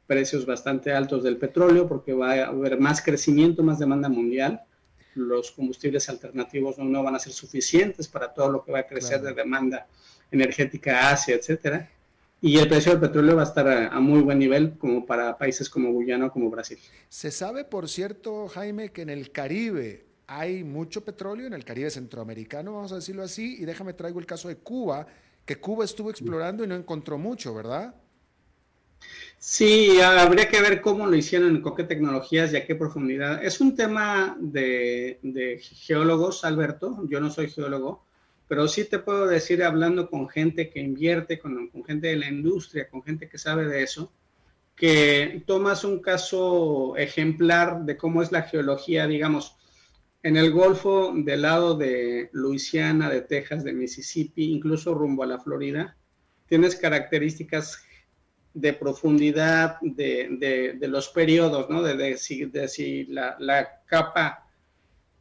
precios 0.08 0.46
bastante 0.46 0.94
altos 0.94 1.24
del 1.24 1.36
petróleo 1.36 1.90
porque 1.90 2.14
va 2.14 2.32
a 2.32 2.48
haber 2.48 2.80
más 2.80 3.02
crecimiento, 3.02 3.64
más 3.64 3.80
demanda 3.80 4.08
mundial. 4.08 4.62
Los 5.16 5.52
combustibles 5.52 6.08
alternativos 6.10 6.78
no, 6.78 7.04
van 7.04 7.16
a 7.16 7.20
ser 7.20 7.34
suficientes 7.34 8.08
para 8.08 8.34
todo 8.34 8.50
lo 8.50 8.64
que 8.64 8.72
va 8.72 8.80
a 8.80 8.88
crecer 8.88 9.22
de 9.22 9.34
demanda 9.34 9.88
energética 10.32 11.12
Asia, 11.12 11.36
etcétera 11.36 11.90
y 12.44 12.58
el 12.58 12.68
precio 12.68 12.92
del 12.92 13.02
petróleo 13.02 13.36
va 13.36 13.44
a 13.44 13.46
estar 13.46 13.68
a, 13.68 14.00
muy 14.00 14.22
buen 14.22 14.40
nivel 14.40 14.76
como 14.80 15.06
para 15.06 15.38
países 15.38 15.70
como 15.70 15.92
Guyana 15.92 16.26
o 16.26 16.32
como 16.32 16.50
Brasil. 16.50 16.80
Se 17.08 17.30
sabe, 17.30 17.64
por 17.64 17.88
cierto, 17.88 18.48
Jaime, 18.48 18.90
que 18.90 19.04
en 19.04 19.12
el 19.12 19.32
Caribe 19.32 20.06
hay 20.26 20.64
mucho 20.64 21.06
petróleo, 21.06 21.46
en 21.46 21.54
el 21.54 21.64
Caribe 21.64 21.92
centroamericano, 21.92 22.74
vamos 22.74 22.92
a 22.94 22.96
decirlo 22.96 23.22
así, 23.22 23.58
y 23.62 23.66
déjame 23.66 23.94
traigo 23.94 24.20
el 24.20 24.26
caso 24.26 24.48
de 24.48 24.58
Cuba, 24.58 25.06
que 25.46 25.58
Cuba 25.58 25.86
estuvo 25.86 26.10
explorando 26.10 26.64
y 26.64 26.68
no 26.68 26.76
encontró 26.76 27.20
mucho, 27.20 27.54
¿verdad? 27.54 27.94
Sí, 29.38 30.00
habría 30.00 30.50
que 30.50 30.62
ver 30.62 30.82
cómo 30.82 31.08
lo 31.08 31.16
hicieron 31.16 31.50
en 31.50 31.62
Coque 31.62 31.84
Tecnologías 31.84 32.54
y 32.54 32.58
a 32.58 32.66
qué 32.66 32.76
profundidad. 32.76 33.44
Es 33.44 33.60
un 33.60 33.76
tema 33.76 34.38
de, 34.40 35.20
de 35.24 35.58
geólogos, 35.60 36.46
Alberto, 36.46 37.04
yo 37.10 37.20
no 37.20 37.32
soy 37.32 37.50
geólogo, 37.50 38.06
pero 38.48 38.68
sí 38.68 38.86
te 38.86 39.00
puedo 39.00 39.26
decir, 39.26 39.64
hablando 39.64 40.10
con 40.10 40.30
gente 40.30 40.70
que 40.70 40.80
invierte, 40.80 41.40
con, 41.40 41.70
con, 41.70 41.84
gente 41.84 42.10
de 42.10 42.18
la 42.18 42.30
industria, 42.30 42.88
con 42.88 43.02
gente 43.02 43.28
que 43.28 43.40
sabe 43.40 43.66
de 43.66 43.82
eso, 43.82 44.12
que 44.76 45.44
tomas 45.48 45.84
un 45.84 46.02
caso 46.02 46.96
ejemplar 46.98 47.84
de 47.86 47.98
cómo 47.98 48.22
es 48.22 48.32
la 48.32 48.44
geología, 48.44 49.08
digamos, 49.08 49.56
en 50.24 50.38
el 50.38 50.52
Golfo 50.52 51.14
del 51.16 51.42
lado 51.42 51.76
de 51.76 52.30
Luisiana, 52.32 53.10
de 53.10 53.22
Texas, 53.22 53.64
de 53.64 53.74
Mississippi, 53.74 54.52
incluso 54.52 54.94
rumbo 54.94 55.24
a 55.24 55.28
la 55.28 55.40
Florida, 55.40 55.98
tienes 56.48 56.76
características 56.76 57.84
de 58.54 58.74
profundidad 58.74 59.78
de, 59.82 60.28
de, 60.40 60.74
de 60.74 60.88
los 60.88 61.10
periodos, 61.10 61.70
¿no? 61.70 61.82
De, 61.82 61.96
de 61.96 62.18
si, 62.18 63.06
la, 63.06 63.36
la, 63.40 63.82
capa 63.86 64.48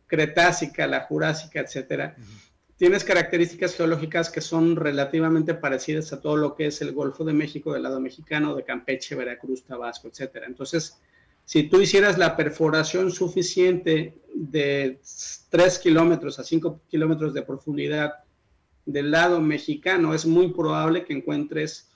cretácica, 0.07 0.87
la 0.87 1.03
jurásica, 1.03 1.61
etcétera. 1.61 2.17
Uh 2.19 2.21
-huh 2.21 2.51
tienes 2.81 3.05
características 3.05 3.75
geológicas 3.75 4.31
que 4.31 4.41
son 4.41 4.75
relativamente 4.75 5.53
parecidas 5.53 6.15
a 6.15 6.21
todo 6.23 6.39
lo 6.39 6.55
que 6.55 6.65
es 6.69 6.81
el 6.81 6.93
Golfo 6.93 7.25
de 7.25 7.35
México 7.35 7.75
del 7.75 7.83
lado 7.83 8.01
mexicano, 8.01 8.55
de 8.55 8.65
Campeche, 8.65 9.15
Veracruz, 9.15 9.65
Tabasco, 9.65 10.09
etcétera. 10.09 10.47
Entonces, 10.47 10.99
si 11.45 11.65
tú 11.65 11.83
hicieras 11.83 12.17
la 12.17 12.39
perforación 12.39 13.11
suficiente 13.11 14.15
de 14.35 14.99
3 15.51 15.79
kilómetros 15.79 16.39
a 16.39 16.43
5 16.43 16.81
kilómetros 16.89 17.35
de 17.35 17.43
profundidad 17.43 18.15
del 18.87 19.11
lado 19.11 19.43
mexicano, 19.43 20.15
es 20.15 20.25
muy 20.25 20.51
probable 20.51 21.05
que 21.05 21.13
encuentres 21.13 21.90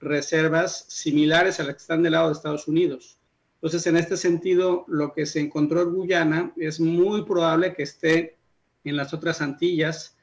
reservas 0.00 0.86
similares 0.88 1.60
a 1.60 1.64
las 1.64 1.74
que 1.74 1.80
están 1.80 2.02
del 2.02 2.12
lado 2.12 2.28
de 2.28 2.32
Estados 2.32 2.66
Unidos. 2.66 3.18
Entonces, 3.54 3.86
en 3.86 3.96
este 3.96 4.16
sentido, 4.16 4.84
lo 4.88 5.12
que 5.12 5.26
se 5.26 5.40
encontró 5.40 5.82
en 5.82 5.92
Guyana 5.92 6.52
es 6.56 6.80
muy 6.80 7.24
probable 7.24 7.74
que 7.74 7.82
esté 7.82 8.38
en 8.84 8.96
las 8.96 9.12
otras 9.12 9.42
Antillas, 9.42 10.16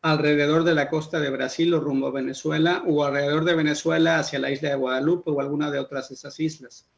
alrededor 0.00 0.64
de 0.64 0.74
la 0.74 0.88
costa 0.88 1.20
de 1.20 1.28
Brasil 1.28 1.74
o 1.74 1.80
rumbo 1.80 2.06
a 2.06 2.12
Venezuela 2.12 2.82
o 2.86 3.04
alrededor 3.04 3.44
de 3.44 3.54
Venezuela 3.54 4.18
hacia 4.18 4.38
la 4.38 4.50
isla 4.50 4.70
de 4.70 4.76
Guadalupe 4.76 5.30
o 5.30 5.40
alguna 5.40 5.70
de 5.70 5.80
otras 5.80 6.08
de 6.08 6.14
esas 6.14 6.38
islas. 6.40 6.88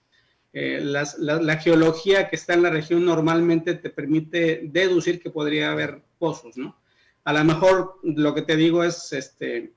Eh, 0.52 0.80
la, 0.82 1.08
la, 1.18 1.56
geología 1.58 2.28
que 2.28 2.36
está 2.36 2.54
en 2.54 2.62
la 2.62 2.70
región 2.70 3.04
normalmente 3.04 3.74
te 3.74 3.88
permite 3.88 4.62
deducir 4.64 5.22
que 5.22 5.30
podría 5.30 5.70
haber 5.70 6.02
pozos, 6.18 6.56
¿no? 6.56 6.76
A 7.22 7.32
lo 7.32 7.44
mejor 7.44 8.00
lo 8.02 8.34
que 8.34 8.42
te 8.42 8.56
digo 8.56 8.82
es, 8.82 9.12
este, 9.12 9.72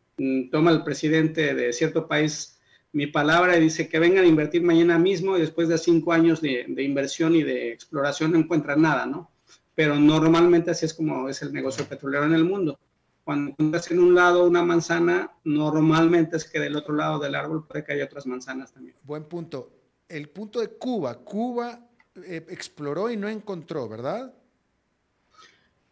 toma 0.52 0.72
el 0.72 0.84
presidente 0.84 1.54
de 1.54 1.74
cierto 1.74 2.08
país 2.08 2.60
mi 2.92 3.08
palabra 3.08 3.58
y 3.58 3.62
dice 3.62 3.90
que 3.90 4.00
vengan 4.00 4.24
a 4.24 4.28
invertir 4.28 4.62
mañana 4.62 5.00
mismo 5.00 5.36
y 5.36 5.42
después 5.42 5.68
de 5.68 5.78
cinco 5.78 6.14
años 6.14 6.42
de, 6.42 6.66
de 6.68 6.84
inversión 6.84 7.36
y 7.36 7.44
de 7.44 7.72
exploración 7.72 8.32
no 8.32 8.38
encuentran 8.38 8.82
nada, 8.82 9.06
¿no? 9.06 9.32
Pero 9.74 9.96
normalmente 9.96 10.72
así 10.72 10.86
es 10.86 10.94
como 10.94 11.28
es 11.28 11.42
el 11.42 11.52
negocio 11.52 11.86
petrolero 11.86 12.26
en 12.26 12.34
el 12.34 12.44
mundo 12.44 12.80
cuando 13.24 13.52
encuentras 13.52 13.90
en 13.92 14.00
un 14.00 14.16
lado 14.16 14.46
una 14.46 14.64
manzana, 14.64 15.32
normalmente 15.44 16.38
es 16.38 16.46
que 16.46 16.60
del 16.60 16.76
otro 16.76 16.94
lado 16.94 17.20
del 17.20 17.36
árbol 17.36 17.66
puede 17.66 17.84
que 17.84 17.94
haya 17.94 18.06
otras 18.06 18.26
manzanas 18.26 18.74
también. 18.74 18.96
Buen 19.04 19.24
punto. 19.26 19.72
El 20.10 20.30
punto 20.30 20.60
de 20.60 20.70
Cuba. 20.70 21.20
Cuba 21.20 21.88
eh, 22.16 22.46
exploró 22.50 23.10
y 23.10 23.18
no 23.18 23.30
encontró, 23.30 23.88
¿verdad? 23.88 24.34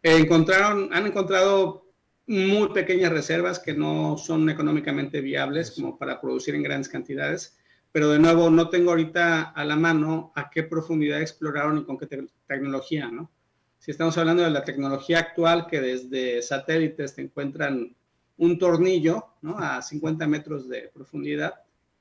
Eh, 0.02 0.18
encontraron, 0.18 0.92
han 0.92 1.06
encontrado 1.06 1.86
muy 2.32 2.70
pequeñas 2.70 3.12
reservas 3.12 3.58
que 3.58 3.74
no 3.74 4.16
son 4.16 4.48
económicamente 4.48 5.20
viables 5.20 5.70
como 5.72 5.98
para 5.98 6.18
producir 6.18 6.54
en 6.54 6.62
grandes 6.62 6.88
cantidades, 6.88 7.58
pero 7.92 8.08
de 8.08 8.18
nuevo 8.18 8.48
no 8.48 8.70
tengo 8.70 8.90
ahorita 8.90 9.50
a 9.50 9.64
la 9.66 9.76
mano 9.76 10.32
a 10.34 10.48
qué 10.48 10.62
profundidad 10.62 11.20
exploraron 11.20 11.76
y 11.76 11.84
con 11.84 11.98
qué 11.98 12.06
tecnología, 12.46 13.10
¿no? 13.10 13.30
Si 13.78 13.90
estamos 13.90 14.16
hablando 14.16 14.44
de 14.44 14.50
la 14.50 14.64
tecnología 14.64 15.18
actual, 15.18 15.66
que 15.66 15.82
desde 15.82 16.40
satélites 16.40 17.14
te 17.14 17.20
encuentran 17.20 17.94
un 18.38 18.58
tornillo, 18.58 19.34
¿no? 19.42 19.58
A 19.58 19.82
50 19.82 20.26
metros 20.26 20.70
de 20.70 20.90
profundidad, 20.94 21.52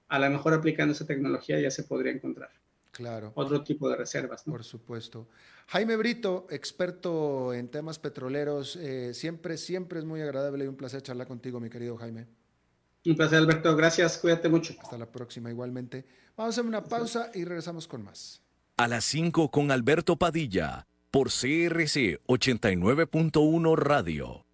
a 0.08 0.18
lo 0.18 0.30
mejor 0.30 0.54
aplicando 0.54 0.94
esa 0.94 1.06
tecnología 1.06 1.60
ya 1.60 1.72
se 1.72 1.84
podría 1.84 2.14
encontrar. 2.14 2.52
Claro. 2.92 3.32
Otro 3.36 3.64
tipo 3.64 3.90
de 3.90 3.96
reservas. 3.96 4.44
Por 4.44 4.64
supuesto. 4.64 5.28
Jaime 5.68 5.96
Brito, 5.96 6.48
experto 6.50 7.54
en 7.54 7.70
temas 7.70 8.00
petroleros, 8.00 8.76
eh, 8.76 9.14
siempre, 9.14 9.58
siempre 9.58 10.00
es 10.00 10.06
muy 10.06 10.22
agradable 10.22 10.66
y 10.66 10.68
un 10.68 10.76
placer 10.76 11.02
charlar 11.02 11.28
contigo, 11.28 11.60
mi 11.60 11.70
querido 11.70 11.98
Jaime. 11.98 12.28
Un 13.06 13.16
placer, 13.16 13.40
Alberto. 13.40 13.76
Gracias. 13.76 14.18
Cuídate 14.18 14.50
mucho. 14.50 14.76
Hasta 14.82 14.98
la 14.98 15.12
próxima, 15.12 15.50
igualmente. 15.50 16.06
Vamos 16.36 16.58
a 16.58 16.62
hacer 16.62 16.68
una 16.68 16.84
pausa 16.84 17.32
y 17.34 17.46
regresamos 17.46 17.88
con 17.88 18.04
más. 18.04 18.42
A 18.78 18.88
las 18.88 19.06
5 19.06 19.50
con 19.50 19.72
Alberto 19.72 20.18
Padilla, 20.18 20.88
por 21.10 21.30
CRC 21.30 22.20
89.1 22.28 23.76
Radio. 23.76 24.51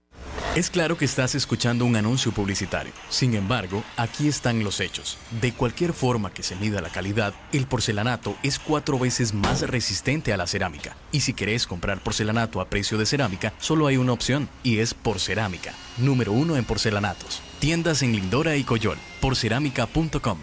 Es 0.58 0.72
claro 0.72 0.98
que 0.98 1.06
estás 1.06 1.36
escuchando 1.36 1.86
un 1.86 1.96
anuncio 1.96 2.32
publicitario. 2.32 2.92
Sin 3.10 3.36
embargo, 3.36 3.84
aquí 3.96 4.28
están 4.28 4.64
los 4.64 4.80
hechos. 4.80 5.20
De 5.40 5.54
cualquier 5.54 5.94
forma 5.94 6.34
que 6.34 6.42
se 6.42 6.56
mida 6.56 6.82
la 6.82 6.90
calidad, 6.90 7.36
el 7.54 7.68
porcelanato 7.68 8.36
es 8.42 8.58
cuatro 8.58 8.98
veces 8.98 9.36
más 9.36 9.62
resistente 9.62 10.34
a 10.34 10.38
la 10.38 10.48
cerámica. 10.48 10.98
Y 11.12 11.20
si 11.20 11.36
querés 11.36 11.68
comprar 11.68 12.02
porcelanato 12.02 12.60
a 12.60 12.70
precio 12.70 12.98
de 12.98 13.06
cerámica, 13.06 13.54
solo 13.60 13.86
hay 13.86 13.98
una 13.98 14.14
opción, 14.14 14.50
y 14.64 14.80
es 14.80 14.96
Porcerámica, 14.96 15.76
número 16.00 16.32
uno 16.32 16.58
en 16.58 16.66
porcelanatos. 16.66 17.40
Tiendas 17.60 18.02
en 18.02 18.14
Lindora 18.14 18.56
y 18.56 18.64
Coyol, 18.64 18.98
porcerámica.com. 19.22 20.40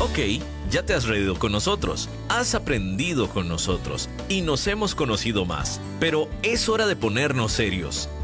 Ok, 0.00 0.18
ya 0.70 0.84
te 0.84 0.92
has 0.92 1.04
reído 1.04 1.38
con 1.38 1.50
nosotros, 1.50 2.10
has 2.28 2.54
aprendido 2.54 3.30
con 3.30 3.48
nosotros 3.48 4.10
y 4.28 4.42
nos 4.42 4.66
hemos 4.66 4.94
conocido 4.94 5.46
más, 5.46 5.80
pero 5.98 6.28
es 6.42 6.68
hora 6.68 6.86
de 6.86 6.96
ponernos 6.96 7.52
serios. 7.52 8.10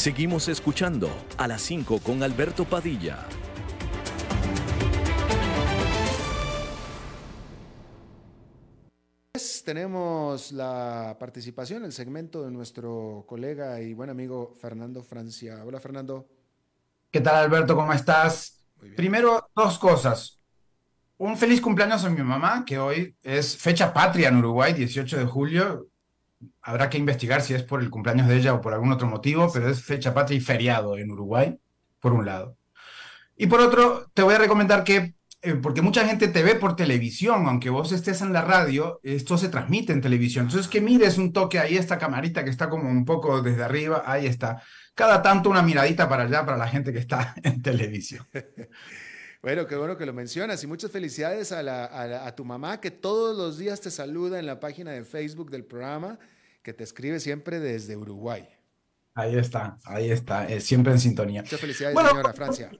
Seguimos 0.00 0.48
escuchando 0.48 1.10
a 1.36 1.46
las 1.46 1.60
5 1.60 1.98
con 1.98 2.22
Alberto 2.22 2.64
Padilla. 2.64 3.18
Pues, 9.30 9.62
tenemos 9.62 10.52
la 10.52 11.18
participación, 11.20 11.84
el 11.84 11.92
segmento 11.92 12.42
de 12.42 12.50
nuestro 12.50 13.26
colega 13.28 13.78
y 13.82 13.92
buen 13.92 14.08
amigo 14.08 14.54
Fernando 14.58 15.02
Francia. 15.02 15.62
Hola 15.66 15.80
Fernando. 15.80 16.26
¿Qué 17.10 17.20
tal 17.20 17.34
Alberto? 17.34 17.76
¿Cómo 17.76 17.92
estás? 17.92 18.64
Primero, 18.96 19.50
dos 19.54 19.78
cosas. 19.78 20.40
Un 21.18 21.36
feliz 21.36 21.60
cumpleaños 21.60 22.06
a 22.06 22.08
mi 22.08 22.22
mamá, 22.22 22.64
que 22.64 22.78
hoy 22.78 23.14
es 23.22 23.54
fecha 23.54 23.92
patria 23.92 24.30
en 24.30 24.38
Uruguay, 24.38 24.72
18 24.72 25.18
de 25.18 25.26
julio 25.26 25.89
habrá 26.62 26.90
que 26.90 26.98
investigar 26.98 27.42
si 27.42 27.54
es 27.54 27.62
por 27.62 27.80
el 27.80 27.90
cumpleaños 27.90 28.28
de 28.28 28.36
ella 28.36 28.54
o 28.54 28.60
por 28.60 28.74
algún 28.74 28.92
otro 28.92 29.06
motivo, 29.06 29.50
pero 29.52 29.68
es 29.68 29.82
fecha 29.82 30.14
patria 30.14 30.36
y 30.36 30.40
feriado 30.40 30.96
en 30.96 31.10
Uruguay, 31.10 31.58
por 32.00 32.12
un 32.12 32.26
lado. 32.26 32.56
Y 33.36 33.46
por 33.46 33.60
otro, 33.60 34.10
te 34.12 34.22
voy 34.22 34.34
a 34.34 34.38
recomendar 34.38 34.84
que, 34.84 35.14
eh, 35.42 35.54
porque 35.54 35.80
mucha 35.80 36.06
gente 36.06 36.28
te 36.28 36.42
ve 36.42 36.56
por 36.56 36.76
televisión, 36.76 37.46
aunque 37.46 37.70
vos 37.70 37.90
estés 37.92 38.20
en 38.20 38.34
la 38.34 38.42
radio, 38.42 39.00
esto 39.02 39.38
se 39.38 39.48
transmite 39.48 39.94
en 39.94 40.02
televisión. 40.02 40.44
Entonces, 40.44 40.68
que 40.68 40.82
mires 40.82 41.16
un 41.16 41.32
toque 41.32 41.58
ahí, 41.58 41.76
esta 41.76 41.98
camarita 41.98 42.44
que 42.44 42.50
está 42.50 42.68
como 42.68 42.90
un 42.90 43.06
poco 43.06 43.40
desde 43.40 43.62
arriba, 43.62 44.02
ahí 44.04 44.26
está. 44.26 44.62
Cada 44.94 45.22
tanto 45.22 45.48
una 45.48 45.62
miradita 45.62 46.06
para 46.06 46.24
allá 46.24 46.44
para 46.44 46.58
la 46.58 46.68
gente 46.68 46.92
que 46.92 46.98
está 46.98 47.34
en 47.42 47.62
televisión. 47.62 48.26
Bueno, 49.42 49.66
qué 49.66 49.74
bueno 49.74 49.96
que 49.96 50.04
lo 50.04 50.12
mencionas 50.12 50.62
y 50.62 50.66
muchas 50.66 50.90
felicidades 50.90 51.50
a, 51.50 52.26
a, 52.26 52.34
tu 52.34 52.44
mamá 52.44 52.78
que 52.78 52.90
todos 52.90 53.34
los 53.34 53.56
días 53.56 53.80
te 53.80 53.90
saluda 53.90 54.38
en 54.38 54.44
la 54.44 54.60
página 54.60 54.90
de 54.90 55.02
Facebook 55.02 55.50
del 55.50 55.64
programa, 55.64 56.18
que 56.62 56.72
te 56.72 56.84
escribe 56.84 57.20
siempre 57.20 57.60
desde 57.60 57.96
Uruguay. 57.96 58.48
Ahí 59.14 59.36
está, 59.36 59.78
ahí 59.84 60.10
está, 60.10 60.48
siempre 60.60 60.92
en 60.92 61.00
sintonía. 61.00 61.42
Muchas 61.42 61.60
felicidades, 61.60 61.96
señora 61.96 62.32
Francia. 62.32 62.70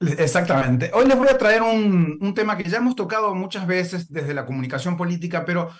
Exactamente. 0.00 0.90
Hoy 0.94 1.06
les 1.06 1.16
voy 1.16 1.28
a 1.28 1.38
traer 1.38 1.62
un, 1.62 2.18
un, 2.20 2.34
tema 2.34 2.56
que 2.56 2.68
ya 2.68 2.78
hemos 2.78 2.96
tocado 2.96 3.34
muchas 3.34 3.66
veces 3.66 4.10
desde 4.10 4.34
la 4.34 4.44
comunicación 4.44 4.96
política, 4.96 5.44
pero 5.44 5.70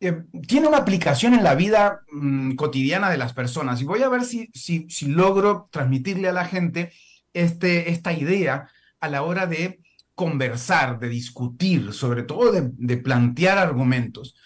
eh, 0.00 0.24
tiene 0.46 0.68
una 0.68 0.78
aplicación 0.78 1.34
en 1.34 1.42
la 1.42 1.54
vida 1.54 2.02
mm, 2.12 2.54
cotidiana 2.54 3.10
de 3.10 3.18
las 3.18 3.32
personas. 3.32 3.80
Y 3.80 3.84
voy 3.84 4.02
a 4.02 4.08
ver 4.08 4.24
si, 4.24 4.50
si, 4.54 4.88
si 4.88 5.06
logro 5.06 5.68
transmitirle 5.70 6.28
a 6.28 6.32
la 6.32 6.44
gente 6.44 6.92
este, 7.32 7.90
esta 7.90 8.12
idea 8.12 8.68
a 9.00 9.08
la 9.08 9.22
hora 9.22 9.46
de 9.46 9.80
conversar, 10.14 10.98
de 10.98 11.08
discutir, 11.08 11.92
sobre 11.92 12.22
todo 12.24 12.52
de, 12.52 12.96
plantear 12.96 13.58
argumentos. 13.58 14.36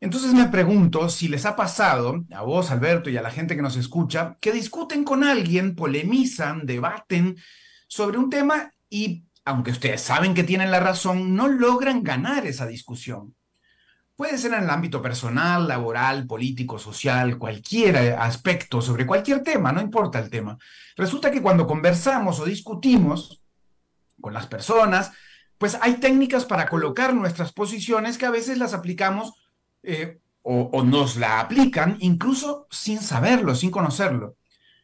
Entonces 0.00 0.32
me 0.32 0.46
pregunto 0.46 1.08
si 1.08 1.28
les 1.28 1.44
ha 1.44 1.56
pasado, 1.56 2.24
a 2.32 2.42
vos, 2.42 2.70
Alberto, 2.70 3.10
y 3.10 3.16
a 3.16 3.22
la 3.22 3.30
gente 3.30 3.56
que 3.56 3.62
nos 3.62 3.76
escucha, 3.76 4.36
que 4.40 4.52
discuten 4.52 5.02
con 5.02 5.24
alguien, 5.24 5.74
polemizan, 5.74 6.66
debaten 6.66 7.36
sobre 7.88 8.18
un 8.18 8.30
tema 8.30 8.72
y, 8.88 9.24
aunque 9.44 9.72
ustedes 9.72 10.00
saben 10.00 10.34
que 10.34 10.44
tienen 10.44 10.70
la 10.70 10.80
razón, 10.80 11.34
no 11.34 11.48
logran 11.48 12.02
ganar 12.02 12.46
esa 12.46 12.66
discusión. 12.66 13.34
Puede 14.14 14.38
ser 14.38 14.52
en 14.52 14.64
el 14.64 14.70
ámbito 14.70 15.00
personal, 15.00 15.66
laboral, 15.66 16.26
político, 16.26 16.78
social, 16.78 17.38
cualquier 17.38 17.96
aspecto 18.18 18.80
sobre 18.80 19.06
cualquier 19.06 19.42
tema, 19.42 19.72
no 19.72 19.80
importa 19.80 20.18
el 20.18 20.30
tema. 20.30 20.58
Resulta 20.96 21.30
que 21.30 21.42
cuando 21.42 21.66
conversamos 21.66 22.40
o 22.40 22.44
discutimos, 22.44 23.42
con 24.20 24.34
las 24.34 24.46
personas, 24.46 25.12
pues 25.58 25.78
hay 25.80 25.94
técnicas 25.94 26.44
para 26.44 26.68
colocar 26.68 27.14
nuestras 27.14 27.52
posiciones 27.52 28.18
que 28.18 28.26
a 28.26 28.30
veces 28.30 28.58
las 28.58 28.74
aplicamos 28.74 29.34
eh, 29.82 30.18
o, 30.42 30.82
nos 30.82 31.16
la 31.16 31.40
aplican 31.40 31.98
incluso 32.00 32.66
sin 32.70 33.00
saberlo, 33.00 33.54
sin 33.54 33.70
conocerlo. 33.70 34.36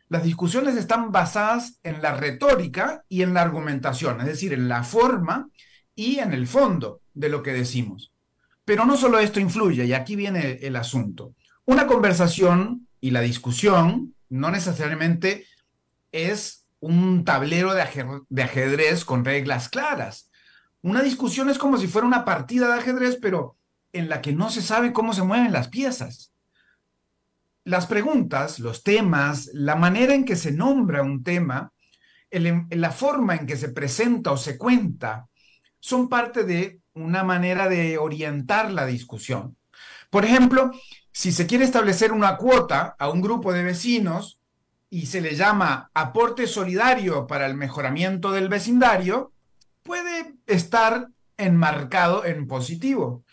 Las 0.09 0.23
discusiones 0.23 0.77
están 0.77 1.11
basadas 1.11 1.79
en 1.83 2.03
la 2.03 2.15
retórica 2.15 3.05
y 3.09 3.23
en 3.23 3.33
la 3.33 3.41
argumentación, 3.41 4.21
es 4.21 4.27
decir, 4.27 4.53
en 4.53 4.69
la 4.69 4.85
forma 4.85 5.49
y 5.95 6.19
en 6.19 6.35
el 6.35 6.47
fondo 6.47 7.01
de 7.15 7.31
lo 7.31 7.43
que 7.43 7.55
decimos. 7.55 8.13
Pero 8.67 8.85
no 8.85 8.97
solo 8.97 9.19
esto 9.19 9.41
influye, 9.41 9.87
y 9.87 9.95
aquí 9.95 10.17
viene 10.17 10.59
el 10.63 10.77
asunto. 10.77 11.35
Una 11.65 11.87
conversación 11.87 12.87
y 13.01 13.11
la 13.11 13.23
discusión 13.23 14.15
no 14.29 14.51
necesariamente 14.51 15.47
es 16.13 16.67
un 16.81 17.25
tablero 17.25 17.73
de, 17.73 18.43
ajedrez 18.43 19.05
con 19.05 19.25
reglas 19.25 19.71
claras. 19.71 20.31
Una 20.83 21.03
discusión 21.03 21.49
es 21.49 21.57
como 21.57 21.79
si 21.79 21.87
fuera 21.87 22.07
una 22.07 22.25
partida 22.27 22.69
de 22.69 22.81
ajedrez, 22.81 23.19
pero 23.21 23.57
en 23.95 24.09
la 24.11 24.21
que 24.21 24.35
no 24.35 24.51
se 24.51 24.61
sabe 24.61 24.93
cómo 24.93 25.15
se 25.15 25.23
mueven 25.23 25.53
las 25.53 25.69
piezas. 25.69 26.33
Las 27.65 27.87
preguntas, 27.87 28.59
los 28.59 28.83
temas, 28.83 29.49
la 29.55 29.75
manera 29.77 30.15
en 30.15 30.27
que 30.27 30.37
se 30.37 30.53
nombra 30.53 31.03
un 31.03 31.25
tema, 31.25 31.73
la 32.31 32.91
forma 32.91 33.37
en 33.37 33.47
que 33.47 33.57
se 33.57 33.71
presenta 33.71 34.33
o 34.33 34.37
se 34.37 34.59
cuenta, 34.59 35.29
son 35.81 36.09
parte 36.09 36.45
de 36.45 36.81
una 36.93 37.25
manera 37.25 37.69
de 37.69 37.97
orientar 37.97 38.71
la 38.71 38.85
discusión. 38.85 39.57
Por 40.11 40.25
ejemplo, 40.25 40.71
si 41.11 41.33
se 41.33 41.47
quiere 41.47 41.65
establecer 41.65 42.13
una 42.13 42.37
cuota 42.37 42.95
a 42.99 43.09
un 43.09 43.23
grupo 43.23 43.53
de 43.53 43.63
vecinos, 43.63 44.41
y 44.95 45.07
se 45.07 45.21
le 45.21 45.35
llama 45.35 45.91
aporte 45.93 46.47
solidario 46.47 47.27
para 47.27 47.47
el 47.47 47.57
mejoramiento 47.57 48.31
del 48.31 48.49
vecindario, 48.49 49.33
puede 49.83 50.37
estar 50.47 51.09
enmarcado 51.37 52.25
en 52.25 52.47
positivo. 52.47 53.24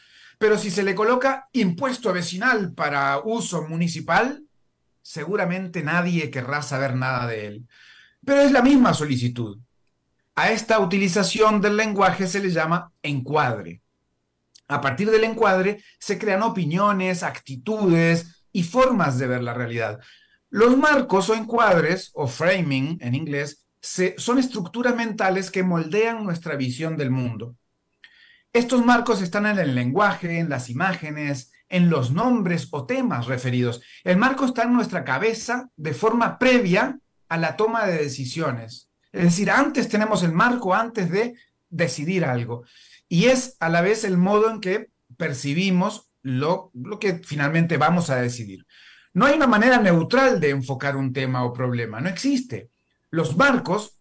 Pero 0.42 0.58
si 0.58 0.72
se 0.72 0.82
le 0.82 0.96
coloca 0.96 1.50
impuesto 1.54 2.12
vecinal 2.12 2.74
para 2.74 3.20
uso 3.24 3.68
municipal, 3.68 4.44
seguramente 5.04 5.84
nadie 5.84 6.32
querrá 6.32 6.64
saber 6.64 6.96
nada 6.96 7.28
de 7.28 7.46
él. 7.46 7.68
Pero 8.26 8.42
es 8.42 8.52
la 8.52 8.64
misma 8.64 8.96
solicitud. 8.96 9.60
A 10.34 10.50
esta 10.50 10.80
utilización 10.80 11.62
del 11.62 11.78
lenguaje 11.78 12.26
se 12.26 12.40
le 12.40 12.50
llama 12.50 12.92
encuadre. 13.04 13.84
A 14.68 14.82
partir 14.82 15.12
del 15.12 15.26
encuadre 15.26 15.84
se 16.00 16.18
crean 16.18 16.42
opiniones, 16.42 17.22
actitudes 17.22 18.44
y 18.52 18.64
formas 18.64 19.20
de 19.20 19.28
ver 19.28 19.44
la 19.44 19.54
realidad. 19.54 20.00
Los 20.50 20.76
marcos 20.76 21.30
o 21.30 21.36
encuadres, 21.36 22.10
o 22.16 22.26
framing 22.26 22.98
en 23.00 23.14
inglés, 23.14 23.68
son 24.18 24.40
estructuras 24.40 24.96
mentales 24.96 25.52
que 25.52 25.62
moldean 25.62 26.24
nuestra 26.24 26.56
visión 26.56 26.98
del 26.98 27.12
mundo. 27.12 27.58
Estos 28.54 28.84
marcos 28.86 29.22
están 29.22 29.46
en 29.46 29.60
el 29.60 29.76
lenguaje, 29.76 30.40
en 30.40 30.50
las 30.50 30.70
imágenes, 30.70 31.54
en 31.70 31.90
los 31.90 32.12
nombres 32.12 32.68
o 32.72 32.86
temas 32.86 33.28
referidos. 33.28 33.82
El 34.04 34.18
marco 34.18 34.46
está 34.46 34.64
en 34.64 34.74
nuestra 34.74 35.06
cabeza 35.06 35.70
de 35.78 35.94
forma 35.94 36.38
previa 36.38 37.00
a 37.30 37.38
la 37.38 37.56
toma 37.56 37.86
de 37.86 37.98
decisiones. 37.98 38.90
Es 39.14 39.24
decir, 39.24 39.50
antes 39.50 39.88
tenemos 39.88 40.22
el 40.24 40.34
marco 40.34 40.74
antes 40.74 41.10
de 41.10 41.36
decidir 41.70 42.26
algo. 42.26 42.66
Y 43.08 43.26
es 43.26 43.56
a 43.62 43.70
la 43.70 43.80
vez 43.80 44.04
el 44.04 44.18
modo 44.18 44.50
en 44.50 44.60
que 44.60 44.90
percibimos 45.16 46.12
lo, 46.22 46.72
lo 46.74 47.00
que 47.00 47.22
finalmente 47.24 47.78
vamos 47.78 48.10
a 48.10 48.18
decidir. 48.18 48.66
No 49.14 49.26
hay 49.26 49.36
una 49.36 49.48
manera 49.48 49.78
neutral 49.78 50.42
de 50.42 50.50
enfocar 50.50 50.98
un 50.98 51.14
tema 51.14 51.46
o 51.46 51.54
problema, 51.54 52.02
no 52.02 52.10
existe. 52.10 52.70
Los 53.10 53.38
marcos 53.38 53.98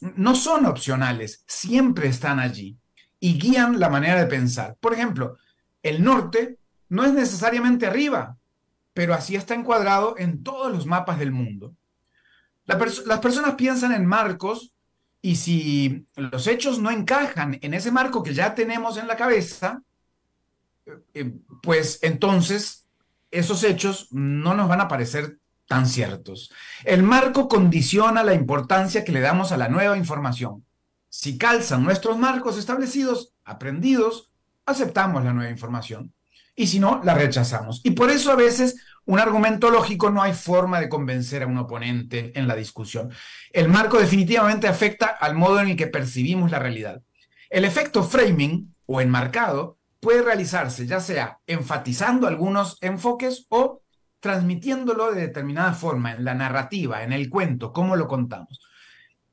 no 0.00 0.34
son 0.34 0.64
opcionales, 0.64 1.44
siempre 1.46 2.08
están 2.08 2.40
allí 2.40 2.78
y 3.20 3.38
guían 3.38 3.78
la 3.78 3.90
manera 3.90 4.18
de 4.18 4.26
pensar. 4.26 4.76
Por 4.80 4.94
ejemplo, 4.94 5.36
el 5.82 6.02
norte 6.02 6.58
no 6.88 7.04
es 7.04 7.12
necesariamente 7.12 7.86
arriba, 7.86 8.36
pero 8.94 9.14
así 9.14 9.36
está 9.36 9.54
encuadrado 9.54 10.16
en 10.18 10.42
todos 10.42 10.72
los 10.72 10.86
mapas 10.86 11.18
del 11.18 11.30
mundo. 11.30 11.74
las 12.64 13.20
personas 13.20 13.54
piensan 13.54 13.92
en 13.92 14.06
marcos 14.06 14.72
y 15.22 15.36
si 15.36 16.06
los 16.16 16.46
hechos 16.46 16.78
no 16.78 16.90
encajan 16.90 17.58
en 17.60 17.74
ese 17.74 17.92
marco 17.92 18.22
que 18.22 18.34
ya 18.34 18.54
tenemos 18.54 18.96
en 18.96 19.06
la 19.06 19.16
cabeza, 19.16 19.82
eh, 21.14 21.32
pues 21.62 21.98
entonces 22.02 22.86
esos 23.30 23.62
hechos 23.64 24.08
no 24.10 24.54
nos 24.54 24.68
van 24.68 24.80
a 24.80 24.88
parecer 24.88 25.38
tan 25.66 25.86
ciertos. 25.86 26.52
El 26.84 27.02
marco 27.02 27.48
condiciona 27.48 28.24
la 28.24 28.34
importancia 28.34 29.04
que 29.04 29.12
le 29.12 29.20
damos 29.20 29.52
a 29.52 29.56
la 29.56 29.68
nueva 29.68 29.96
información. 29.96 30.64
Si 31.10 31.36
calzan 31.36 31.82
nuestros 31.82 32.16
marcos 32.16 32.56
establecidos, 32.56 33.34
aprendidos, 33.44 34.30
aceptamos 34.64 35.24
la 35.24 35.32
nueva 35.32 35.50
información. 35.50 36.14
Y 36.54 36.68
si 36.68 36.78
no, 36.78 37.00
la 37.02 37.14
rechazamos. 37.14 37.80
Y 37.82 37.90
por 37.90 38.10
eso 38.10 38.30
a 38.30 38.36
veces 38.36 38.76
un 39.06 39.18
argumento 39.18 39.70
lógico 39.70 40.10
no 40.10 40.22
hay 40.22 40.34
forma 40.34 40.78
de 40.80 40.88
convencer 40.88 41.42
a 41.42 41.48
un 41.48 41.58
oponente 41.58 42.30
en 42.38 42.46
la 42.46 42.54
discusión. 42.54 43.10
El 43.52 43.68
marco 43.68 43.98
definitivamente 43.98 44.68
afecta 44.68 45.06
al 45.06 45.34
modo 45.34 45.58
en 45.60 45.70
el 45.70 45.76
que 45.76 45.88
percibimos 45.88 46.52
la 46.52 46.60
realidad. 46.60 47.02
El 47.48 47.64
efecto 47.64 48.04
framing 48.04 48.72
o 48.86 49.00
enmarcado 49.00 49.78
puede 49.98 50.22
realizarse 50.22 50.86
ya 50.86 51.00
sea 51.00 51.40
enfatizando 51.46 52.28
algunos 52.28 52.78
enfoques 52.82 53.46
o 53.48 53.82
transmitiéndolo 54.20 55.12
de 55.12 55.22
determinada 55.22 55.72
forma 55.72 56.12
en 56.12 56.24
la 56.24 56.34
narrativa, 56.34 57.02
en 57.02 57.12
el 57.12 57.28
cuento, 57.28 57.72
cómo 57.72 57.96
lo 57.96 58.06
contamos. 58.06 58.60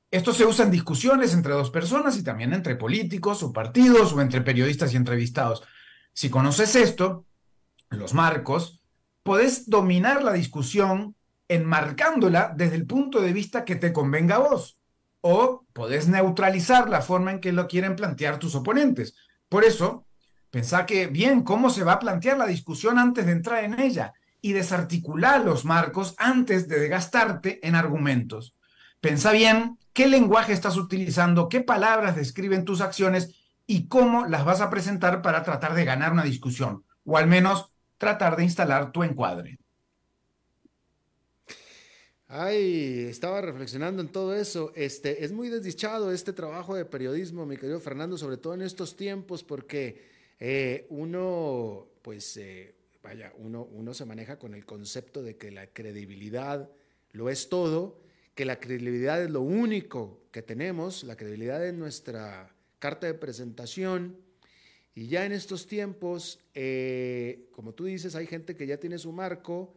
Esto 0.09 0.33
se 0.33 0.45
usa 0.45 0.65
en 0.65 0.71
discusiones 0.71 1.33
entre 1.33 1.53
dos 1.53 1.69
personas 1.69 2.17
y 2.17 2.23
también 2.23 2.53
entre 2.53 2.75
políticos 2.75 3.43
o 3.43 3.51
partidos 3.51 4.13
o 4.13 4.21
entre 4.21 4.41
periodistas 4.41 4.93
y 4.93 4.97
entrevistados. 4.97 5.63
Si 6.13 6.29
conoces 6.29 6.75
esto, 6.75 7.25
los 7.89 8.13
marcos, 8.13 8.81
podés 9.23 9.69
dominar 9.69 10.23
la 10.23 10.33
discusión 10.33 11.15
enmarcándola 11.49 12.53
desde 12.55 12.75
el 12.75 12.85
punto 12.85 13.21
de 13.21 13.33
vista 13.33 13.65
que 13.65 13.75
te 13.75 13.93
convenga 13.93 14.35
a 14.35 14.39
vos. 14.39 14.79
O 15.21 15.65
podés 15.73 16.07
neutralizar 16.07 16.89
la 16.89 17.01
forma 17.01 17.31
en 17.31 17.41
que 17.41 17.51
lo 17.51 17.67
quieren 17.67 17.95
plantear 17.95 18.39
tus 18.39 18.55
oponentes. 18.55 19.15
Por 19.49 19.63
eso, 19.63 20.07
Pensá 20.49 20.85
que 20.85 21.07
bien 21.07 21.43
cómo 21.43 21.69
se 21.69 21.83
va 21.83 21.93
a 21.93 21.99
plantear 21.99 22.37
la 22.37 22.47
discusión 22.47 22.97
antes 22.97 23.25
de 23.25 23.33
entrar 23.33 23.63
en 23.63 23.79
ella 23.79 24.13
y 24.41 24.53
desarticular 24.53 25.43
los 25.43 25.65
marcos 25.65 26.15
antes 26.17 26.67
de 26.67 26.79
desgastarte 26.79 27.65
en 27.67 27.75
argumentos. 27.75 28.55
Pensá 29.01 29.31
bien 29.33 29.77
qué 29.97 30.05
lenguaje 30.05 30.53
estás 30.53 30.77
utilizando, 30.77 31.49
qué 31.49 31.61
palabras 31.61 32.15
describen 32.15 32.65
tus 32.65 32.81
acciones 32.81 33.33
y 33.65 33.87
cómo 33.87 34.27
las 34.27 34.45
vas 34.45 34.61
a 34.61 34.69
presentar 34.69 35.23
para 35.23 35.41
tratar 35.41 35.73
de 35.73 35.85
ganar 35.85 36.11
una 36.11 36.23
discusión 36.23 36.85
o 37.03 37.17
al 37.17 37.25
menos 37.25 37.71
tratar 37.97 38.35
de 38.35 38.43
instalar 38.43 38.91
tu 38.91 39.01
encuadre. 39.01 39.57
Ay, 42.27 43.07
estaba 43.09 43.41
reflexionando 43.41 44.03
en 44.03 44.09
todo 44.09 44.35
eso. 44.35 44.71
Este, 44.75 45.25
es 45.25 45.31
muy 45.31 45.49
desdichado 45.49 46.11
este 46.11 46.31
trabajo 46.31 46.75
de 46.75 46.85
periodismo, 46.85 47.47
mi 47.47 47.57
querido 47.57 47.79
Fernando, 47.79 48.19
sobre 48.19 48.37
todo 48.37 48.53
en 48.53 48.61
estos 48.61 48.95
tiempos, 48.95 49.43
porque 49.43 50.05
eh, 50.39 50.85
uno, 50.91 51.87
pues, 52.03 52.37
eh, 52.37 52.75
vaya, 53.01 53.33
uno, 53.39 53.63
uno 53.63 53.95
se 53.95 54.05
maneja 54.05 54.37
con 54.37 54.53
el 54.53 54.63
concepto 54.63 55.23
de 55.23 55.37
que 55.37 55.49
la 55.49 55.65
credibilidad 55.65 56.69
lo 57.13 57.31
es 57.31 57.49
todo, 57.49 58.05
que 58.37 58.45
la 58.45 58.59
credibilidad 58.59 59.21
es 59.21 59.31
lo 59.31 59.41
único 59.41 60.21
que 60.31 60.43
tenemos, 60.43 61.03
la 61.03 61.17
credibilidad 61.17 61.65
es 61.65 61.73
nuestra 61.73 62.55
carta 62.77 63.07
de 63.07 63.15
presentación. 63.15 64.15
Y 64.93 65.07
ya 65.07 65.25
en 65.25 65.31
estos 65.31 65.65
tiempos, 65.65 66.39
eh, 66.53 67.49
como 67.51 67.73
tú 67.73 67.85
dices, 67.85 68.13
hay 68.15 68.27
gente 68.27 68.55
que 68.55 68.67
ya 68.67 68.77
tiene 68.77 68.99
su 68.99 69.11
marco 69.11 69.73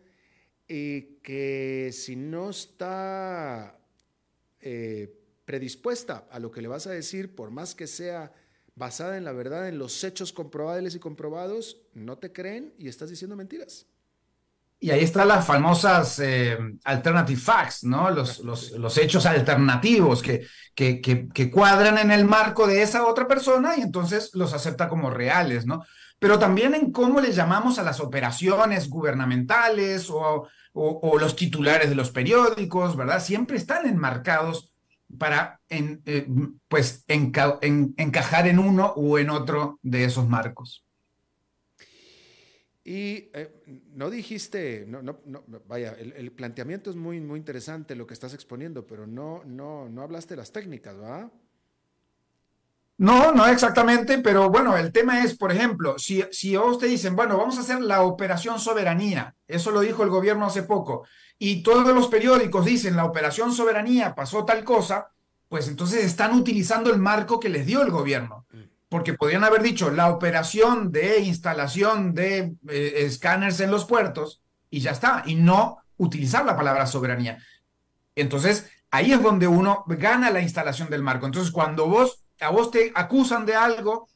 y 0.69 1.17
que 1.23 1.89
si 1.93 2.17
no 2.17 2.51
está 2.51 3.79
predispuesta 5.47 6.29
a 6.31 6.39
lo 6.39 6.51
que 6.51 6.61
le 6.61 6.69
vas 6.69 6.87
a 6.87 6.91
decir, 6.91 7.35
por 7.35 7.51
más 7.51 7.75
que 7.75 7.87
sea 7.87 8.31
basada 8.77 9.17
en 9.17 9.25
la 9.25 9.33
verdad, 9.33 9.69
en 9.69 9.79
los 9.79 10.05
hechos 10.05 10.35
comprobables 10.35 10.95
y 10.95 10.99
comprobados, 10.99 11.81
no 11.95 12.19
te 12.19 12.31
creen 12.31 12.75
y 12.79 12.89
estás 12.89 13.09
diciendo 13.09 13.37
mentiras. 13.37 13.87
Y 14.83 14.91
ahí 14.91 15.05
están 15.05 15.29
las 15.29 15.47
famosas 15.47 16.19
eh, 16.21 16.59
alternative 16.85 17.39
facts, 17.39 17.85
¿no? 17.85 18.11
Los, 18.11 18.39
los, 18.41 18.97
hechos 18.97 19.27
alternativos 19.27 20.23
que, 20.23 20.47
que, 20.75 21.01
que, 21.01 21.51
cuadran 21.51 21.99
en 21.99 22.11
el 22.11 22.25
marco 22.25 22.67
de 22.67 22.81
esa 22.81 23.07
otra 23.07 23.29
persona 23.29 23.77
y 23.77 23.83
entonces 23.83 24.31
los 24.33 24.55
acepta 24.55 24.89
como 24.89 25.11
reales, 25.11 25.67
¿no? 25.67 25.85
Pero 26.19 26.39
también 26.39 26.75
en 26.75 26.93
cómo 26.93 27.21
le 27.21 27.33
llamamos 27.33 27.79
a 27.79 27.83
las 27.83 28.01
operaciones 28.01 28.89
gubernamentales 28.89 30.09
o, 30.09 30.49
o, 30.73 31.01
o 31.03 31.19
los 31.19 31.37
titulares 31.37 31.91
de 31.91 31.97
los 31.97 32.11
periódicos, 32.11 32.97
¿verdad? 32.97 33.23
Siempre 33.23 33.59
están 33.59 33.87
enmarcados 33.87 34.71
para 35.19 35.61
en, 35.69 36.03
eh, 36.07 36.27
pues 36.69 37.05
encajar 37.09 38.47
en 38.47 38.59
uno 38.59 38.87
o 38.97 39.19
en 39.19 39.31
otro 39.31 39.79
de 39.83 40.05
esos 40.05 40.29
marcos. 40.29 40.85
Y 42.83 43.31
eh, 43.35 43.63
no 43.93 44.09
dijiste, 44.09 44.87
no, 44.89 45.03
no, 45.03 45.19
vaya, 45.67 45.93
el, 45.93 46.33
planteamiento 46.33 46.89
es 46.89 46.97
muy, 46.97 47.21
muy 47.21 47.39
interesante 47.39 47.95
lo 47.95 48.07
que 48.07 48.15
estás 48.15 48.33
exponiendo, 48.33 48.87
pero 48.87 49.07
no, 49.07 49.43
no, 49.45 49.89
no 49.89 50.03
hablaste 50.03 50.35
de 50.35 50.39
las 50.39 50.53
técnicas, 50.53 50.97
¿verdad? 50.97 51.31
No, 52.97 53.33
no 53.33 53.47
exactamente, 53.47 54.19
pero 54.19 54.51
bueno, 54.51 54.77
el 54.77 54.93
tema 54.93 55.25
es, 55.25 55.35
por 55.37 55.53
ejemplo, 55.53 55.99
si, 55.99 56.23
si 56.33 56.55
a 56.55 56.61
te 56.79 56.87
dicen, 56.87 57.17
bueno, 57.17 57.37
vamos 57.39 57.57
a 57.57 57.63
hacer 57.63 57.81
la 57.81 58.03
operación 58.03 58.59
soberanía, 58.59 59.35
eso 59.47 59.71
lo 59.71 59.81
dijo 59.81 60.03
el 60.03 60.11
gobierno 60.11 60.47
hace 60.47 60.63
poco, 60.63 61.07
y 61.39 61.63
todos 61.63 61.95
los 61.95 62.09
periódicos 62.09 62.67
dicen 62.67 62.97
la 62.97 63.07
operación 63.07 63.53
soberanía 63.53 64.15
pasó 64.15 64.45
tal 64.45 64.65
cosa, 64.65 65.13
pues 65.49 65.67
entonces 65.69 66.05
están 66.05 66.35
utilizando 66.35 66.93
el 66.93 66.99
marco 66.99 67.41
que 67.41 67.49
les 67.49 67.67
dio 67.67 67.83
el 67.83 67.91
gobierno. 67.91 68.47
Porque 68.91 69.15
podrían 69.15 69.45
haber 69.45 69.63
dicho 69.63 69.91
la 69.91 70.11
operación 70.11 70.93
de 70.93 71.21
instalación 71.21 72.13
de 72.13 72.53
eh, 72.69 72.93
escáneres 72.97 73.61
en 73.61 73.71
los 73.71 73.87
puertos 73.87 74.43
y 74.69 74.81
ya 74.81 74.91
está, 74.91 75.23
y 75.25 75.37
no 75.37 75.79
utilizar 75.97 76.45
la 76.45 76.57
palabra 76.57 76.87
soberanía. 76.87 77.39
Entonces, 78.15 78.71
ahí 78.91 79.13
es 79.13 79.23
donde 79.23 79.49
uno 79.49 79.85
gana 79.87 80.31
la 80.31 80.43
instalación 80.43 80.91
del 80.91 81.03
marco. 81.03 81.25
Entonces, 81.25 81.53
cuando 81.53 81.87
vos, 81.87 82.25
a 82.41 82.51
vos 82.51 82.71
te 82.71 82.93
acusan 82.95 83.47
de 83.47 83.55
algo, 83.55 84.09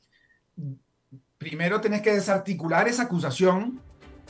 primero 1.38 1.80
tenés 1.80 2.02
que 2.02 2.12
desarticular 2.12 2.88
esa 2.88 3.04
acusación 3.04 3.80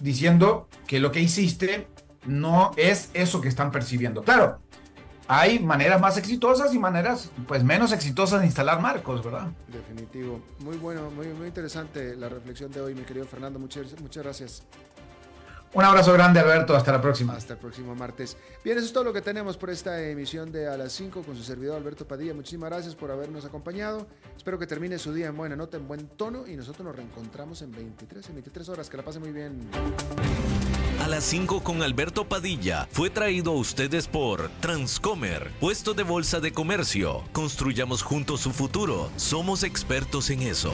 diciendo 0.00 0.68
que 0.86 1.00
lo 1.00 1.10
que 1.10 1.20
hiciste 1.20 1.88
no 2.26 2.72
es 2.76 3.10
eso 3.14 3.40
que 3.40 3.48
están 3.48 3.70
percibiendo. 3.70 4.22
Claro, 4.22 4.60
hay 5.28 5.58
maneras 5.58 6.00
más 6.00 6.16
exitosas 6.18 6.74
y 6.74 6.78
maneras 6.78 7.30
pues 7.46 7.64
menos 7.64 7.92
exitosas 7.92 8.40
de 8.40 8.46
instalar 8.46 8.80
marcos, 8.80 9.24
¿verdad? 9.24 9.48
Definitivo. 9.68 10.40
Muy 10.60 10.76
bueno, 10.76 11.10
muy, 11.10 11.26
interesante 11.46 12.16
la 12.16 12.28
reflexión 12.28 12.70
de 12.70 12.80
hoy, 12.80 12.94
mi 12.94 13.02
querido 13.02 13.26
Fernando. 13.26 13.58
Muchas, 13.58 14.00
muchas 14.00 14.22
gracias. 14.22 14.62
Un 15.74 15.82
abrazo 15.82 16.12
grande, 16.12 16.38
Alberto. 16.38 16.76
Hasta 16.76 16.92
la 16.92 17.00
próxima. 17.00 17.34
Hasta 17.34 17.54
el 17.54 17.58
próximo 17.58 17.96
martes. 17.96 18.36
Bien, 18.62 18.76
eso 18.78 18.86
es 18.86 18.92
todo 18.92 19.02
lo 19.02 19.12
que 19.12 19.20
tenemos 19.20 19.56
por 19.56 19.70
esta 19.70 20.00
emisión 20.00 20.52
de 20.52 20.68
A 20.68 20.76
las 20.76 20.92
5 20.92 21.22
con 21.22 21.36
su 21.36 21.42
servidor 21.42 21.76
Alberto 21.76 22.06
Padilla. 22.06 22.32
Muchísimas 22.32 22.70
gracias 22.70 22.94
por 22.94 23.10
habernos 23.10 23.44
acompañado. 23.44 24.06
Espero 24.36 24.56
que 24.56 24.68
termine 24.68 24.98
su 24.98 25.12
día 25.12 25.26
en 25.26 25.36
buena 25.36 25.56
nota, 25.56 25.76
en 25.76 25.88
buen 25.88 26.06
tono 26.06 26.46
y 26.46 26.54
nosotros 26.54 26.86
nos 26.86 26.94
reencontramos 26.94 27.60
en 27.62 27.72
23, 27.72 28.28
en 28.28 28.34
23 28.36 28.68
horas. 28.68 28.88
Que 28.88 28.96
la 28.96 29.02
pase 29.02 29.18
muy 29.18 29.32
bien. 29.32 29.68
A 31.02 31.08
las 31.08 31.24
5 31.24 31.64
con 31.64 31.82
Alberto 31.82 32.24
Padilla 32.28 32.86
fue 32.92 33.10
traído 33.10 33.50
a 33.50 33.56
ustedes 33.56 34.06
por 34.06 34.48
Transcomer, 34.60 35.50
puesto 35.58 35.92
de 35.92 36.04
bolsa 36.04 36.38
de 36.38 36.52
comercio. 36.52 37.24
Construyamos 37.32 38.02
juntos 38.02 38.42
su 38.42 38.52
futuro. 38.52 39.10
Somos 39.16 39.64
expertos 39.64 40.30
en 40.30 40.42
eso. 40.42 40.72